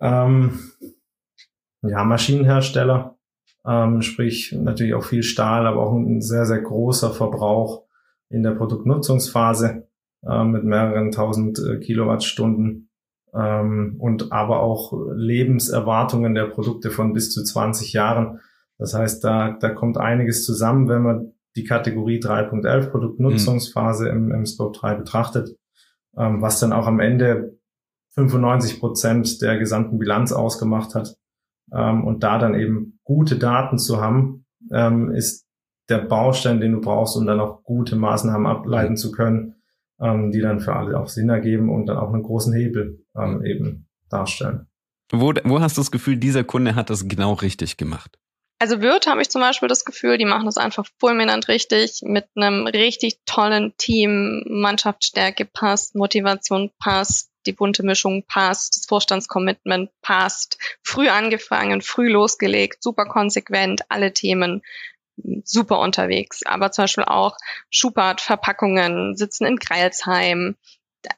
Ähm, 0.00 0.58
ja, 1.82 2.04
Maschinenhersteller, 2.04 3.16
ähm, 3.66 4.02
sprich 4.02 4.52
natürlich 4.52 4.94
auch 4.94 5.04
viel 5.04 5.22
Stahl, 5.22 5.66
aber 5.66 5.82
auch 5.82 5.94
ein 5.94 6.20
sehr, 6.20 6.46
sehr 6.46 6.60
großer 6.60 7.10
Verbrauch 7.10 7.84
in 8.28 8.42
der 8.42 8.52
Produktnutzungsphase 8.52 9.86
äh, 10.26 10.44
mit 10.44 10.64
mehreren 10.64 11.10
tausend 11.12 11.58
äh, 11.58 11.78
Kilowattstunden 11.78 12.90
ähm, 13.34 13.96
und 13.98 14.32
aber 14.32 14.60
auch 14.60 14.92
Lebenserwartungen 15.14 16.34
der 16.34 16.46
Produkte 16.46 16.90
von 16.90 17.12
bis 17.12 17.32
zu 17.32 17.42
20 17.42 17.92
Jahren. 17.92 18.40
Das 18.78 18.94
heißt, 18.94 19.22
da, 19.24 19.56
da 19.60 19.70
kommt 19.70 19.98
einiges 19.98 20.44
zusammen, 20.44 20.88
wenn 20.88 21.02
man 21.02 21.32
die 21.56 21.64
Kategorie 21.64 22.18
3.11 22.18 22.90
Produktnutzungsphase 22.90 24.12
mhm. 24.12 24.30
im, 24.30 24.32
im 24.32 24.46
Scope 24.46 24.76
3 24.78 24.94
betrachtet, 24.96 25.56
ähm, 26.16 26.42
was 26.42 26.60
dann 26.60 26.72
auch 26.72 26.86
am 26.86 27.00
Ende 27.00 27.58
95 28.14 28.80
Prozent 28.80 29.42
der 29.42 29.58
gesamten 29.58 29.98
Bilanz 29.98 30.32
ausgemacht 30.32 30.94
hat. 30.94 31.16
Ähm, 31.72 32.04
und 32.04 32.22
da 32.22 32.38
dann 32.38 32.54
eben 32.54 32.98
gute 33.04 33.36
Daten 33.36 33.78
zu 33.78 34.00
haben, 34.00 34.46
ähm, 34.72 35.10
ist 35.10 35.46
der 35.88 35.98
Baustein, 35.98 36.60
den 36.60 36.72
du 36.72 36.80
brauchst, 36.80 37.16
um 37.16 37.26
dann 37.26 37.40
auch 37.40 37.62
gute 37.62 37.96
Maßnahmen 37.96 38.46
ableiten 38.46 38.96
zu 38.96 39.12
können, 39.12 39.56
ähm, 40.00 40.30
die 40.30 40.40
dann 40.40 40.60
für 40.60 40.74
alle 40.74 40.98
auch 40.98 41.08
Sinn 41.08 41.28
ergeben 41.28 41.70
und 41.70 41.86
dann 41.86 41.98
auch 41.98 42.12
einen 42.12 42.22
großen 42.22 42.54
Hebel 42.54 43.04
ähm, 43.16 43.44
eben 43.44 43.86
darstellen. 44.08 44.66
Wo, 45.10 45.32
wo 45.44 45.60
hast 45.60 45.76
du 45.76 45.80
das 45.80 45.90
Gefühl, 45.90 46.16
dieser 46.16 46.44
Kunde 46.44 46.74
hat 46.74 46.90
das 46.90 47.06
genau 47.06 47.34
richtig 47.34 47.76
gemacht? 47.76 48.18
Also 48.58 48.80
Wirt 48.80 49.06
habe 49.06 49.20
ich 49.20 49.30
zum 49.30 49.40
Beispiel 49.40 49.68
das 49.68 49.84
Gefühl, 49.84 50.16
die 50.16 50.24
machen 50.24 50.46
das 50.46 50.56
einfach 50.56 50.86
fulminant 50.98 51.48
richtig, 51.48 52.00
mit 52.02 52.26
einem 52.34 52.66
richtig 52.66 53.18
tollen 53.26 53.74
Team, 53.76 54.42
Mannschaftsstärke 54.48 55.44
passt, 55.44 55.94
Motivation 55.94 56.70
passt, 56.78 57.30
die 57.46 57.52
bunte 57.52 57.82
Mischung 57.82 58.24
passt, 58.26 58.76
das 58.76 58.86
Vorstandscommitment 58.86 59.90
passt, 60.02 60.58
früh 60.82 61.08
angefangen, 61.08 61.82
früh 61.82 62.10
losgelegt, 62.10 62.82
super 62.82 63.06
konsequent, 63.06 63.82
alle 63.88 64.12
Themen 64.12 64.62
super 65.44 65.78
unterwegs. 65.78 66.40
Aber 66.44 66.72
zum 66.72 66.84
Beispiel 66.84 67.04
auch 67.04 67.36
Schubert, 67.70 68.20
Verpackungen, 68.20 69.16
sitzen 69.16 69.44
in 69.46 69.56
Greilsheim, 69.56 70.56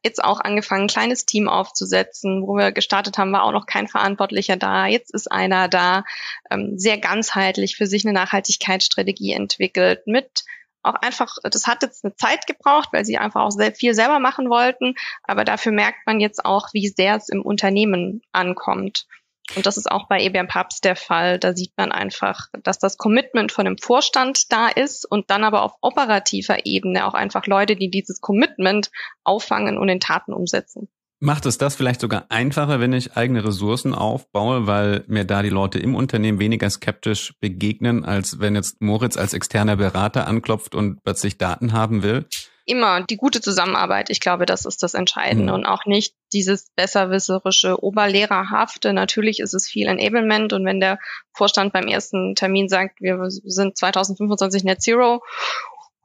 jetzt 0.02 0.22
auch 0.22 0.40
angefangen, 0.40 0.82
ein 0.84 0.88
kleines 0.88 1.26
Team 1.26 1.48
aufzusetzen. 1.48 2.42
Wo 2.46 2.56
wir 2.56 2.72
gestartet 2.72 3.18
haben, 3.18 3.32
war 3.32 3.44
auch 3.44 3.52
noch 3.52 3.66
kein 3.66 3.88
Verantwortlicher 3.88 4.56
da. 4.56 4.86
Jetzt 4.86 5.14
ist 5.14 5.30
einer 5.30 5.68
da, 5.68 6.04
ähm, 6.50 6.78
sehr 6.78 6.98
ganzheitlich 6.98 7.76
für 7.76 7.86
sich 7.86 8.04
eine 8.04 8.12
Nachhaltigkeitsstrategie 8.12 9.32
entwickelt 9.32 10.06
mit 10.06 10.44
auch 10.86 10.94
einfach, 10.94 11.36
das 11.42 11.66
hat 11.66 11.82
jetzt 11.82 12.04
eine 12.04 12.14
Zeit 12.14 12.46
gebraucht, 12.46 12.88
weil 12.92 13.04
sie 13.04 13.18
einfach 13.18 13.42
auch 13.42 13.50
sehr 13.50 13.74
viel 13.74 13.94
selber 13.94 14.18
machen 14.18 14.48
wollten, 14.48 14.94
aber 15.22 15.44
dafür 15.44 15.72
merkt 15.72 16.06
man 16.06 16.20
jetzt 16.20 16.44
auch, 16.44 16.68
wie 16.72 16.88
sehr 16.88 17.16
es 17.16 17.28
im 17.28 17.42
Unternehmen 17.42 18.22
ankommt. 18.32 19.06
Und 19.54 19.64
das 19.64 19.76
ist 19.76 19.90
auch 19.90 20.08
bei 20.08 20.20
EBM 20.20 20.48
Pubs 20.48 20.80
der 20.80 20.96
Fall. 20.96 21.38
Da 21.38 21.54
sieht 21.54 21.72
man 21.76 21.92
einfach, 21.92 22.48
dass 22.64 22.78
das 22.78 22.96
Commitment 22.96 23.52
von 23.52 23.64
dem 23.64 23.78
Vorstand 23.78 24.50
da 24.50 24.66
ist 24.66 25.04
und 25.08 25.30
dann 25.30 25.44
aber 25.44 25.62
auf 25.62 25.74
operativer 25.82 26.66
Ebene 26.66 27.06
auch 27.06 27.14
einfach 27.14 27.46
Leute, 27.46 27.76
die 27.76 27.88
dieses 27.88 28.20
Commitment 28.20 28.90
auffangen 29.22 29.78
und 29.78 29.88
in 29.88 30.00
Taten 30.00 30.32
umsetzen. 30.32 30.88
Macht 31.18 31.46
es 31.46 31.56
das 31.56 31.74
vielleicht 31.74 32.00
sogar 32.00 32.26
einfacher, 32.28 32.78
wenn 32.78 32.92
ich 32.92 33.16
eigene 33.16 33.42
Ressourcen 33.42 33.94
aufbaue, 33.94 34.66
weil 34.66 35.04
mir 35.06 35.24
da 35.24 35.42
die 35.42 35.48
Leute 35.48 35.78
im 35.78 35.94
Unternehmen 35.94 36.38
weniger 36.38 36.68
skeptisch 36.68 37.32
begegnen, 37.40 38.04
als 38.04 38.38
wenn 38.38 38.54
jetzt 38.54 38.82
Moritz 38.82 39.16
als 39.16 39.32
externer 39.32 39.76
Berater 39.76 40.26
anklopft 40.26 40.74
und 40.74 41.02
plötzlich 41.02 41.38
Daten 41.38 41.72
haben 41.72 42.02
will? 42.02 42.26
immer 42.66 43.02
die 43.02 43.16
gute 43.16 43.40
Zusammenarbeit. 43.40 44.10
Ich 44.10 44.20
glaube, 44.20 44.44
das 44.44 44.66
ist 44.66 44.82
das 44.82 44.94
Entscheidende 44.94 45.52
mhm. 45.52 45.60
und 45.60 45.66
auch 45.66 45.86
nicht 45.86 46.14
dieses 46.32 46.68
besserwisserische, 46.74 47.82
oberlehrerhafte. 47.82 48.92
Natürlich 48.92 49.38
ist 49.40 49.54
es 49.54 49.68
viel 49.68 49.86
Enablement 49.86 50.52
und 50.52 50.66
wenn 50.66 50.80
der 50.80 50.98
Vorstand 51.32 51.72
beim 51.72 51.86
ersten 51.86 52.34
Termin 52.34 52.68
sagt, 52.68 53.00
wir 53.00 53.18
sind 53.28 53.78
2025 53.78 54.64
Net 54.64 54.82
Zero, 54.82 55.22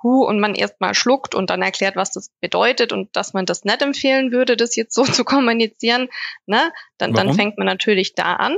hu, 0.04 0.24
und 0.26 0.40
man 0.40 0.56
erstmal 0.56 0.94
schluckt 0.94 1.36
und 1.36 1.50
dann 1.50 1.62
erklärt, 1.62 1.96
was 1.96 2.12
das 2.12 2.30
bedeutet 2.40 2.94
und 2.94 3.16
dass 3.16 3.34
man 3.34 3.46
das 3.46 3.64
nicht 3.64 3.82
empfehlen 3.82 4.32
würde, 4.32 4.58
das 4.58 4.76
jetzt 4.76 4.94
so 4.94 5.04
zu 5.06 5.24
kommunizieren, 5.24 6.10
ne, 6.46 6.72
dann, 6.98 7.14
dann 7.14 7.34
fängt 7.34 7.58
man 7.58 7.68
natürlich 7.68 8.16
da 8.16 8.36
an. 8.36 8.58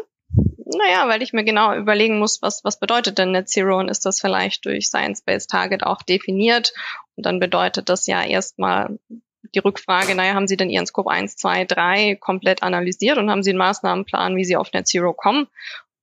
Naja, 0.65 1.07
weil 1.07 1.21
ich 1.21 1.33
mir 1.33 1.43
genau 1.43 1.75
überlegen 1.75 2.17
muss, 2.17 2.41
was, 2.41 2.63
was 2.63 2.79
bedeutet 2.79 3.19
denn 3.19 3.31
Net 3.31 3.49
Zero 3.49 3.77
und 3.77 3.89
ist 3.89 4.05
das 4.05 4.19
vielleicht 4.19 4.65
durch 4.65 4.87
Science-Based 4.87 5.49
Target 5.49 5.83
auch 5.83 6.01
definiert? 6.01 6.73
Und 7.15 7.25
dann 7.25 7.39
bedeutet 7.39 7.89
das 7.89 8.07
ja 8.07 8.23
erstmal 8.23 8.97
die 9.53 9.59
Rückfrage, 9.59 10.15
naja, 10.15 10.33
haben 10.33 10.47
Sie 10.47 10.57
denn 10.57 10.69
Ihren 10.69 10.87
Scope 10.87 11.11
1, 11.11 11.35
2, 11.35 11.65
3 11.65 12.15
komplett 12.15 12.63
analysiert 12.63 13.17
und 13.17 13.29
haben 13.29 13.43
Sie 13.43 13.51
einen 13.51 13.59
Maßnahmenplan, 13.59 14.35
wie 14.35 14.45
Sie 14.45 14.55
auf 14.55 14.73
Net 14.73 14.87
Zero 14.87 15.13
kommen? 15.13 15.47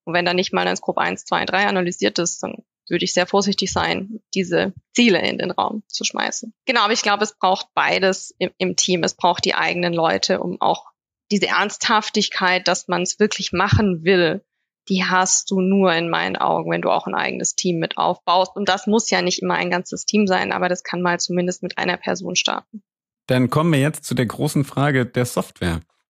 Und 0.05 0.15
wenn 0.15 0.25
da 0.25 0.35
nicht 0.35 0.53
mal 0.53 0.69
ein 0.69 0.77
Scope 0.77 1.01
1, 1.01 1.25
2, 1.25 1.47
3 1.47 1.67
analysiert 1.67 2.19
ist, 2.19 2.43
dann 2.43 2.63
würde 2.91 3.05
ich 3.05 3.15
sehr 3.15 3.27
vorsichtig 3.27 3.73
sein, 3.73 4.21
diese 4.35 4.73
Ziele 4.95 5.21
in 5.21 5.39
den 5.39 5.51
Raum 5.51 5.83
zu 5.87 6.05
schmeißen. 6.05 6.53
Genau, 6.67 6.83
aber 6.83 6.93
ich 6.93 7.03
glaube, 7.03 7.25
es 7.25 7.37
braucht 7.37 7.69
beides 7.75 8.35
im, 8.39 8.51
im 8.59 8.77
Team. 8.77 9.03
Es 9.05 9.15
braucht 9.15 9.45
die 9.45 9.55
eigenen 9.55 9.93
Leute, 9.93 10.41
um 10.41 10.61
auch 10.61 10.87
diese 11.31 11.47
Ernsthaftigkeit, 11.47 12.67
dass 12.67 12.89
man 12.89 13.03
es 13.03 13.21
wirklich 13.21 13.53
machen 13.53 14.05
will, 14.05 14.45
die 14.89 15.05
hast 15.05 15.51
du 15.51 15.61
nur 15.61 15.93
in 15.95 16.11
meinen 16.11 16.37
Augen, 16.37 16.71
wenn 16.71 16.83
du 16.83 16.91
auch 16.91 17.07
ein 17.07 17.15
eigenes 17.15 17.55
Team 17.55 17.79
mit 17.79 17.97
aufbaust. 17.97 18.57
Und 18.57 18.69
das 18.69 18.87
muss 18.87 19.11
ja 19.11 19.23
nicht 19.23 19.41
immer 19.41 19.55
ein 19.55 19.71
ganzes 19.71 20.05
Team 20.05 20.27
sein, 20.27 20.53
aber 20.53 20.69
das 20.69 20.83
kann 20.83 21.01
mal 21.01 21.21
zumindest 21.21 21.63
mit 21.63 21.79
einer 21.79 21.97
Person 21.97 22.35
starten. 22.35 22.83
Dann 23.27 23.51
kommen 23.51 23.73
wir 23.73 23.79
jetzt 23.79 24.05
zu 24.05 24.15
der 24.15 24.27
großen 24.27 24.65
Frage 24.65 25.07
der 25.07 25.25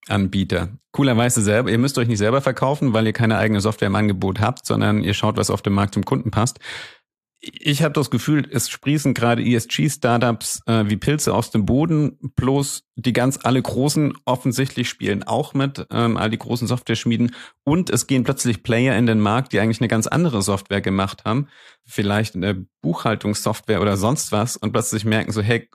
Softwareanbieter. 0.06 0.68
Coolerweise 0.92 1.42
selber, 1.42 1.70
ihr 1.70 1.78
müsst 1.78 1.98
euch 1.98 2.08
nicht 2.08 2.18
selber 2.18 2.40
verkaufen, 2.40 2.92
weil 2.92 3.06
ihr 3.06 3.12
keine 3.12 3.38
eigene 3.38 3.60
Software 3.60 3.88
im 3.88 3.94
Angebot 3.94 4.40
habt, 4.40 4.66
sondern 4.66 5.02
ihr 5.02 5.14
schaut, 5.14 5.36
was 5.36 5.50
auf 5.50 5.62
dem 5.62 5.74
Markt 5.74 5.94
zum 5.94 6.04
Kunden 6.04 6.30
passt 6.30 6.58
ich 7.42 7.82
habe 7.82 7.94
das 7.94 8.10
Gefühl, 8.10 8.46
es 8.50 8.68
sprießen 8.68 9.14
gerade 9.14 9.42
ESG-Startups 9.42 10.62
äh, 10.66 10.84
wie 10.88 10.96
Pilze 10.96 11.32
aus 11.32 11.50
dem 11.50 11.64
Boden, 11.64 12.18
bloß 12.36 12.84
die 12.96 13.14
ganz 13.14 13.38
alle 13.42 13.62
großen 13.62 14.12
offensichtlich 14.26 14.90
spielen 14.90 15.22
auch 15.22 15.54
mit, 15.54 15.86
ähm, 15.90 16.18
all 16.18 16.28
die 16.28 16.38
großen 16.38 16.68
Software-Schmieden. 16.68 17.34
Und 17.64 17.88
es 17.88 18.06
gehen 18.06 18.24
plötzlich 18.24 18.62
Player 18.62 18.96
in 18.96 19.06
den 19.06 19.20
Markt, 19.20 19.52
die 19.52 19.60
eigentlich 19.60 19.80
eine 19.80 19.88
ganz 19.88 20.06
andere 20.06 20.42
Software 20.42 20.82
gemacht 20.82 21.24
haben, 21.24 21.48
vielleicht 21.86 22.34
eine 22.34 22.66
Buchhaltungssoftware 22.82 23.80
oder 23.80 23.96
sonst 23.96 24.32
was, 24.32 24.58
und 24.58 24.72
plötzlich 24.72 25.06
merken 25.06 25.32
so, 25.32 25.40
hey, 25.40 25.70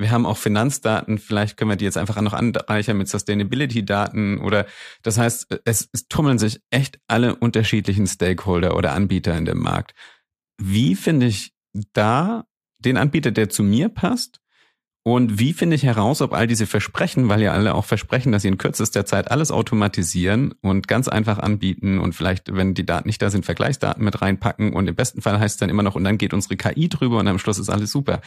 wir 0.00 0.10
haben 0.10 0.26
auch 0.26 0.38
Finanzdaten, 0.38 1.18
vielleicht 1.18 1.56
können 1.56 1.70
wir 1.70 1.76
die 1.76 1.84
jetzt 1.84 1.98
einfach 1.98 2.20
noch 2.20 2.32
anreichern 2.32 2.96
mit 2.96 3.08
Sustainability-Daten 3.08 4.38
oder 4.38 4.66
das 5.02 5.18
heißt, 5.18 5.60
es, 5.64 5.88
es 5.92 6.08
tummeln 6.08 6.38
sich 6.38 6.60
echt 6.70 6.98
alle 7.06 7.36
unterschiedlichen 7.36 8.06
Stakeholder 8.06 8.76
oder 8.76 8.92
Anbieter 8.92 9.36
in 9.36 9.44
dem 9.44 9.58
Markt. 9.58 9.94
Wie 10.58 10.94
finde 10.94 11.26
ich 11.26 11.52
da 11.92 12.44
den 12.78 12.96
Anbieter, 12.96 13.30
der 13.30 13.50
zu 13.50 13.62
mir 13.62 13.88
passt? 13.88 14.40
Und 15.02 15.38
wie 15.38 15.54
finde 15.54 15.76
ich 15.76 15.82
heraus, 15.82 16.20
ob 16.20 16.34
all 16.34 16.46
diese 16.46 16.66
Versprechen, 16.66 17.30
weil 17.30 17.40
ja 17.40 17.52
alle 17.52 17.74
auch 17.74 17.86
versprechen, 17.86 18.32
dass 18.32 18.42
sie 18.42 18.48
in 18.48 18.58
kürzester 18.58 19.06
Zeit 19.06 19.30
alles 19.30 19.50
automatisieren 19.50 20.52
und 20.60 20.88
ganz 20.88 21.08
einfach 21.08 21.38
anbieten 21.38 21.98
und 21.98 22.14
vielleicht, 22.14 22.54
wenn 22.54 22.74
die 22.74 22.84
Daten 22.84 23.08
nicht 23.08 23.22
da 23.22 23.30
sind, 23.30 23.46
Vergleichsdaten 23.46 24.04
mit 24.04 24.20
reinpacken 24.20 24.74
und 24.74 24.88
im 24.88 24.94
besten 24.94 25.22
Fall 25.22 25.40
heißt 25.40 25.54
es 25.54 25.58
dann 25.58 25.70
immer 25.70 25.82
noch, 25.82 25.94
und 25.94 26.04
dann 26.04 26.18
geht 26.18 26.34
unsere 26.34 26.56
KI 26.56 26.90
drüber 26.90 27.18
und 27.18 27.28
am 27.28 27.38
Schluss 27.38 27.58
ist 27.58 27.70
alles 27.70 27.90
super. 27.90 28.20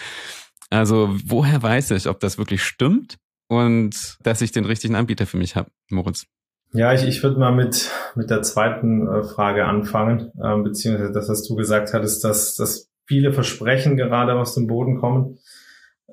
Also 0.74 1.16
woher 1.26 1.62
weiß 1.62 1.92
ich, 1.92 2.08
ob 2.08 2.20
das 2.20 2.40
wirklich 2.40 2.64
stimmt 2.64 3.18
und 3.48 4.18
dass 4.24 4.42
ich 4.42 4.52
den 4.52 4.66
richtigen 4.66 4.96
Anbieter 4.96 5.28
für 5.28 5.38
mich 5.38 5.56
habe, 5.56 5.70
Moritz? 5.92 6.26
Ja, 6.74 6.92
ich, 6.94 7.04
ich 7.04 7.22
würde 7.22 7.38
mal 7.38 7.52
mit, 7.52 7.92
mit 8.16 8.32
der 8.32 8.42
zweiten 8.42 9.08
äh, 9.08 9.24
Frage 9.24 9.66
anfangen, 9.66 10.32
ähm, 10.44 10.64
beziehungsweise 10.64 11.12
das, 11.12 11.30
was 11.30 11.48
du 11.48 11.56
gesagt 11.56 11.94
hattest, 11.94 12.24
dass, 12.24 12.56
dass 12.56 12.90
viele 13.06 13.32
Versprechen 13.32 13.98
gerade 13.98 14.34
aus 14.34 14.56
dem 14.56 14.66
Boden 14.66 15.00
kommen. 15.00 15.38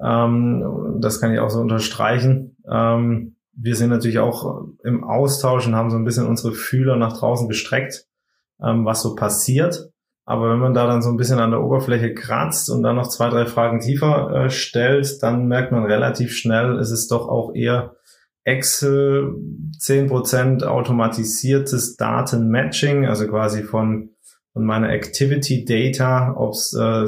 Ähm, 0.02 0.98
das 1.00 1.22
kann 1.22 1.32
ich 1.32 1.40
auch 1.40 1.48
so 1.48 1.60
unterstreichen. 1.60 2.58
Ähm, 2.70 3.36
wir 3.54 3.76
sind 3.76 3.88
natürlich 3.88 4.18
auch 4.18 4.66
im 4.84 5.04
Austausch 5.04 5.66
und 5.66 5.74
haben 5.74 5.90
so 5.90 5.96
ein 5.96 6.04
bisschen 6.04 6.26
unsere 6.26 6.52
Fühler 6.52 6.96
nach 6.96 7.18
draußen 7.18 7.48
gestreckt, 7.48 8.04
ähm, 8.62 8.84
was 8.84 9.00
so 9.00 9.14
passiert. 9.14 9.90
Aber 10.24 10.50
wenn 10.50 10.58
man 10.58 10.74
da 10.74 10.86
dann 10.86 11.02
so 11.02 11.10
ein 11.10 11.16
bisschen 11.16 11.40
an 11.40 11.50
der 11.50 11.62
Oberfläche 11.62 12.14
kratzt 12.14 12.70
und 12.70 12.82
dann 12.82 12.96
noch 12.96 13.08
zwei, 13.08 13.30
drei 13.30 13.46
Fragen 13.46 13.80
tiefer 13.80 14.30
äh, 14.32 14.50
stellt, 14.50 15.22
dann 15.22 15.46
merkt 15.46 15.72
man 15.72 15.84
relativ 15.84 16.36
schnell, 16.36 16.78
es 16.78 16.90
ist 16.90 17.10
doch 17.10 17.28
auch 17.28 17.54
eher 17.54 17.96
Excel 18.44 19.34
10% 19.78 20.64
automatisiertes 20.64 21.96
Datenmatching, 21.96 23.06
also 23.06 23.26
quasi 23.28 23.62
von, 23.62 24.10
von 24.52 24.64
meiner 24.64 24.90
Activity 24.90 25.64
Data, 25.64 26.34
ob 26.36 26.52
es 26.52 26.74
äh, 26.74 27.06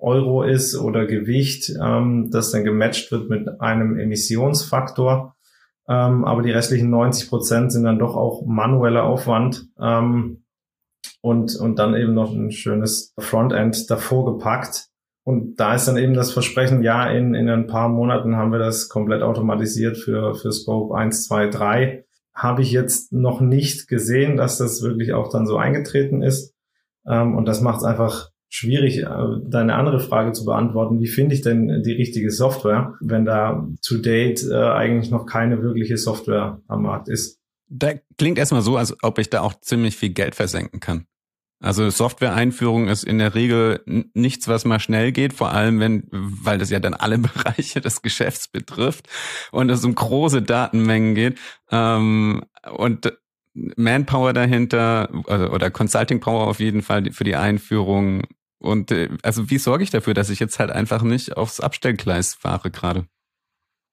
Euro 0.00 0.42
ist 0.42 0.76
oder 0.76 1.06
Gewicht, 1.06 1.72
ähm, 1.82 2.28
das 2.30 2.50
dann 2.50 2.64
gematcht 2.64 3.10
wird 3.12 3.28
mit 3.28 3.60
einem 3.60 3.98
Emissionsfaktor. 3.98 5.34
Ähm, 5.88 6.24
aber 6.24 6.42
die 6.42 6.50
restlichen 6.50 6.92
90% 6.94 7.70
sind 7.70 7.84
dann 7.84 7.98
doch 7.98 8.16
auch 8.16 8.44
manueller 8.46 9.04
Aufwand. 9.04 9.68
Ähm, 9.80 10.43
und, 11.24 11.56
und 11.56 11.78
dann 11.78 11.96
eben 11.96 12.12
noch 12.12 12.34
ein 12.34 12.52
schönes 12.52 13.14
Frontend 13.18 13.90
davor 13.90 14.26
gepackt. 14.26 14.88
Und 15.22 15.58
da 15.58 15.74
ist 15.74 15.88
dann 15.88 15.96
eben 15.96 16.12
das 16.12 16.30
Versprechen, 16.30 16.82
ja, 16.82 17.10
in, 17.10 17.34
in 17.34 17.48
ein 17.48 17.66
paar 17.66 17.88
Monaten 17.88 18.36
haben 18.36 18.52
wir 18.52 18.58
das 18.58 18.90
komplett 18.90 19.22
automatisiert 19.22 19.96
für, 19.96 20.34
für 20.34 20.52
Scope 20.52 20.94
1, 20.94 21.24
2, 21.24 21.46
3. 21.48 22.04
Habe 22.34 22.60
ich 22.60 22.72
jetzt 22.72 23.10
noch 23.14 23.40
nicht 23.40 23.88
gesehen, 23.88 24.36
dass 24.36 24.58
das 24.58 24.82
wirklich 24.82 25.14
auch 25.14 25.30
dann 25.30 25.46
so 25.46 25.56
eingetreten 25.56 26.22
ist. 26.22 26.52
Ähm, 27.08 27.34
und 27.34 27.46
das 27.46 27.62
macht 27.62 27.78
es 27.78 27.84
einfach 27.84 28.28
schwierig, 28.50 28.98
äh, 28.98 29.08
deine 29.46 29.76
andere 29.76 30.00
Frage 30.00 30.32
zu 30.32 30.44
beantworten. 30.44 31.00
Wie 31.00 31.08
finde 31.08 31.34
ich 31.36 31.40
denn 31.40 31.82
die 31.82 31.92
richtige 31.92 32.30
Software, 32.30 32.92
wenn 33.00 33.24
da 33.24 33.66
to 33.82 33.96
date 33.96 34.44
äh, 34.46 34.54
eigentlich 34.54 35.10
noch 35.10 35.24
keine 35.24 35.62
wirkliche 35.62 35.96
Software 35.96 36.60
am 36.68 36.82
Markt 36.82 37.08
ist? 37.08 37.40
Da 37.70 37.94
klingt 38.18 38.36
erstmal 38.36 38.60
so, 38.60 38.76
als 38.76 38.94
ob 39.02 39.18
ich 39.18 39.30
da 39.30 39.40
auch 39.40 39.58
ziemlich 39.62 39.96
viel 39.96 40.10
Geld 40.10 40.34
versenken 40.34 40.80
kann. 40.80 41.06
Also 41.64 41.88
Software-Einführung 41.88 42.88
ist 42.88 43.04
in 43.04 43.18
der 43.18 43.34
Regel 43.34 43.80
nichts, 44.12 44.48
was 44.48 44.66
mal 44.66 44.80
schnell 44.80 45.12
geht, 45.12 45.32
vor 45.32 45.50
allem 45.50 45.80
wenn, 45.80 46.06
weil 46.10 46.58
das 46.58 46.68
ja 46.68 46.78
dann 46.78 46.92
alle 46.92 47.16
Bereiche 47.18 47.80
des 47.80 48.02
Geschäfts 48.02 48.48
betrifft 48.48 49.08
und 49.50 49.70
es 49.70 49.82
um 49.82 49.94
große 49.94 50.42
Datenmengen 50.42 51.14
geht. 51.14 51.38
Ähm, 51.70 52.42
und 52.70 53.16
Manpower 53.54 54.34
dahinter 54.34 55.08
also, 55.26 55.48
oder 55.48 55.70
Consulting 55.70 56.20
Power 56.20 56.48
auf 56.48 56.60
jeden 56.60 56.82
Fall 56.82 57.10
für 57.12 57.24
die 57.24 57.36
Einführung. 57.36 58.24
Und 58.58 58.90
äh, 58.90 59.08
also 59.22 59.48
wie 59.48 59.58
sorge 59.58 59.84
ich 59.84 59.90
dafür, 59.90 60.12
dass 60.12 60.28
ich 60.28 60.40
jetzt 60.40 60.58
halt 60.58 60.70
einfach 60.70 61.00
nicht 61.00 61.38
aufs 61.38 61.60
Abstellgleis 61.60 62.34
fahre 62.34 62.70
gerade? 62.70 63.06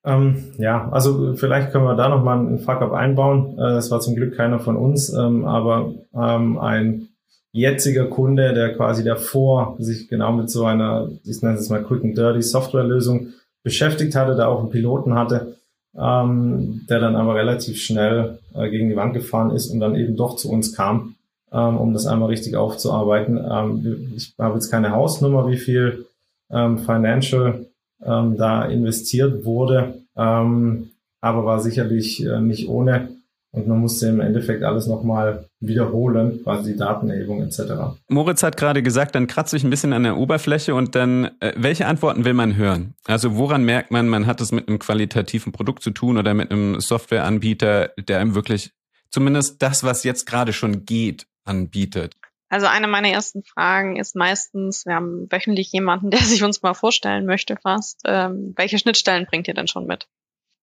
Ähm, 0.04 0.56
ja, 0.58 0.90
also 0.92 1.36
vielleicht 1.36 1.72
können 1.72 1.86
wir 1.86 1.96
da 1.96 2.10
nochmal 2.10 2.40
einen 2.40 2.60
Fuck-up 2.60 2.92
einbauen. 2.92 3.54
Äh, 3.58 3.76
das 3.76 3.92
war 3.92 4.02
zum 4.02 4.16
Glück 4.16 4.36
keiner 4.36 4.60
von 4.60 4.76
uns, 4.76 5.14
ähm, 5.14 5.46
aber 5.46 5.94
ähm, 6.14 6.58
ein 6.58 7.08
jetziger 7.52 8.06
Kunde, 8.06 8.54
der 8.54 8.74
quasi 8.76 9.04
davor 9.04 9.76
sich 9.80 10.08
genau 10.08 10.32
mit 10.32 10.50
so 10.50 10.66
einer, 10.66 11.10
ich 11.24 11.42
nenne 11.42 11.58
es 11.58 11.70
mal 11.70 11.84
Quick 11.84 12.04
and 12.04 12.18
Dirty 12.18 12.42
Softwarelösung 12.42 13.34
beschäftigt 13.64 14.16
hatte, 14.16 14.36
da 14.36 14.48
auch 14.48 14.60
einen 14.60 14.70
Piloten 14.70 15.16
hatte, 15.16 15.58
ähm, 15.98 16.82
der 16.90 17.00
dann 17.00 17.16
aber 17.16 17.36
relativ 17.36 17.82
schnell 17.82 18.40
äh, 18.56 18.70
gegen 18.70 18.90
die 18.90 18.96
Wand 18.96 19.14
gefahren 19.14 19.52
ist 19.52 19.70
und 19.70 19.80
dann 19.80 19.96
eben 19.96 20.16
doch 20.16 20.38
zu 20.38 20.50
uns 20.50 20.74
kam, 20.76 21.16
ähm, 21.52 21.78
um 21.78 21.94
das 21.94 22.08
einmal 22.08 22.30
richtig 22.30 22.56
aufzuarbeiten. 22.56 23.38
Ähm, 23.38 24.14
ich 24.16 24.34
habe 24.40 24.56
jetzt 24.56 24.72
keine 24.72 24.92
Hausnummer, 24.92 25.50
wie 25.50 25.58
viel 25.58 26.06
ähm, 26.50 26.80
Financial 26.80 27.66
ähm, 28.04 28.38
da 28.38 28.66
investiert 28.66 29.46
wurde, 29.46 29.96
ähm, 30.16 30.92
aber 31.20 31.46
war 31.46 31.60
sicherlich 31.60 32.26
äh, 32.26 32.40
nicht 32.40 32.68
ohne. 32.68 33.10
Und 33.54 33.68
man 33.68 33.80
musste 33.80 34.08
im 34.08 34.22
Endeffekt 34.22 34.64
alles 34.64 34.88
nochmal 34.88 35.46
wiederholen, 35.60 36.42
quasi 36.44 36.72
die 36.72 36.78
Datenerhebung 36.78 37.44
etc. 37.44 37.98
Moritz 38.08 38.44
hat 38.44 38.56
gerade 38.56 38.82
gesagt, 38.82 39.14
dann 39.14 39.28
kratze 39.28 39.58
ich 39.58 39.64
ein 39.66 39.70
bisschen 39.70 39.92
an 39.92 40.04
der 40.04 40.16
Oberfläche 40.18 40.74
und 40.74 40.96
dann, 40.96 41.26
äh, 41.42 41.54
welche 41.58 41.86
Antworten 41.86 42.24
will 42.24 42.34
man 42.34 42.56
hören? 42.56 42.94
Also 43.06 43.36
woran 43.36 43.66
merkt 43.66 43.92
man, 43.92 44.08
man 44.08 44.26
hat 44.26 44.40
es 44.40 44.54
mit 44.54 44.70
einem 44.70 44.80
qualitativen 44.80 45.52
Produkt 45.52 45.84
zu 45.84 45.92
tun 45.92 46.18
oder 46.18 46.34
mit 46.34 46.50
einem 46.50 46.80
Softwareanbieter, 46.80 47.90
der 48.08 48.20
einem 48.20 48.36
wirklich 48.36 48.72
zumindest 49.10 49.62
das, 49.62 49.84
was 49.84 50.06
jetzt 50.06 50.26
gerade 50.26 50.54
schon 50.54 50.86
geht, 50.86 51.28
anbietet? 51.44 52.16
Also 52.48 52.68
eine 52.68 52.88
meiner 52.88 53.10
ersten 53.10 53.44
Fragen 53.44 53.98
ist 53.98 54.16
meistens, 54.16 54.86
wir 54.86 54.96
haben 54.96 55.28
wöchentlich 55.30 55.72
jemanden, 55.72 56.10
der 56.12 56.22
sich 56.22 56.44
uns 56.44 56.62
mal 56.62 56.74
vorstellen 56.74 57.26
möchte 57.26 57.58
fast, 57.58 58.02
ähm, 58.06 58.54
welche 58.56 58.78
Schnittstellen 58.78 59.26
bringt 59.26 59.48
ihr 59.50 59.54
denn 59.54 59.68
schon 59.68 59.88
mit? 59.88 60.08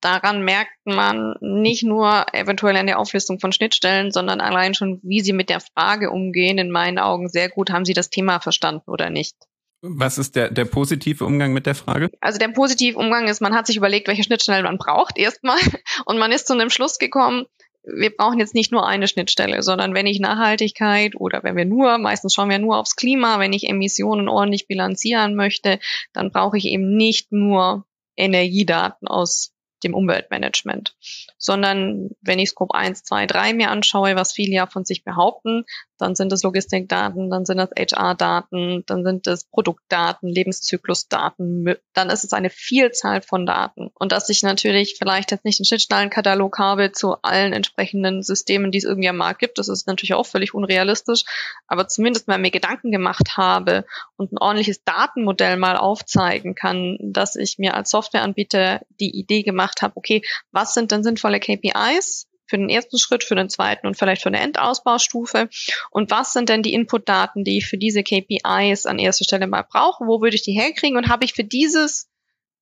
Daran 0.00 0.42
merkt 0.44 0.76
man 0.84 1.34
nicht 1.40 1.82
nur 1.82 2.26
eventuell 2.32 2.76
an 2.76 2.86
der 2.86 2.98
Auflistung 2.98 3.40
von 3.40 3.52
Schnittstellen, 3.52 4.10
sondern 4.10 4.40
allein 4.40 4.74
schon, 4.74 5.00
wie 5.02 5.20
sie 5.20 5.32
mit 5.32 5.48
der 5.50 5.60
Frage 5.60 6.10
umgehen, 6.10 6.58
in 6.58 6.70
meinen 6.70 6.98
Augen 6.98 7.28
sehr 7.28 7.48
gut, 7.48 7.70
haben 7.70 7.84
sie 7.84 7.94
das 7.94 8.10
Thema 8.10 8.40
verstanden 8.40 8.90
oder 8.90 9.10
nicht. 9.10 9.36
Was 9.80 10.18
ist 10.18 10.34
der, 10.34 10.50
der 10.50 10.64
positive 10.64 11.24
Umgang 11.24 11.52
mit 11.52 11.66
der 11.66 11.76
Frage? 11.76 12.10
Also 12.20 12.38
der 12.38 12.48
positive 12.48 12.98
Umgang 12.98 13.28
ist, 13.28 13.40
man 13.40 13.54
hat 13.54 13.66
sich 13.66 13.76
überlegt, 13.76 14.08
welche 14.08 14.24
Schnittstellen 14.24 14.64
man 14.64 14.78
braucht 14.78 15.18
erstmal 15.18 15.58
und 16.06 16.18
man 16.18 16.32
ist 16.32 16.48
zu 16.48 16.52
einem 16.52 16.70
Schluss 16.70 16.98
gekommen, 16.98 17.46
wir 17.84 18.14
brauchen 18.14 18.38
jetzt 18.38 18.54
nicht 18.54 18.72
nur 18.72 18.86
eine 18.86 19.08
Schnittstelle, 19.08 19.62
sondern 19.62 19.94
wenn 19.94 20.06
ich 20.06 20.20
Nachhaltigkeit 20.20 21.14
oder 21.14 21.42
wenn 21.42 21.56
wir 21.56 21.64
nur, 21.64 21.98
meistens 21.98 22.34
schauen 22.34 22.50
wir 22.50 22.58
nur 22.58 22.76
aufs 22.76 22.96
Klima, 22.96 23.38
wenn 23.38 23.52
ich 23.52 23.68
Emissionen 23.68 24.28
ordentlich 24.28 24.66
bilanzieren 24.66 25.34
möchte, 25.34 25.78
dann 26.12 26.30
brauche 26.30 26.58
ich 26.58 26.66
eben 26.66 26.96
nicht 26.96 27.32
nur 27.32 27.86
Energiedaten 28.16 29.08
aus 29.08 29.54
dem 29.84 29.94
Umweltmanagement, 29.94 30.96
sondern 31.36 32.10
wenn 32.20 32.38
ich 32.38 32.50
Scope 32.50 32.74
1, 32.74 33.04
2, 33.04 33.26
3 33.26 33.54
mir 33.54 33.70
anschaue, 33.70 34.16
was 34.16 34.32
viele 34.32 34.54
ja 34.54 34.66
von 34.66 34.84
sich 34.84 35.04
behaupten, 35.04 35.64
dann 35.98 36.14
sind 36.14 36.32
es 36.32 36.42
Logistikdaten, 36.42 37.30
dann 37.30 37.44
sind 37.44 37.58
das 37.58 37.70
HR-Daten, 37.76 38.84
dann 38.86 39.04
sind 39.04 39.26
es 39.26 39.44
Produktdaten, 39.44 40.28
Lebenszyklusdaten, 40.28 41.74
dann 41.92 42.10
ist 42.10 42.24
es 42.24 42.32
eine 42.32 42.50
Vielzahl 42.50 43.20
von 43.20 43.46
Daten. 43.46 43.90
Und 43.94 44.12
dass 44.12 44.28
ich 44.28 44.42
natürlich 44.42 44.96
vielleicht 44.98 45.30
jetzt 45.30 45.44
nicht 45.44 45.60
einen 45.60 45.66
Schnittstellenkatalog 45.66 46.58
habe 46.58 46.92
zu 46.92 47.16
allen 47.22 47.52
entsprechenden 47.52 48.22
Systemen, 48.22 48.70
die 48.70 48.78
es 48.78 48.84
irgendwie 48.84 49.08
am 49.08 49.16
Markt 49.16 49.40
gibt, 49.40 49.58
das 49.58 49.68
ist 49.68 49.86
natürlich 49.86 50.14
auch 50.14 50.26
völlig 50.26 50.54
unrealistisch, 50.54 51.24
aber 51.66 51.88
zumindest 51.88 52.28
mal 52.28 52.38
mir 52.38 52.50
Gedanken 52.50 52.92
gemacht 52.92 53.36
habe 53.36 53.84
und 54.16 54.32
ein 54.32 54.38
ordentliches 54.38 54.84
Datenmodell 54.84 55.56
mal 55.56 55.76
aufzeigen 55.76 56.54
kann, 56.54 56.96
dass 57.00 57.36
ich 57.36 57.58
mir 57.58 57.74
als 57.74 57.90
Softwareanbieter 57.90 58.80
die 59.00 59.16
Idee 59.18 59.42
gemacht 59.42 59.82
habe, 59.82 59.96
okay, 59.96 60.22
was 60.52 60.74
sind 60.74 60.92
denn 60.92 61.02
sinnvolle 61.02 61.40
KPIs? 61.40 62.27
Für 62.48 62.58
den 62.58 62.68
ersten 62.68 62.98
Schritt, 62.98 63.24
für 63.24 63.34
den 63.34 63.48
zweiten 63.48 63.86
und 63.86 63.96
vielleicht 63.96 64.22
für 64.22 64.28
eine 64.28 64.40
Endausbaustufe? 64.40 65.48
Und 65.90 66.10
was 66.10 66.32
sind 66.32 66.48
denn 66.48 66.62
die 66.62 66.72
Inputdaten, 66.72 67.44
die 67.44 67.58
ich 67.58 67.66
für 67.66 67.78
diese 67.78 68.02
KPIs 68.02 68.86
an 68.86 68.98
erster 68.98 69.24
Stelle 69.24 69.46
mal 69.46 69.62
brauche? 69.62 70.06
Wo 70.06 70.20
würde 70.20 70.36
ich 70.36 70.42
die 70.42 70.52
herkriegen? 70.52 70.96
Und 70.96 71.08
habe 71.08 71.24
ich 71.24 71.34
für 71.34 71.44
dieses 71.44 72.08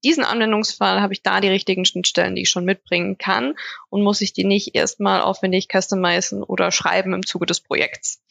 diesen 0.05 0.25
Anwendungsfall 0.25 1.01
habe 1.01 1.15
ich 1.15 1.23
da 1.23 1.41
die 1.41 1.49
richtigen 1.49 1.85
Schnittstellen, 1.85 2.37
die 2.37 2.43
ich 2.43 2.51
schon 2.51 2.65
mitbringen 2.65 3.19
kann 3.19 3.55
und 3.89 4.03
muss 4.03 4.21
ich 4.21 4.33
die 4.33 4.45
nicht 4.45 4.75
erstmal 4.75 5.21
aufwendig 5.21 5.69
customizen 5.73 6.43
oder 6.43 6.71
schreiben 6.71 7.15
im 7.15 7.27
Zuge 7.27 7.47
des 7.47 7.61
Projekts. 7.61 8.23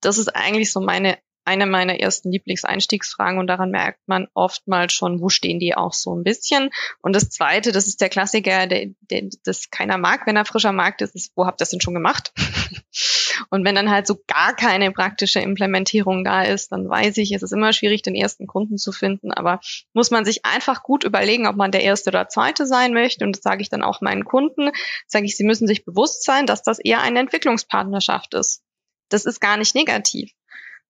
Das 0.00 0.18
ist 0.18 0.34
eigentlich 0.34 0.72
so 0.72 0.80
meine 0.80 1.16
eine 1.44 1.66
meiner 1.66 2.00
ersten 2.00 2.30
Lieblingseinstiegsfragen 2.32 3.38
und 3.38 3.46
daran 3.46 3.70
merkt 3.70 4.00
man 4.06 4.28
oftmals 4.34 4.92
schon, 4.92 5.20
wo 5.20 5.28
stehen 5.28 5.58
die 5.58 5.76
auch 5.76 5.92
so 5.92 6.14
ein 6.14 6.24
bisschen. 6.24 6.70
Und 7.02 7.14
das 7.14 7.30
Zweite, 7.30 7.72
das 7.72 7.86
ist 7.86 8.00
der 8.00 8.08
Klassiker, 8.08 8.66
der, 8.66 8.90
der, 9.00 9.28
das 9.44 9.70
keiner 9.70 9.98
mag, 9.98 10.26
wenn 10.26 10.36
er 10.36 10.44
frischer 10.44 10.72
Markt 10.72 11.02
ist, 11.02 11.14
ist, 11.14 11.32
wo 11.36 11.46
habt 11.46 11.60
ihr 11.60 11.64
das 11.64 11.70
denn 11.70 11.80
schon 11.80 11.94
gemacht? 11.94 12.32
und 13.50 13.64
wenn 13.64 13.74
dann 13.74 13.90
halt 13.90 14.06
so 14.06 14.16
gar 14.26 14.54
keine 14.54 14.90
praktische 14.92 15.40
Implementierung 15.40 16.24
da 16.24 16.42
ist, 16.42 16.72
dann 16.72 16.88
weiß 16.88 17.18
ich, 17.18 17.32
es 17.32 17.42
ist 17.42 17.52
immer 17.52 17.72
schwierig, 17.72 18.02
den 18.02 18.14
ersten 18.14 18.46
Kunden 18.46 18.78
zu 18.78 18.92
finden, 18.92 19.32
aber 19.32 19.60
muss 19.92 20.10
man 20.10 20.24
sich 20.24 20.44
einfach 20.44 20.82
gut 20.82 21.04
überlegen, 21.04 21.46
ob 21.46 21.56
man 21.56 21.72
der 21.72 21.82
erste 21.82 22.10
oder 22.10 22.28
zweite 22.28 22.66
sein 22.66 22.92
möchte. 22.92 23.24
Und 23.24 23.36
das 23.36 23.42
sage 23.42 23.62
ich 23.62 23.68
dann 23.68 23.82
auch 23.82 24.00
meinen 24.00 24.24
Kunden, 24.24 24.70
sage 25.06 25.26
ich, 25.26 25.36
sie 25.36 25.44
müssen 25.44 25.66
sich 25.66 25.84
bewusst 25.84 26.24
sein, 26.24 26.46
dass 26.46 26.62
das 26.62 26.78
eher 26.78 27.00
eine 27.00 27.20
Entwicklungspartnerschaft 27.20 28.34
ist. 28.34 28.62
Das 29.08 29.26
ist 29.26 29.40
gar 29.40 29.56
nicht 29.56 29.74
negativ. 29.74 30.32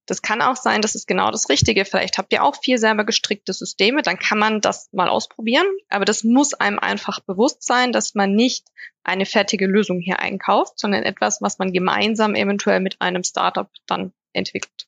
Das 0.06 0.22
kann 0.22 0.42
auch 0.42 0.56
sein, 0.56 0.82
das 0.82 0.94
ist 0.94 1.06
genau 1.06 1.30
das 1.30 1.48
Richtige. 1.48 1.84
Vielleicht 1.84 2.18
habt 2.18 2.32
ihr 2.32 2.42
auch 2.42 2.56
vier 2.56 2.78
selber 2.78 3.04
gestrickte 3.04 3.52
Systeme, 3.52 4.02
dann 4.02 4.18
kann 4.18 4.38
man 4.38 4.60
das 4.60 4.88
mal 4.92 5.08
ausprobieren. 5.08 5.66
Aber 5.88 6.04
das 6.04 6.24
muss 6.24 6.54
einem 6.54 6.78
einfach 6.78 7.20
bewusst 7.20 7.62
sein, 7.62 7.92
dass 7.92 8.14
man 8.14 8.34
nicht 8.34 8.66
eine 9.02 9.26
fertige 9.26 9.66
Lösung 9.66 10.00
hier 10.00 10.20
einkauft, 10.20 10.78
sondern 10.78 11.02
etwas, 11.04 11.40
was 11.40 11.58
man 11.58 11.72
gemeinsam 11.72 12.34
eventuell 12.34 12.80
mit 12.80 13.00
einem 13.00 13.24
Startup 13.24 13.70
dann 13.86 14.12
entwickelt. 14.32 14.86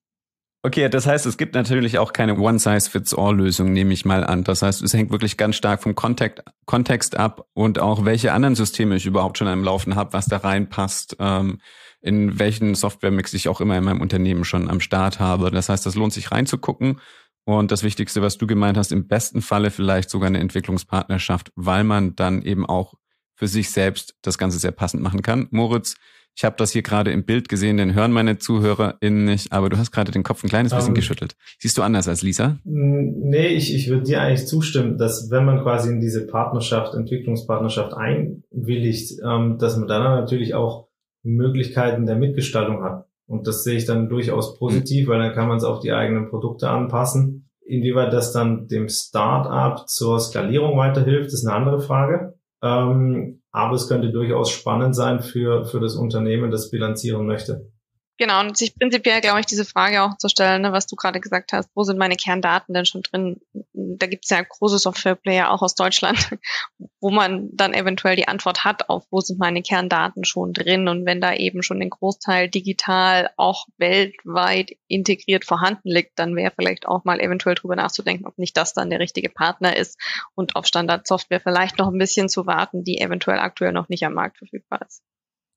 Okay, 0.67 0.89
das 0.89 1.07
heißt, 1.07 1.27
es 1.27 1.39
gibt 1.39 1.55
natürlich 1.55 1.99
auch 1.99 2.13
keine 2.13 2.37
One-Size-Fits-All-Lösung, 2.41 3.73
nehme 3.73 3.93
ich 3.93 4.05
mal 4.05 4.25
an. 4.25 4.43
Das 4.43 4.63
heißt, 4.63 4.83
es 4.83 4.95
hängt 4.95 5.13
wirklich 5.13 5.37
ganz 5.37 5.55
stark 5.55 5.81
vom 5.81 5.95
Kontext, 5.95 6.43
Kontext 6.65 7.17
ab 7.17 7.47
und 7.55 7.79
auch 7.79 8.05
welche 8.05 8.33
anderen 8.33 8.57
Systeme 8.57 8.97
ich 8.97 9.07
überhaupt 9.07 9.39
schon 9.39 9.47
am 9.47 9.63
Laufen 9.63 9.95
habe, 9.95 10.13
was 10.13 10.27
da 10.27 10.39
reinpasst. 10.39 11.19
Ähm, 11.21 11.61
in 12.07 12.39
welchen 12.39 12.77
Softwaremix 12.77 13.35
ich 13.35 13.49
auch 13.49 13.61
immer 13.61 13.77
in 13.77 13.85
meinem 13.85 14.01
Unternehmen 14.01 14.45
schon 14.45 14.71
am 14.71 14.81
Start 14.81 15.19
habe. 15.19 15.51
Das 15.51 15.69
heißt, 15.69 15.85
das 15.85 15.97
lohnt 15.97 16.13
sich 16.13 16.31
reinzugucken. 16.31 17.01
Und 17.45 17.73
das 17.73 17.83
Wichtigste, 17.83 18.23
was 18.23 18.39
du 18.39 18.47
gemeint 18.47 18.77
hast, 18.77 18.93
im 18.93 19.09
besten 19.09 19.43
Falle 19.43 19.71
vielleicht 19.71 20.09
sogar 20.09 20.29
eine 20.29 20.39
Entwicklungspartnerschaft, 20.39 21.53
weil 21.57 21.85
man 21.85 22.15
dann 22.15 22.43
eben 22.43 22.65
auch 22.65 22.95
für 23.35 23.49
sich 23.49 23.71
selbst 23.71 24.15
das 24.23 24.39
Ganze 24.39 24.59
sehr 24.59 24.71
passend 24.71 25.03
machen 25.03 25.23
kann. 25.23 25.49
Moritz, 25.51 25.97
ich 26.37 26.45
habe 26.45 26.55
das 26.59 26.71
hier 26.71 26.83
gerade 26.83 27.11
im 27.11 27.25
Bild 27.25 27.49
gesehen, 27.49 27.77
den 27.77 27.95
hören 27.95 28.13
meine 28.13 28.39
ZuhörerInnen 28.39 29.25
nicht, 29.25 29.53
aber 29.53 29.69
du 29.69 29.79
hast 29.79 29.91
gerade 29.91 30.13
den 30.13 30.23
Kopf 30.23 30.45
ein 30.45 30.51
kleines 30.51 30.73
bisschen 30.73 30.91
ähm, 30.91 30.95
geschüttelt. 30.95 31.35
Siehst 31.59 31.77
du 31.79 31.83
anders 31.83 32.09
als 32.09 32.23
Lisa? 32.23 32.59
Nee, 32.65 33.49
ich, 33.49 33.75
ich 33.75 33.89
würde 33.89 34.03
dir 34.03 34.21
eigentlich 34.21 34.47
zustimmen, 34.47 34.99
dass 34.99 35.31
wenn 35.31 35.45
man 35.45 35.63
quasi 35.63 35.89
in 35.89 36.01
diese 36.01 36.27
Partnerschaft, 36.27 36.95
Entwicklungspartnerschaft 36.95 37.95
einwilligt, 37.95 39.19
ähm, 39.25 39.57
dass 39.59 39.77
man 39.77 39.89
dann 39.89 40.03
natürlich 40.03 40.55
auch 40.55 40.87
Möglichkeiten 41.27 42.07
der 42.07 42.17
Mitgestaltung 42.17 42.83
hat. 42.83 43.07
Und 43.27 43.47
das 43.47 43.65
sehe 43.65 43.77
ich 43.77 43.85
dann 43.85 44.09
durchaus 44.09 44.59
positiv, 44.59 45.09
weil 45.09 45.19
dann 45.19 45.35
kann 45.35 45.49
man 45.49 45.57
es 45.57 45.65
auf 45.65 45.81
die 45.81 45.93
eigenen 45.93 46.29
Produkte 46.29 46.71
anpassen. 46.71 47.51
Inwieweit 47.65 48.13
das 48.13 48.33
dann 48.33 48.69
dem 48.69 48.89
Start-up 48.89 49.89
zur 49.89 50.21
Skalierung 50.21 50.79
weiterhilft, 50.79 51.33
ist 51.33 51.45
eine 51.45 51.57
andere 51.57 51.81
Frage. 51.81 52.39
Ähm, 52.63 53.43
aber 53.51 53.75
es 53.75 53.89
könnte 53.89 54.13
durchaus 54.13 54.51
spannend 54.51 54.95
sein 54.95 55.21
für, 55.21 55.65
für 55.65 55.81
das 55.81 55.97
Unternehmen, 55.97 56.51
das 56.51 56.71
bilanzieren 56.71 57.27
möchte. 57.27 57.73
Genau, 58.19 58.41
und 58.41 58.57
sich 58.57 58.75
prinzipiell, 58.75 59.21
glaube 59.21 59.41
ich, 59.41 59.47
diese 59.47 59.67
Frage 59.67 60.03
auch 60.03 60.17
zu 60.17 60.31
stellen, 60.31 60.63
ne, 60.63 60.73
was 60.73 60.87
du 60.87 60.97
gerade 60.97 61.21
gesagt 61.21 61.53
hast, 61.53 61.69
wo 61.75 61.83
sind 61.83 61.99
meine 61.99 62.17
Kerndaten 62.17 62.73
denn 62.73 62.87
schon 62.87 63.03
drin? 63.03 63.41
Da 63.75 64.07
gibt 64.07 64.25
es 64.25 64.31
ja 64.31 64.41
große 64.41 64.79
Softwareplayer 64.79 65.51
auch 65.51 65.61
aus 65.61 65.75
Deutschland, 65.75 66.31
wo 67.01 67.11
man 67.11 67.51
dann 67.53 67.75
eventuell 67.75 68.17
die 68.17 68.27
Antwort 68.27 68.65
hat 68.65 68.89
auf, 68.89 69.05
wo 69.11 69.21
sind 69.21 69.39
meine 69.39 69.61
Kerndaten 69.61 70.25
schon 70.25 70.55
drin? 70.55 70.89
Und 70.89 71.05
wenn 71.05 71.21
da 71.21 71.35
eben 71.35 71.63
schon 71.63 71.83
ein 71.83 71.91
Großteil 71.91 72.49
digital 72.49 73.31
auch 73.37 73.67
weltweit 73.77 74.71
integriert 74.89 75.45
vorhanden 75.45 75.91
liegt, 75.91 76.19
dann 76.19 76.35
wäre 76.37 76.55
vielleicht 76.57 76.89
auch 76.89 77.05
mal 77.05 77.21
eventuell 77.21 77.55
drüber 77.55 77.77
nachzudenken, 77.77 78.27
ob 78.27 78.39
nicht 78.39 78.57
das 78.57 78.73
dann 78.73 78.89
der 78.89 79.01
richtige 79.01 79.29
Partner 79.29 79.77
ist 79.77 80.01
und 80.35 80.57
auf 80.57 80.67
Standardsoftware 80.67 81.41
vielleicht 81.41 81.77
noch 81.77 81.89
ein 81.89 81.99
bisschen 81.99 82.31
zu 82.31 82.47
warten, 82.47 82.83
die 82.83 82.99
eventuell 82.99 83.41
aktuell 83.41 83.73
noch 83.73 83.91
nicht 83.91 84.07
am 84.07 84.15
Markt 84.15 84.39
verfügbar 84.39 84.81
ist. 84.87 85.03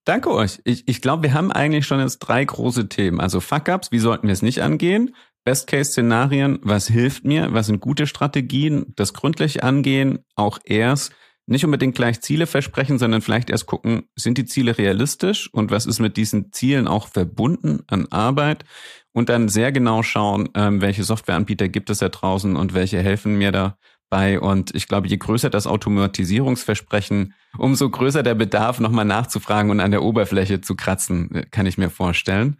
Danke 0.09 0.31
euch. 0.31 0.59
Ich, 0.63 0.87
ich 0.87 1.03
glaube, 1.03 1.21
wir 1.21 1.35
haben 1.35 1.51
eigentlich 1.51 1.85
schon 1.85 1.99
jetzt 1.99 2.17
drei 2.17 2.43
große 2.43 2.89
Themen. 2.89 3.19
Also 3.19 3.39
Fuck-ups, 3.39 3.91
wie 3.91 3.99
sollten 3.99 4.25
wir 4.25 4.33
es 4.33 4.41
nicht 4.41 4.63
angehen? 4.63 5.13
Best-Case-Szenarien, 5.43 6.57
was 6.63 6.87
hilft 6.87 7.25
mir? 7.25 7.53
Was 7.53 7.67
sind 7.67 7.79
gute 7.79 8.07
Strategien? 8.07 8.87
Das 8.95 9.13
gründlich 9.13 9.63
angehen, 9.63 10.25
auch 10.33 10.57
erst 10.63 11.13
nicht 11.45 11.63
unbedingt 11.63 11.93
gleich 11.93 12.21
Ziele 12.21 12.47
versprechen, 12.47 12.97
sondern 12.97 13.21
vielleicht 13.21 13.51
erst 13.51 13.67
gucken, 13.67 14.09
sind 14.15 14.39
die 14.39 14.45
Ziele 14.45 14.79
realistisch 14.79 15.47
und 15.53 15.69
was 15.69 15.85
ist 15.85 15.99
mit 15.99 16.17
diesen 16.17 16.51
Zielen 16.53 16.87
auch 16.87 17.07
verbunden 17.07 17.81
an 17.85 18.07
Arbeit? 18.09 18.65
Und 19.11 19.29
dann 19.29 19.47
sehr 19.47 19.71
genau 19.71 20.01
schauen, 20.01 20.49
ähm, 20.55 20.81
welche 20.81 21.03
Softwareanbieter 21.03 21.69
gibt 21.69 21.91
es 21.91 21.99
da 21.99 22.09
draußen 22.09 22.55
und 22.55 22.73
welche 22.73 22.97
helfen 22.97 23.37
mir 23.37 23.51
da 23.51 23.77
bei. 24.09 24.39
Und 24.39 24.75
ich 24.75 24.87
glaube, 24.87 25.07
je 25.07 25.17
größer 25.17 25.49
das 25.49 25.67
Automatisierungsversprechen, 25.67 27.33
umso 27.57 27.89
größer 27.89 28.23
der 28.23 28.35
Bedarf, 28.35 28.79
nochmal 28.79 29.05
nachzufragen 29.05 29.71
und 29.71 29.79
an 29.79 29.91
der 29.91 30.03
Oberfläche 30.03 30.61
zu 30.61 30.75
kratzen, 30.75 31.45
kann 31.51 31.65
ich 31.65 31.77
mir 31.77 31.89
vorstellen. 31.89 32.57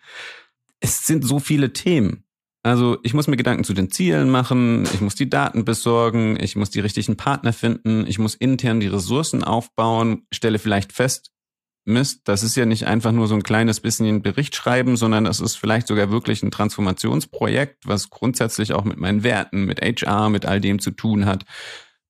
es 0.79 1.05
sind 1.05 1.25
so 1.25 1.39
viele 1.39 1.73
Themen. 1.73 2.23
Also 2.61 2.97
ich 3.03 3.13
muss 3.13 3.27
mir 3.27 3.37
Gedanken 3.37 3.63
zu 3.63 3.73
den 3.73 3.89
Zielen 3.89 4.29
machen, 4.29 4.83
ich 4.93 4.99
muss 4.99 5.15
die 5.15 5.29
Daten 5.29 5.63
besorgen, 5.63 6.37
ich 6.39 6.55
muss 6.57 6.69
die 6.69 6.81
richtigen 6.81 7.15
Partner 7.15 7.53
finden, 7.53 8.05
ich 8.05 8.19
muss 8.19 8.35
intern 8.35 8.81
die 8.81 8.87
Ressourcen 8.87 9.43
aufbauen, 9.45 10.23
stelle 10.31 10.59
vielleicht 10.59 10.91
fest, 10.91 11.31
Mist, 11.85 12.21
das 12.25 12.43
ist 12.43 12.55
ja 12.55 12.65
nicht 12.65 12.85
einfach 12.85 13.11
nur 13.11 13.27
so 13.27 13.35
ein 13.35 13.43
kleines 13.43 13.79
bisschen 13.79 14.21
Bericht 14.21 14.55
schreiben, 14.55 14.97
sondern 14.97 15.23
das 15.23 15.39
ist 15.39 15.55
vielleicht 15.55 15.87
sogar 15.87 16.11
wirklich 16.11 16.43
ein 16.43 16.51
Transformationsprojekt, 16.51 17.87
was 17.87 18.09
grundsätzlich 18.09 18.73
auch 18.73 18.83
mit 18.83 18.97
meinen 18.97 19.23
Werten, 19.23 19.65
mit 19.65 19.81
HR, 19.81 20.29
mit 20.29 20.45
all 20.45 20.61
dem 20.61 20.79
zu 20.79 20.91
tun 20.91 21.25
hat. 21.25 21.45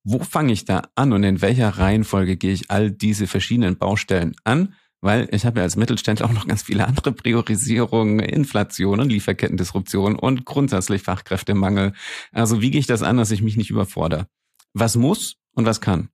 Wo 0.02 0.20
fange 0.20 0.52
ich 0.52 0.64
da 0.64 0.82
an 0.94 1.12
und 1.12 1.24
in 1.24 1.40
welcher 1.40 1.68
Reihenfolge 1.68 2.36
gehe 2.36 2.52
ich 2.52 2.70
all 2.70 2.90
diese 2.90 3.26
verschiedenen 3.26 3.78
Baustellen 3.78 4.34
an? 4.44 4.74
Weil 5.02 5.28
ich 5.32 5.46
habe 5.46 5.60
ja 5.60 5.64
als 5.64 5.76
Mittelständler 5.76 6.26
auch 6.26 6.32
noch 6.32 6.46
ganz 6.46 6.62
viele 6.62 6.86
andere 6.86 7.12
Priorisierungen, 7.12 8.20
Inflation 8.20 9.00
und 9.00 9.10
Lieferkettendisruption 9.10 10.16
und 10.16 10.44
grundsätzlich 10.44 11.02
Fachkräftemangel. 11.02 11.94
Also 12.32 12.60
wie 12.60 12.70
gehe 12.70 12.80
ich 12.80 12.86
das 12.86 13.02
an, 13.02 13.16
dass 13.16 13.30
ich 13.30 13.40
mich 13.40 13.56
nicht 13.56 13.70
überfordere? 13.70 14.26
Was 14.74 14.96
muss 14.96 15.36
und 15.54 15.64
was 15.64 15.80
kann? 15.80 16.10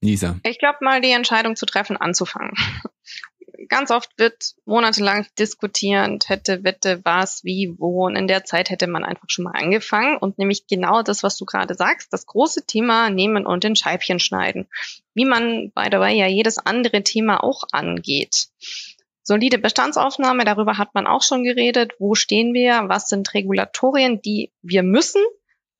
Lisa. 0.00 0.38
Ich 0.44 0.58
glaube 0.58 0.78
mal 0.80 1.00
die 1.00 1.12
Entscheidung 1.12 1.56
zu 1.56 1.66
treffen, 1.66 1.96
anzufangen 1.96 2.54
ganz 3.68 3.90
oft 3.90 4.10
wird 4.18 4.54
monatelang 4.64 5.26
diskutierend, 5.38 6.28
hätte, 6.28 6.64
wette, 6.64 7.00
was, 7.04 7.44
wie, 7.44 7.74
wo. 7.78 8.06
Und 8.06 8.16
in 8.16 8.26
der 8.26 8.44
Zeit 8.44 8.70
hätte 8.70 8.86
man 8.86 9.04
einfach 9.04 9.28
schon 9.28 9.44
mal 9.44 9.54
angefangen 9.54 10.16
und 10.16 10.38
nämlich 10.38 10.66
genau 10.66 11.02
das, 11.02 11.22
was 11.22 11.36
du 11.36 11.44
gerade 11.44 11.74
sagst, 11.74 12.12
das 12.12 12.26
große 12.26 12.66
Thema 12.66 13.10
nehmen 13.10 13.46
und 13.46 13.64
in 13.64 13.76
Scheibchen 13.76 14.18
schneiden. 14.18 14.68
Wie 15.14 15.24
man, 15.24 15.70
by 15.74 15.86
the 15.90 15.98
way, 15.98 16.18
ja 16.18 16.26
jedes 16.26 16.58
andere 16.58 17.02
Thema 17.02 17.42
auch 17.42 17.64
angeht. 17.72 18.48
Solide 19.22 19.58
Bestandsaufnahme, 19.58 20.44
darüber 20.44 20.78
hat 20.78 20.94
man 20.94 21.06
auch 21.06 21.22
schon 21.22 21.44
geredet. 21.44 21.92
Wo 21.98 22.14
stehen 22.14 22.52
wir? 22.52 22.84
Was 22.86 23.08
sind 23.08 23.32
Regulatorien, 23.34 24.20
die 24.20 24.50
wir 24.62 24.82
müssen? 24.82 25.22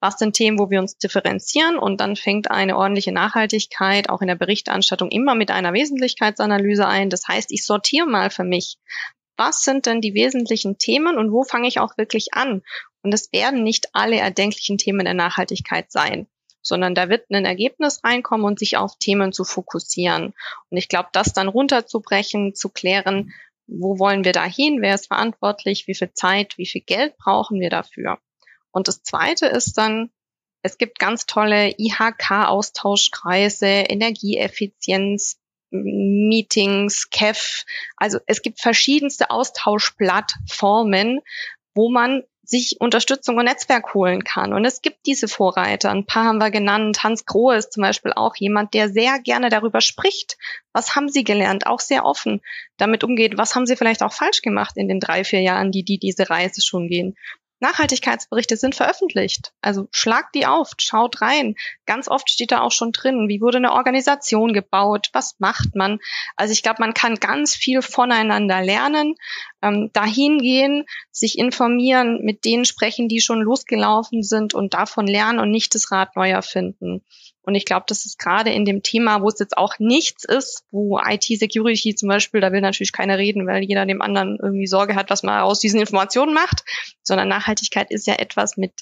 Was 0.00 0.16
sind 0.18 0.34
Themen, 0.34 0.58
wo 0.58 0.70
wir 0.70 0.80
uns 0.80 0.96
differenzieren 0.96 1.78
und 1.78 2.00
dann 2.00 2.16
fängt 2.16 2.50
eine 2.50 2.76
ordentliche 2.76 3.12
Nachhaltigkeit 3.12 4.08
auch 4.08 4.22
in 4.22 4.28
der 4.28 4.34
Berichterstattung 4.34 5.10
immer 5.10 5.34
mit 5.34 5.50
einer 5.50 5.74
Wesentlichkeitsanalyse 5.74 6.86
ein. 6.86 7.10
Das 7.10 7.28
heißt, 7.28 7.52
ich 7.52 7.64
sortiere 7.64 8.06
mal 8.06 8.30
für 8.30 8.44
mich, 8.44 8.78
was 9.36 9.62
sind 9.62 9.86
denn 9.86 10.00
die 10.00 10.14
wesentlichen 10.14 10.78
Themen 10.78 11.16
und 11.16 11.32
wo 11.32 11.44
fange 11.44 11.68
ich 11.68 11.80
auch 11.80 11.96
wirklich 11.96 12.34
an? 12.34 12.62
Und 13.02 13.14
es 13.14 13.32
werden 13.32 13.62
nicht 13.62 13.88
alle 13.94 14.16
erdenklichen 14.16 14.78
Themen 14.78 15.04
der 15.04 15.14
Nachhaltigkeit 15.14 15.90
sein, 15.90 16.26
sondern 16.62 16.94
da 16.94 17.08
wird 17.08 17.30
ein 17.30 17.44
Ergebnis 17.44 18.04
reinkommen 18.04 18.44
und 18.44 18.58
sich 18.58 18.76
auf 18.76 18.96
Themen 18.98 19.32
zu 19.32 19.44
fokussieren. 19.44 20.34
Und 20.70 20.76
ich 20.76 20.88
glaube, 20.88 21.08
das 21.12 21.32
dann 21.32 21.48
runterzubrechen, 21.48 22.54
zu 22.54 22.68
klären, 22.68 23.32
wo 23.66 23.98
wollen 23.98 24.24
wir 24.24 24.32
da 24.32 24.44
hin, 24.44 24.82
wer 24.82 24.94
ist 24.94 25.06
verantwortlich, 25.06 25.86
wie 25.86 25.94
viel 25.94 26.12
Zeit, 26.12 26.58
wie 26.58 26.66
viel 26.66 26.82
Geld 26.82 27.16
brauchen 27.16 27.60
wir 27.60 27.70
dafür. 27.70 28.18
Und 28.72 28.88
das 28.88 29.02
zweite 29.02 29.46
ist 29.46 29.78
dann, 29.78 30.10
es 30.62 30.78
gibt 30.78 30.98
ganz 30.98 31.26
tolle 31.26 31.74
IHK-Austauschkreise, 31.78 33.66
Energieeffizienz, 33.66 35.38
Meetings, 35.70 37.08
KEF. 37.10 37.64
Also 37.96 38.18
es 38.26 38.42
gibt 38.42 38.60
verschiedenste 38.60 39.30
Austauschplattformen, 39.30 41.20
wo 41.74 41.90
man 41.90 42.24
sich 42.50 42.80
Unterstützung 42.80 43.36
und 43.36 43.44
Netzwerk 43.44 43.94
holen 43.94 44.24
kann. 44.24 44.52
Und 44.52 44.64
es 44.64 44.82
gibt 44.82 45.06
diese 45.06 45.28
Vorreiter. 45.28 45.90
Ein 45.90 46.04
paar 46.04 46.24
haben 46.24 46.38
wir 46.38 46.50
genannt. 46.50 47.04
Hans 47.04 47.24
Grohe 47.24 47.56
ist 47.56 47.72
zum 47.72 47.82
Beispiel 47.82 48.12
auch 48.12 48.34
jemand, 48.34 48.74
der 48.74 48.88
sehr 48.88 49.20
gerne 49.20 49.50
darüber 49.50 49.80
spricht. 49.80 50.36
Was 50.72 50.96
haben 50.96 51.08
Sie 51.08 51.22
gelernt? 51.22 51.68
Auch 51.68 51.78
sehr 51.78 52.04
offen 52.04 52.40
damit 52.76 53.04
umgeht. 53.04 53.38
Was 53.38 53.54
haben 53.54 53.66
Sie 53.66 53.76
vielleicht 53.76 54.02
auch 54.02 54.12
falsch 54.12 54.42
gemacht 54.42 54.76
in 54.76 54.88
den 54.88 54.98
drei, 54.98 55.22
vier 55.22 55.42
Jahren, 55.42 55.70
die, 55.70 55.84
die 55.84 55.98
diese 55.98 56.28
Reise 56.28 56.60
schon 56.60 56.88
gehen? 56.88 57.16
Nachhaltigkeitsberichte 57.60 58.56
sind 58.56 58.74
veröffentlicht. 58.74 59.52
Also 59.60 59.88
schlagt 59.92 60.34
die 60.34 60.46
auf, 60.46 60.72
schaut 60.78 61.20
rein. 61.20 61.54
Ganz 61.86 62.08
oft 62.08 62.30
steht 62.30 62.52
da 62.52 62.62
auch 62.62 62.72
schon 62.72 62.92
drin, 62.92 63.28
wie 63.28 63.40
wurde 63.40 63.58
eine 63.58 63.72
Organisation 63.72 64.52
gebaut, 64.52 65.08
was 65.12 65.36
macht 65.38 65.76
man. 65.76 65.98
Also 66.36 66.52
ich 66.52 66.62
glaube, 66.62 66.80
man 66.80 66.94
kann 66.94 67.16
ganz 67.16 67.54
viel 67.54 67.82
voneinander 67.82 68.62
lernen, 68.62 69.14
ähm, 69.62 69.90
dahin 69.92 70.38
gehen, 70.38 70.86
sich 71.10 71.38
informieren, 71.38 72.24
mit 72.24 72.44
denen 72.44 72.64
sprechen, 72.64 73.08
die 73.08 73.20
schon 73.20 73.42
losgelaufen 73.42 74.22
sind 74.22 74.54
und 74.54 74.74
davon 74.74 75.06
lernen 75.06 75.38
und 75.38 75.50
nicht 75.50 75.74
das 75.74 75.92
Rad 75.92 76.16
neu 76.16 76.30
erfinden. 76.30 77.04
Und 77.42 77.54
ich 77.54 77.64
glaube, 77.64 77.84
das 77.88 78.04
ist 78.04 78.18
gerade 78.18 78.50
in 78.50 78.64
dem 78.64 78.82
Thema, 78.82 79.22
wo 79.22 79.28
es 79.28 79.38
jetzt 79.38 79.56
auch 79.56 79.78
nichts 79.78 80.24
ist, 80.24 80.64
wo 80.70 80.98
IT-Security 80.98 81.94
zum 81.94 82.08
Beispiel, 82.08 82.40
da 82.40 82.52
will 82.52 82.60
natürlich 82.60 82.92
keiner 82.92 83.18
reden, 83.18 83.46
weil 83.46 83.62
jeder 83.62 83.86
dem 83.86 84.02
anderen 84.02 84.38
irgendwie 84.42 84.66
Sorge 84.66 84.94
hat, 84.94 85.10
was 85.10 85.22
man 85.22 85.40
aus 85.40 85.60
diesen 85.60 85.80
Informationen 85.80 86.34
macht, 86.34 86.64
sondern 87.02 87.28
Nachhaltigkeit 87.28 87.90
ist 87.90 88.06
ja 88.06 88.14
etwas 88.14 88.56
mit 88.56 88.72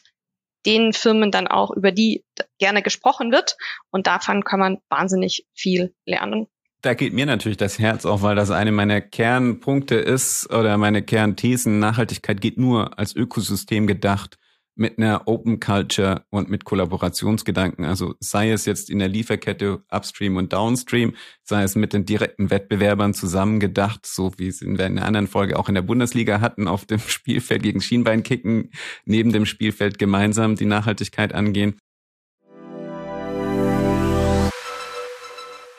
den 0.66 0.92
Firmen 0.92 1.30
dann 1.30 1.46
auch, 1.46 1.70
über 1.70 1.92
die 1.92 2.24
gerne 2.59 2.82
gesprochen 2.82 3.30
wird. 3.30 3.56
Und 3.90 4.06
davon 4.09 4.42
kann 4.42 4.59
man 4.59 4.78
wahnsinnig 4.88 5.46
viel 5.54 5.94
lernen. 6.04 6.48
Da 6.82 6.94
geht 6.94 7.12
mir 7.12 7.26
natürlich 7.26 7.59
das 7.59 7.78
Herz 7.78 8.04
auf, 8.06 8.22
weil 8.22 8.36
das 8.36 8.50
eine 8.50 8.70
meiner 8.72 9.00
Kernpunkte 9.00 9.96
ist 9.96 10.52
oder 10.52 10.76
meine 10.78 11.02
Kernthesen. 11.02 11.78
Nachhaltigkeit 11.78 12.40
geht 12.40 12.59
nur 12.59 12.98
als 12.98 13.14
Ökosystem 13.14 13.86
gedacht 13.86 14.38
mit 14.78 14.98
einer 14.98 15.26
Open 15.26 15.60
Culture 15.60 16.24
und 16.30 16.48
mit 16.48 16.64
Kollaborationsgedanken. 16.64 17.84
Also 17.84 18.14
sei 18.20 18.50
es 18.50 18.64
jetzt 18.64 18.90
in 18.90 18.98
der 18.98 19.08
Lieferkette 19.08 19.82
Upstream 19.90 20.36
und 20.36 20.52
Downstream, 20.52 21.14
sei 21.42 21.62
es 21.62 21.74
mit 21.74 21.92
den 21.92 22.04
direkten 22.04 22.50
Wettbewerbern 22.50 23.14
zusammengedacht, 23.14 24.06
so 24.06 24.32
wie 24.38 24.48
es 24.48 24.62
in 24.62 24.76
der 24.76 24.86
anderen 25.04 25.26
Folge 25.26 25.58
auch 25.58 25.68
in 25.68 25.74
der 25.74 25.82
Bundesliga 25.82 26.40
hatten, 26.40 26.68
auf 26.68 26.86
dem 26.86 26.98
Spielfeld 27.06 27.62
gegen 27.62 27.80
Schienbeinkicken, 27.80 28.70
neben 29.04 29.32
dem 29.32 29.46
Spielfeld 29.46 29.98
gemeinsam 29.98 30.56
die 30.56 30.66
Nachhaltigkeit 30.66 31.34
angehen. 31.34 31.78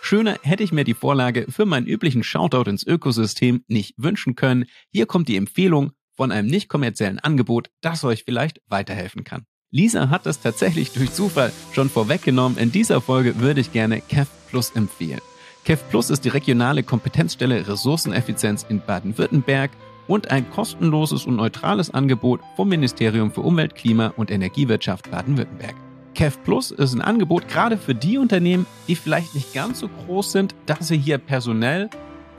Schöner 0.09 0.39
hätte 0.41 0.63
ich 0.63 0.71
mir 0.71 0.85
die 0.85 0.95
Vorlage 0.95 1.45
für 1.49 1.67
meinen 1.67 1.85
üblichen 1.85 2.23
Shoutout 2.23 2.67
ins 2.67 2.83
Ökosystem 2.83 3.63
nicht 3.67 3.93
wünschen 3.97 4.33
können. 4.35 4.65
Hier 4.91 5.05
kommt 5.05 5.27
die 5.27 5.35
Empfehlung 5.35 5.91
von 6.19 6.33
einem 6.33 6.49
nicht 6.49 6.67
kommerziellen 6.67 7.17
Angebot, 7.17 7.69
das 7.79 8.03
euch 8.03 8.25
vielleicht 8.25 8.59
weiterhelfen 8.67 9.23
kann. 9.23 9.45
Lisa 9.71 10.09
hat 10.09 10.25
das 10.25 10.41
tatsächlich 10.41 10.91
durch 10.91 11.13
Zufall 11.13 11.53
schon 11.71 11.89
vorweggenommen. 11.89 12.57
In 12.57 12.73
dieser 12.73 12.99
Folge 12.99 13.39
würde 13.39 13.61
ich 13.61 13.71
gerne 13.71 14.01
Kev 14.01 14.29
Plus 14.49 14.71
empfehlen. 14.71 15.21
Kev 15.63 15.81
Plus 15.89 16.09
ist 16.09 16.25
die 16.25 16.29
regionale 16.29 16.83
Kompetenzstelle 16.83 17.65
Ressourceneffizienz 17.65 18.65
in 18.67 18.81
Baden-Württemberg 18.81 19.71
und 20.09 20.29
ein 20.29 20.49
kostenloses 20.49 21.25
und 21.25 21.37
neutrales 21.37 21.93
Angebot 21.93 22.41
vom 22.57 22.67
Ministerium 22.67 23.31
für 23.31 23.41
Umwelt, 23.41 23.75
Klima 23.75 24.07
und 24.17 24.29
Energiewirtschaft 24.29 25.09
Baden-Württemberg. 25.09 25.75
Kev 26.15 26.37
Plus 26.43 26.71
ist 26.71 26.93
ein 26.93 27.01
Angebot 27.01 27.47
gerade 27.47 27.77
für 27.77 27.95
die 27.95 28.17
Unternehmen, 28.17 28.65
die 28.89 28.97
vielleicht 28.97 29.35
nicht 29.35 29.53
ganz 29.53 29.79
so 29.79 29.87
groß 29.87 30.33
sind, 30.33 30.53
dass 30.65 30.89
sie 30.89 30.97
hier 30.97 31.17
personell 31.17 31.89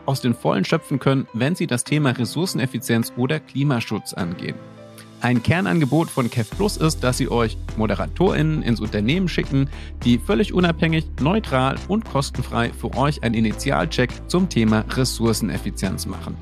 aus 0.07 0.21
den 0.21 0.35
Vollen 0.35 0.65
schöpfen 0.65 0.99
können, 0.99 1.27
wenn 1.33 1.55
sie 1.55 1.67
das 1.67 1.85
Thema 1.85 2.11
Ressourceneffizienz 2.11 3.13
oder 3.17 3.41
Klimaschutz 3.41 4.13
angehen. 4.15 4.57
Ein 5.23 5.43
Kernangebot 5.43 6.09
von 6.09 6.31
Kev 6.31 6.49
Plus 6.57 6.79
ist, 6.79 7.05
dass 7.05 7.19
sie 7.19 7.31
euch 7.31 7.59
ModeratorInnen 7.77 8.63
ins 8.63 8.81
Unternehmen 8.81 9.29
schicken, 9.29 9.69
die 10.03 10.19
völlig 10.19 10.55
unabhängig, 10.55 11.07
neutral 11.21 11.77
und 11.89 12.07
kostenfrei 12.07 12.71
für 12.73 12.97
euch 12.97 13.23
einen 13.23 13.35
Initialcheck 13.35 14.11
zum 14.29 14.49
Thema 14.49 14.85
Ressourceneffizienz 14.89 16.07
machen. 16.07 16.37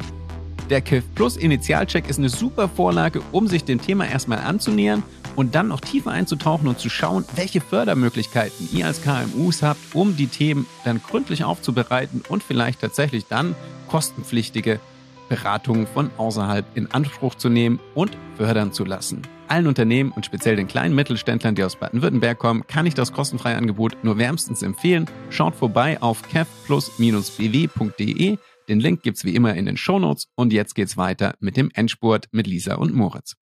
Der 0.70 0.80
KIF 0.80 1.02
Plus 1.14 1.36
Initialcheck 1.36 2.08
ist 2.08 2.18
eine 2.18 2.28
super 2.28 2.68
Vorlage, 2.68 3.20
um 3.32 3.48
sich 3.48 3.64
dem 3.64 3.80
Thema 3.80 4.06
erstmal 4.06 4.38
anzunähern 4.38 5.02
und 5.38 5.54
dann 5.54 5.68
noch 5.68 5.80
tiefer 5.80 6.10
einzutauchen 6.10 6.66
und 6.66 6.80
zu 6.80 6.90
schauen, 6.90 7.24
welche 7.36 7.60
Fördermöglichkeiten 7.60 8.68
ihr 8.72 8.86
als 8.86 9.02
KMUs 9.02 9.62
habt, 9.62 9.78
um 9.94 10.16
die 10.16 10.26
Themen 10.26 10.66
dann 10.84 11.00
gründlich 11.00 11.44
aufzubereiten 11.44 12.24
und 12.28 12.42
vielleicht 12.42 12.80
tatsächlich 12.80 13.26
dann 13.26 13.54
kostenpflichtige 13.86 14.80
Beratungen 15.28 15.86
von 15.86 16.10
außerhalb 16.16 16.66
in 16.76 16.90
Anspruch 16.90 17.36
zu 17.36 17.50
nehmen 17.50 17.78
und 17.94 18.16
fördern 18.36 18.72
zu 18.72 18.84
lassen. 18.84 19.22
Allen 19.46 19.68
Unternehmen 19.68 20.10
und 20.10 20.26
speziell 20.26 20.56
den 20.56 20.66
kleinen 20.66 20.96
Mittelständlern, 20.96 21.54
die 21.54 21.62
aus 21.62 21.76
Baden-Württemberg 21.76 22.40
kommen, 22.40 22.66
kann 22.66 22.86
ich 22.86 22.94
das 22.94 23.12
kostenfreie 23.12 23.56
Angebot 23.56 23.96
nur 24.02 24.18
wärmstens 24.18 24.62
empfehlen. 24.62 25.06
Schaut 25.30 25.54
vorbei 25.54 26.02
auf 26.02 26.22
kevplus-bw.de. 26.22 28.38
Den 28.68 28.80
Link 28.80 29.04
gibt's 29.04 29.24
wie 29.24 29.36
immer 29.36 29.54
in 29.54 29.66
den 29.66 29.76
Shownotes 29.76 30.26
und 30.34 30.52
jetzt 30.52 30.74
geht's 30.74 30.96
weiter 30.96 31.36
mit 31.38 31.56
dem 31.56 31.70
Endspurt 31.72 32.26
mit 32.32 32.48
Lisa 32.48 32.74
und 32.74 32.92
Moritz. 32.92 33.36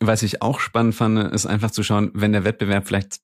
Was 0.00 0.22
ich 0.22 0.42
auch 0.42 0.60
spannend 0.60 0.94
fand, 0.94 1.32
ist 1.32 1.46
einfach 1.46 1.70
zu 1.70 1.82
schauen, 1.82 2.10
wenn 2.14 2.32
der 2.32 2.44
Wettbewerb 2.44 2.86
vielleicht 2.86 3.20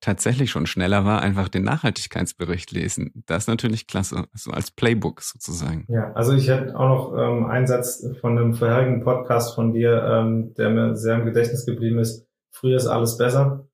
tatsächlich 0.00 0.50
schon 0.50 0.66
schneller 0.66 1.04
war, 1.04 1.20
einfach 1.22 1.48
den 1.48 1.64
Nachhaltigkeitsbericht 1.64 2.72
lesen. 2.72 3.22
Das 3.26 3.44
ist 3.44 3.48
natürlich 3.48 3.86
klasse, 3.86 4.24
so 4.34 4.50
als 4.50 4.70
Playbook 4.70 5.20
sozusagen. 5.20 5.84
Ja, 5.88 6.12
also 6.14 6.32
ich 6.32 6.48
hätte 6.48 6.74
auch 6.78 6.88
noch 6.88 7.18
ähm, 7.18 7.46
einen 7.46 7.66
Satz 7.66 8.06
von 8.20 8.38
einem 8.38 8.54
vorherigen 8.54 9.02
Podcast 9.02 9.54
von 9.54 9.72
dir, 9.72 10.02
ähm, 10.02 10.54
der 10.54 10.70
mir 10.70 10.96
sehr 10.96 11.16
im 11.16 11.26
Gedächtnis 11.26 11.66
geblieben 11.66 11.98
ist. 11.98 12.26
Früher 12.50 12.76
ist 12.76 12.86
alles 12.86 13.18
besser. 13.18 13.68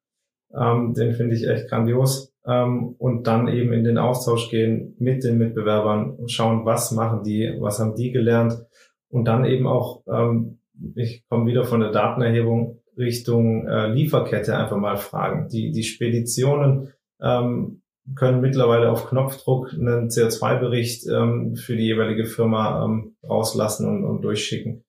Ähm, 0.54 0.94
den 0.94 1.14
finde 1.14 1.36
ich 1.36 1.46
echt 1.48 1.68
grandios. 1.68 2.32
Ähm, 2.44 2.94
und 2.98 3.26
dann 3.26 3.48
eben 3.48 3.72
in 3.72 3.84
den 3.84 3.98
Austausch 3.98 4.50
gehen 4.50 4.94
mit 4.98 5.24
den 5.24 5.38
Mitbewerbern 5.38 6.10
und 6.10 6.30
schauen, 6.30 6.64
was 6.64 6.92
machen 6.92 7.22
die, 7.24 7.56
was 7.60 7.80
haben 7.80 7.94
die 7.94 8.12
gelernt 8.12 8.64
und 9.08 9.26
dann 9.26 9.44
eben 9.44 9.66
auch 9.66 10.02
ähm, 10.08 10.58
ich 10.94 11.26
komme 11.28 11.46
wieder 11.46 11.64
von 11.64 11.80
der 11.80 11.90
Datenerhebung 11.90 12.80
Richtung 12.96 13.66
äh, 13.66 13.88
Lieferkette 13.88 14.56
einfach 14.56 14.76
mal 14.76 14.96
fragen. 14.96 15.48
Die, 15.48 15.70
die 15.70 15.82
Speditionen 15.82 16.92
ähm, 17.20 17.82
können 18.14 18.40
mittlerweile 18.40 18.90
auf 18.90 19.08
Knopfdruck 19.08 19.72
einen 19.72 20.08
CO2-Bericht 20.08 21.06
ähm, 21.08 21.56
für 21.56 21.76
die 21.76 21.84
jeweilige 21.84 22.24
Firma 22.24 22.84
ähm, 22.84 23.16
rauslassen 23.28 23.88
und, 23.88 24.04
und 24.04 24.22
durchschicken. 24.22 24.84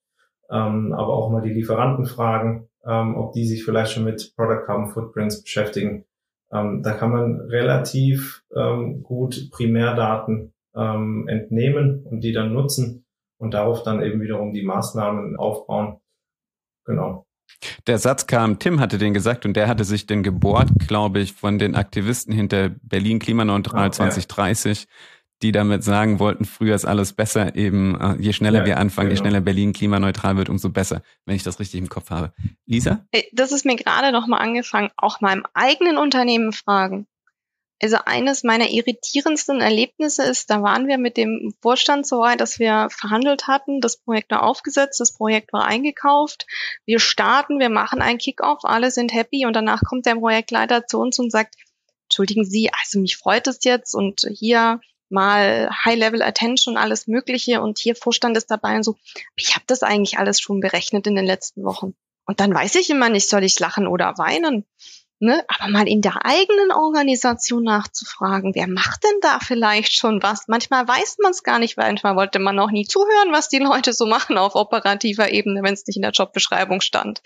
Ähm, 0.50 0.94
aber 0.94 1.14
auch 1.14 1.30
mal 1.30 1.42
die 1.42 1.54
Lieferanten 1.54 2.06
fragen, 2.06 2.70
ähm, 2.86 3.16
ob 3.18 3.34
die 3.34 3.46
sich 3.46 3.66
vielleicht 3.66 3.92
schon 3.92 4.06
mit 4.06 4.34
Product 4.36 4.66
Carbon 4.66 4.88
Footprints 4.88 5.44
beschäftigen. 5.44 6.06
Ähm, 6.52 6.82
da 6.84 6.94
kann 6.94 7.12
man 7.12 7.42
relativ 7.42 8.44
ähm, 8.56 9.04
gut 9.04 9.50
Primärdaten 9.52 10.54
ähm, 10.76 11.28
entnehmen 11.28 12.06
und 12.06 12.22
die 12.22 12.32
dann 12.32 12.54
nutzen 12.54 13.04
und 13.38 13.54
darauf 13.54 13.84
dann 13.84 14.02
eben 14.02 14.22
wiederum 14.22 14.54
die 14.54 14.64
Maßnahmen 14.64 15.38
aufbauen. 15.38 16.00
Genau. 16.86 17.26
Der 17.88 17.98
Satz 17.98 18.28
kam, 18.28 18.60
Tim 18.60 18.80
hatte 18.80 18.98
den 18.98 19.14
gesagt 19.14 19.46
und 19.46 19.56
der 19.56 19.68
hatte 19.68 19.84
sich 19.84 20.06
den 20.06 20.24
gebohrt, 20.24 20.70
glaube 20.88 21.20
ich, 21.20 21.34
von 21.34 21.58
den 21.60 21.76
Aktivisten 21.76 22.34
hinter 22.34 22.70
Berlin 22.82 23.20
Klimaneutral 23.20 23.88
oh, 23.88 23.92
2030, 23.92 24.82
ja. 24.82 24.88
die 25.42 25.52
damit 25.52 25.84
sagen 25.84 26.20
wollten, 26.20 26.46
früher 26.46 26.76
ist 26.76 26.86
alles 26.86 27.14
besser, 27.14 27.56
eben 27.56 28.00
äh, 28.00 28.16
je 28.20 28.34
schneller 28.34 28.60
ja, 28.60 28.66
wir 28.66 28.78
anfangen, 28.80 29.10
genau. 29.10 29.18
je 29.18 29.24
schneller 29.24 29.42
Berlin 29.42 29.74
klimaneutral 29.74 30.36
wird, 30.36 30.50
umso 30.50 30.70
besser, 30.70 31.02
wenn 31.26 31.36
ich 31.36 31.44
das 31.44 31.60
richtig 31.60 31.80
im 31.80 31.90
Kopf 31.90 32.10
habe. 32.10 32.34
Lisa? 32.66 33.06
Das 33.32 33.52
ist 33.52 33.66
mir 33.66 33.78
gerade 33.78 34.12
noch 34.12 34.28
mal 34.28 34.40
angefangen, 34.40 34.90
auch 34.98 35.22
meinem 35.22 35.46
eigenen 35.54 35.98
Unternehmen 35.98 36.52
fragen. 36.52 37.08
Also 37.80 37.98
eines 38.06 38.44
meiner 38.44 38.70
irritierendsten 38.70 39.62
Erlebnisse 39.62 40.24
ist, 40.24 40.50
da 40.50 40.64
waren 40.64 40.88
wir 40.88 40.98
mit 40.98 41.16
dem 41.16 41.54
Vorstand 41.62 42.08
so 42.08 42.20
weit, 42.20 42.42
dass 42.42 42.58
wir 42.58 42.88
verhandelt 42.90 43.48
hatten, 43.48 43.82
das 43.82 43.98
Projekt 43.98 44.32
war 44.32 44.44
aufgesetzt, 44.44 45.00
das 45.00 45.14
Projekt 45.14 45.54
war 45.54 45.66
eingekauft, 45.66 46.48
wir 46.86 47.00
starten, 47.00 47.60
wir 47.60 47.70
machen 47.70 48.02
einen 48.02 48.18
Kickoff, 48.18 48.62
alle 48.64 48.90
sind 48.90 49.14
happy 49.14 49.46
und 49.46 49.56
danach 49.56 49.82
kommt 49.88 50.08
der 50.08 50.16
Projektleiter 50.16 50.88
zu 50.88 51.00
uns 51.00 51.20
und 51.20 51.32
sagt, 51.32 51.56
entschuldigen 52.06 52.46
Sie, 52.46 52.72
also 52.82 53.00
mich 53.00 53.18
freut 53.18 53.46
es 53.48 53.60
jetzt 53.64 53.94
und 53.94 54.28
hier 54.34 54.80
mal 55.10 55.70
High-Level 55.86 56.22
Attention, 56.22 56.78
alles 56.78 57.08
Mögliche 57.08 57.62
und 57.62 57.78
hier 57.78 57.96
Vorstand 57.96 58.38
ist 58.38 58.50
dabei 58.50 58.76
und 58.76 58.84
so. 58.84 58.98
Ich 59.36 59.56
habe 59.56 59.66
das 59.68 59.84
eigentlich 59.84 60.18
alles 60.18 60.40
schon 60.40 60.60
berechnet 60.60 61.08
in 61.08 61.16
den 61.16 61.26
letzten 61.26 61.64
Wochen. 61.64 61.96
Und 62.26 62.40
dann 62.40 62.54
weiß 62.54 62.76
ich 62.76 62.90
immer 62.90 63.10
nicht, 63.10 63.30
soll 63.30 63.44
ich 63.44 63.60
lachen 63.60 63.88
oder 63.88 64.18
weinen. 64.18 64.66
Ne? 65.20 65.44
Aber 65.48 65.72
mal 65.72 65.88
in 65.88 66.02
der 66.02 66.26
eigenen 66.26 66.72
Organisation 66.72 67.64
nachzufragen, 67.64 68.54
wer 68.54 68.68
macht 68.68 69.04
denn 69.04 69.20
da 69.22 69.40
vielleicht 69.40 69.94
schon 69.94 70.22
was? 70.22 70.48
Manchmal 70.48 70.88
weiß 70.88 71.18
man 71.24 71.32
es 71.32 71.42
gar 71.42 71.58
nicht, 71.58 71.76
weil 71.76 71.88
manchmal 71.88 72.16
wollte 72.16 72.38
man 72.38 72.60
auch 72.60 72.70
nie 72.70 72.86
zuhören, 72.86 73.32
was 73.32 73.50
die 73.50 73.58
Leute 73.58 73.94
so 73.94 74.06
machen 74.06 74.38
auf 74.38 74.54
operativer 74.54 75.32
Ebene, 75.32 75.64
wenn 75.64 75.74
es 75.74 75.88
nicht 75.88 75.96
in 75.96 76.04
der 76.04 76.12
Jobbeschreibung 76.12 76.82
stand. 76.82 77.24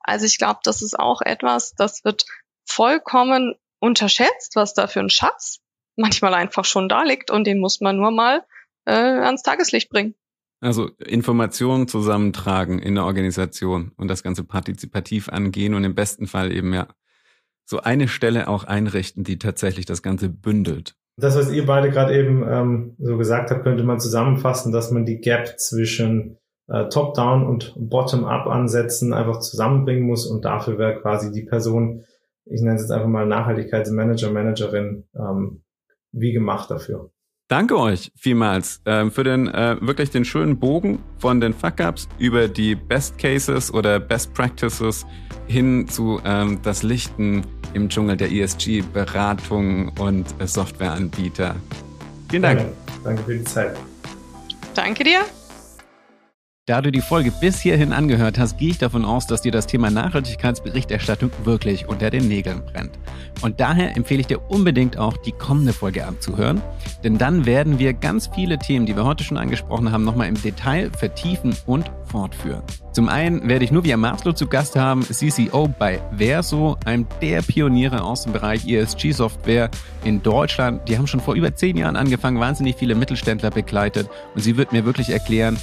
Also 0.00 0.26
ich 0.26 0.36
glaube, 0.36 0.60
das 0.64 0.82
ist 0.82 0.98
auch 0.98 1.22
etwas, 1.22 1.74
das 1.74 2.04
wird 2.04 2.26
vollkommen 2.66 3.54
unterschätzt, 3.78 4.54
was 4.54 4.74
da 4.74 4.86
für 4.86 5.00
ein 5.00 5.08
Schatz 5.08 5.60
manchmal 5.96 6.34
einfach 6.34 6.66
schon 6.66 6.88
da 6.88 7.04
liegt 7.04 7.30
und 7.30 7.46
den 7.46 7.58
muss 7.58 7.80
man 7.80 7.96
nur 7.96 8.10
mal 8.10 8.44
äh, 8.84 8.92
ans 8.92 9.42
Tageslicht 9.42 9.88
bringen. 9.88 10.14
Also 10.60 10.90
Informationen 10.98 11.88
zusammentragen 11.88 12.80
in 12.80 12.96
der 12.96 13.04
Organisation 13.04 13.92
und 13.96 14.08
das 14.08 14.22
Ganze 14.22 14.44
partizipativ 14.44 15.30
angehen 15.30 15.72
und 15.72 15.84
im 15.84 15.94
besten 15.94 16.26
Fall 16.26 16.52
eben 16.52 16.74
ja 16.74 16.86
so 17.70 17.80
eine 17.80 18.08
Stelle 18.08 18.48
auch 18.48 18.64
einrichten, 18.64 19.22
die 19.22 19.38
tatsächlich 19.38 19.86
das 19.86 20.02
Ganze 20.02 20.28
bündelt. 20.28 20.96
Das, 21.16 21.36
was 21.36 21.52
ihr 21.52 21.66
beide 21.66 21.90
gerade 21.90 22.18
eben 22.18 22.44
ähm, 22.48 22.96
so 22.98 23.16
gesagt 23.16 23.50
habt, 23.50 23.62
könnte 23.62 23.84
man 23.84 24.00
zusammenfassen, 24.00 24.72
dass 24.72 24.90
man 24.90 25.06
die 25.06 25.20
Gap 25.20 25.60
zwischen 25.60 26.36
äh, 26.66 26.88
Top-Down 26.88 27.46
und 27.46 27.74
Bottom-Up-Ansätzen 27.76 29.12
einfach 29.12 29.38
zusammenbringen 29.38 30.02
muss 30.02 30.26
und 30.26 30.44
dafür 30.44 30.78
wäre 30.78 31.00
quasi 31.00 31.30
die 31.30 31.42
Person, 31.42 32.02
ich 32.44 32.60
nenne 32.60 32.74
es 32.74 32.82
jetzt 32.82 32.90
einfach 32.90 33.08
mal 33.08 33.26
Nachhaltigkeitsmanager, 33.26 34.32
Managerin, 34.32 35.04
ähm, 35.14 35.62
wie 36.10 36.32
gemacht 36.32 36.72
dafür. 36.72 37.12
Danke 37.46 37.78
euch 37.78 38.10
vielmals 38.16 38.80
äh, 38.84 39.10
für 39.10 39.24
den 39.24 39.46
äh, 39.46 39.76
wirklich 39.80 40.10
den 40.10 40.24
schönen 40.24 40.58
Bogen 40.58 41.00
von 41.18 41.40
den 41.40 41.52
Fuck-Ups 41.52 42.08
über 42.18 42.48
die 42.48 42.74
Best 42.74 43.18
Cases 43.18 43.72
oder 43.72 44.00
Best 44.00 44.34
Practices 44.34 45.06
hin 45.50 45.88
zu 45.88 46.20
ähm, 46.24 46.60
das 46.62 46.82
Lichten 46.82 47.44
im 47.74 47.88
Dschungel 47.88 48.16
der 48.16 48.30
ESG-Beratung 48.30 49.88
und 49.98 50.26
äh, 50.38 50.46
Softwareanbieter. 50.46 51.56
Vielen 52.30 52.42
Dank. 52.42 52.58
Danke. 52.58 52.72
Danke 53.04 53.22
für 53.24 53.38
die 53.38 53.44
Zeit. 53.44 53.76
Danke 54.74 55.04
dir. 55.04 55.20
Da 56.70 56.80
du 56.80 56.92
die 56.92 57.00
Folge 57.00 57.32
bis 57.32 57.58
hierhin 57.58 57.92
angehört 57.92 58.38
hast, 58.38 58.56
gehe 58.56 58.70
ich 58.70 58.78
davon 58.78 59.04
aus, 59.04 59.26
dass 59.26 59.42
dir 59.42 59.50
das 59.50 59.66
Thema 59.66 59.90
Nachhaltigkeitsberichterstattung 59.90 61.32
wirklich 61.42 61.88
unter 61.88 62.10
den 62.10 62.28
Nägeln 62.28 62.62
brennt. 62.64 62.96
Und 63.40 63.58
daher 63.58 63.96
empfehle 63.96 64.20
ich 64.20 64.28
dir 64.28 64.48
unbedingt 64.48 64.96
auch 64.96 65.16
die 65.16 65.32
kommende 65.32 65.72
Folge 65.72 66.06
anzuhören, 66.06 66.62
denn 67.02 67.18
dann 67.18 67.44
werden 67.44 67.80
wir 67.80 67.92
ganz 67.92 68.30
viele 68.32 68.56
Themen, 68.56 68.86
die 68.86 68.94
wir 68.94 69.04
heute 69.04 69.24
schon 69.24 69.36
angesprochen 69.36 69.90
haben, 69.90 70.04
nochmal 70.04 70.28
im 70.28 70.40
Detail 70.40 70.92
vertiefen 70.96 71.56
und 71.66 71.90
fortführen. 72.04 72.62
Zum 72.92 73.08
einen 73.08 73.48
werde 73.48 73.64
ich 73.64 73.72
Nuvia 73.72 73.96
Maslow 73.96 74.32
zu 74.32 74.46
Gast 74.46 74.76
haben, 74.76 75.02
CCO 75.02 75.66
bei 75.66 76.00
Verso, 76.18 76.76
einem 76.84 77.06
der 77.20 77.42
Pioniere 77.42 78.02
aus 78.04 78.22
dem 78.22 78.32
Bereich 78.32 78.68
ESG-Software 78.68 79.70
in 80.04 80.22
Deutschland. 80.22 80.88
Die 80.88 80.96
haben 80.96 81.08
schon 81.08 81.18
vor 81.20 81.34
über 81.34 81.52
zehn 81.52 81.76
Jahren 81.76 81.96
angefangen, 81.96 82.38
wahnsinnig 82.38 82.76
viele 82.76 82.94
Mittelständler 82.94 83.50
begleitet 83.50 84.08
und 84.36 84.42
sie 84.42 84.56
wird 84.56 84.72
mir 84.72 84.84
wirklich 84.84 85.10
erklären, 85.10 85.58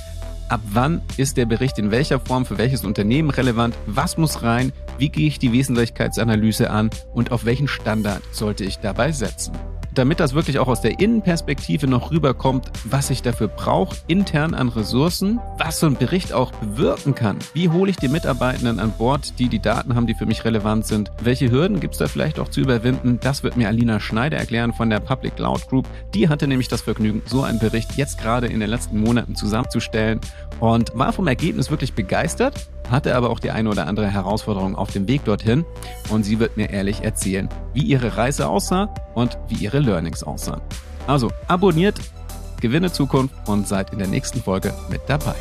Ab 0.49 0.61
wann 0.71 1.01
ist 1.17 1.35
der 1.35 1.45
Bericht 1.45 1.77
in 1.77 1.91
welcher 1.91 2.21
Form 2.21 2.45
für 2.45 2.57
welches 2.57 2.85
Unternehmen 2.85 3.29
relevant? 3.29 3.75
Was 3.85 4.17
muss 4.17 4.43
rein? 4.43 4.71
Wie 4.97 5.09
gehe 5.09 5.27
ich 5.27 5.39
die 5.39 5.51
Wesentlichkeitsanalyse 5.51 6.69
an? 6.69 6.89
Und 7.13 7.33
auf 7.33 7.43
welchen 7.43 7.67
Standard 7.67 8.23
sollte 8.31 8.63
ich 8.63 8.79
dabei 8.79 9.11
setzen? 9.11 9.53
Damit 9.97 10.19
das 10.19 10.33
wirklich 10.33 10.59
auch 10.59 10.67
aus 10.67 10.81
der 10.81 10.99
Innenperspektive 10.99 11.87
noch 11.87 12.11
rüberkommt, 12.11 12.71
was 12.83 13.09
ich 13.09 13.21
dafür 13.21 13.47
brauche, 13.47 13.95
intern 14.07 14.53
an 14.53 14.69
Ressourcen, 14.69 15.39
was 15.57 15.79
so 15.79 15.87
ein 15.87 15.95
Bericht 15.95 16.33
auch 16.33 16.51
bewirken 16.51 17.15
kann. 17.15 17.37
Wie 17.53 17.69
hole 17.69 17.89
ich 17.89 17.97
die 17.97 18.07
Mitarbeitenden 18.07 18.79
an 18.79 18.93
Bord, 18.97 19.39
die 19.39 19.49
die 19.49 19.59
Daten 19.59 19.95
haben, 19.95 20.07
die 20.07 20.13
für 20.13 20.25
mich 20.25 20.45
relevant 20.45 20.85
sind? 20.85 21.11
Welche 21.21 21.49
Hürden 21.49 21.79
gibt 21.79 21.93
es 21.93 21.99
da 21.99 22.07
vielleicht 22.07 22.39
auch 22.39 22.49
zu 22.49 22.61
überwinden? 22.61 23.19
Das 23.21 23.43
wird 23.43 23.57
mir 23.57 23.67
Alina 23.67 23.99
Schneider 23.99 24.37
erklären 24.37 24.73
von 24.73 24.89
der 24.89 24.99
Public 24.99 25.35
Cloud 25.35 25.67
Group. 25.67 25.87
Die 26.13 26.29
hatte 26.29 26.47
nämlich 26.47 26.67
das 26.67 26.81
Vergnügen, 26.81 27.21
so 27.25 27.43
einen 27.43 27.59
Bericht 27.59 27.95
jetzt 27.97 28.19
gerade 28.19 28.47
in 28.47 28.59
den 28.59 28.69
letzten 28.69 28.99
Monaten 28.99 29.35
zusammenzustellen 29.35 30.19
und 30.59 30.91
war 30.95 31.13
vom 31.13 31.27
Ergebnis 31.27 31.71
wirklich 31.71 31.93
begeistert 31.93 32.67
hatte 32.89 33.15
aber 33.15 33.29
auch 33.29 33.39
die 33.39 33.51
eine 33.51 33.69
oder 33.69 33.87
andere 33.87 34.07
Herausforderung 34.07 34.75
auf 34.75 34.91
dem 34.91 35.07
Weg 35.07 35.25
dorthin 35.25 35.65
und 36.09 36.23
sie 36.23 36.39
wird 36.39 36.57
mir 36.57 36.69
ehrlich 36.69 37.03
erzählen, 37.03 37.49
wie 37.73 37.83
ihre 37.83 38.17
Reise 38.17 38.47
aussah 38.47 38.93
und 39.13 39.37
wie 39.47 39.55
ihre 39.55 39.79
Learnings 39.79 40.23
aussahen. 40.23 40.61
Also 41.07 41.31
abonniert, 41.47 41.99
gewinne 42.61 42.91
Zukunft 42.91 43.35
und 43.47 43.67
seid 43.67 43.91
in 43.91 43.99
der 43.99 44.07
nächsten 44.07 44.41
Folge 44.41 44.73
mit 44.89 45.01
dabei. 45.07 45.35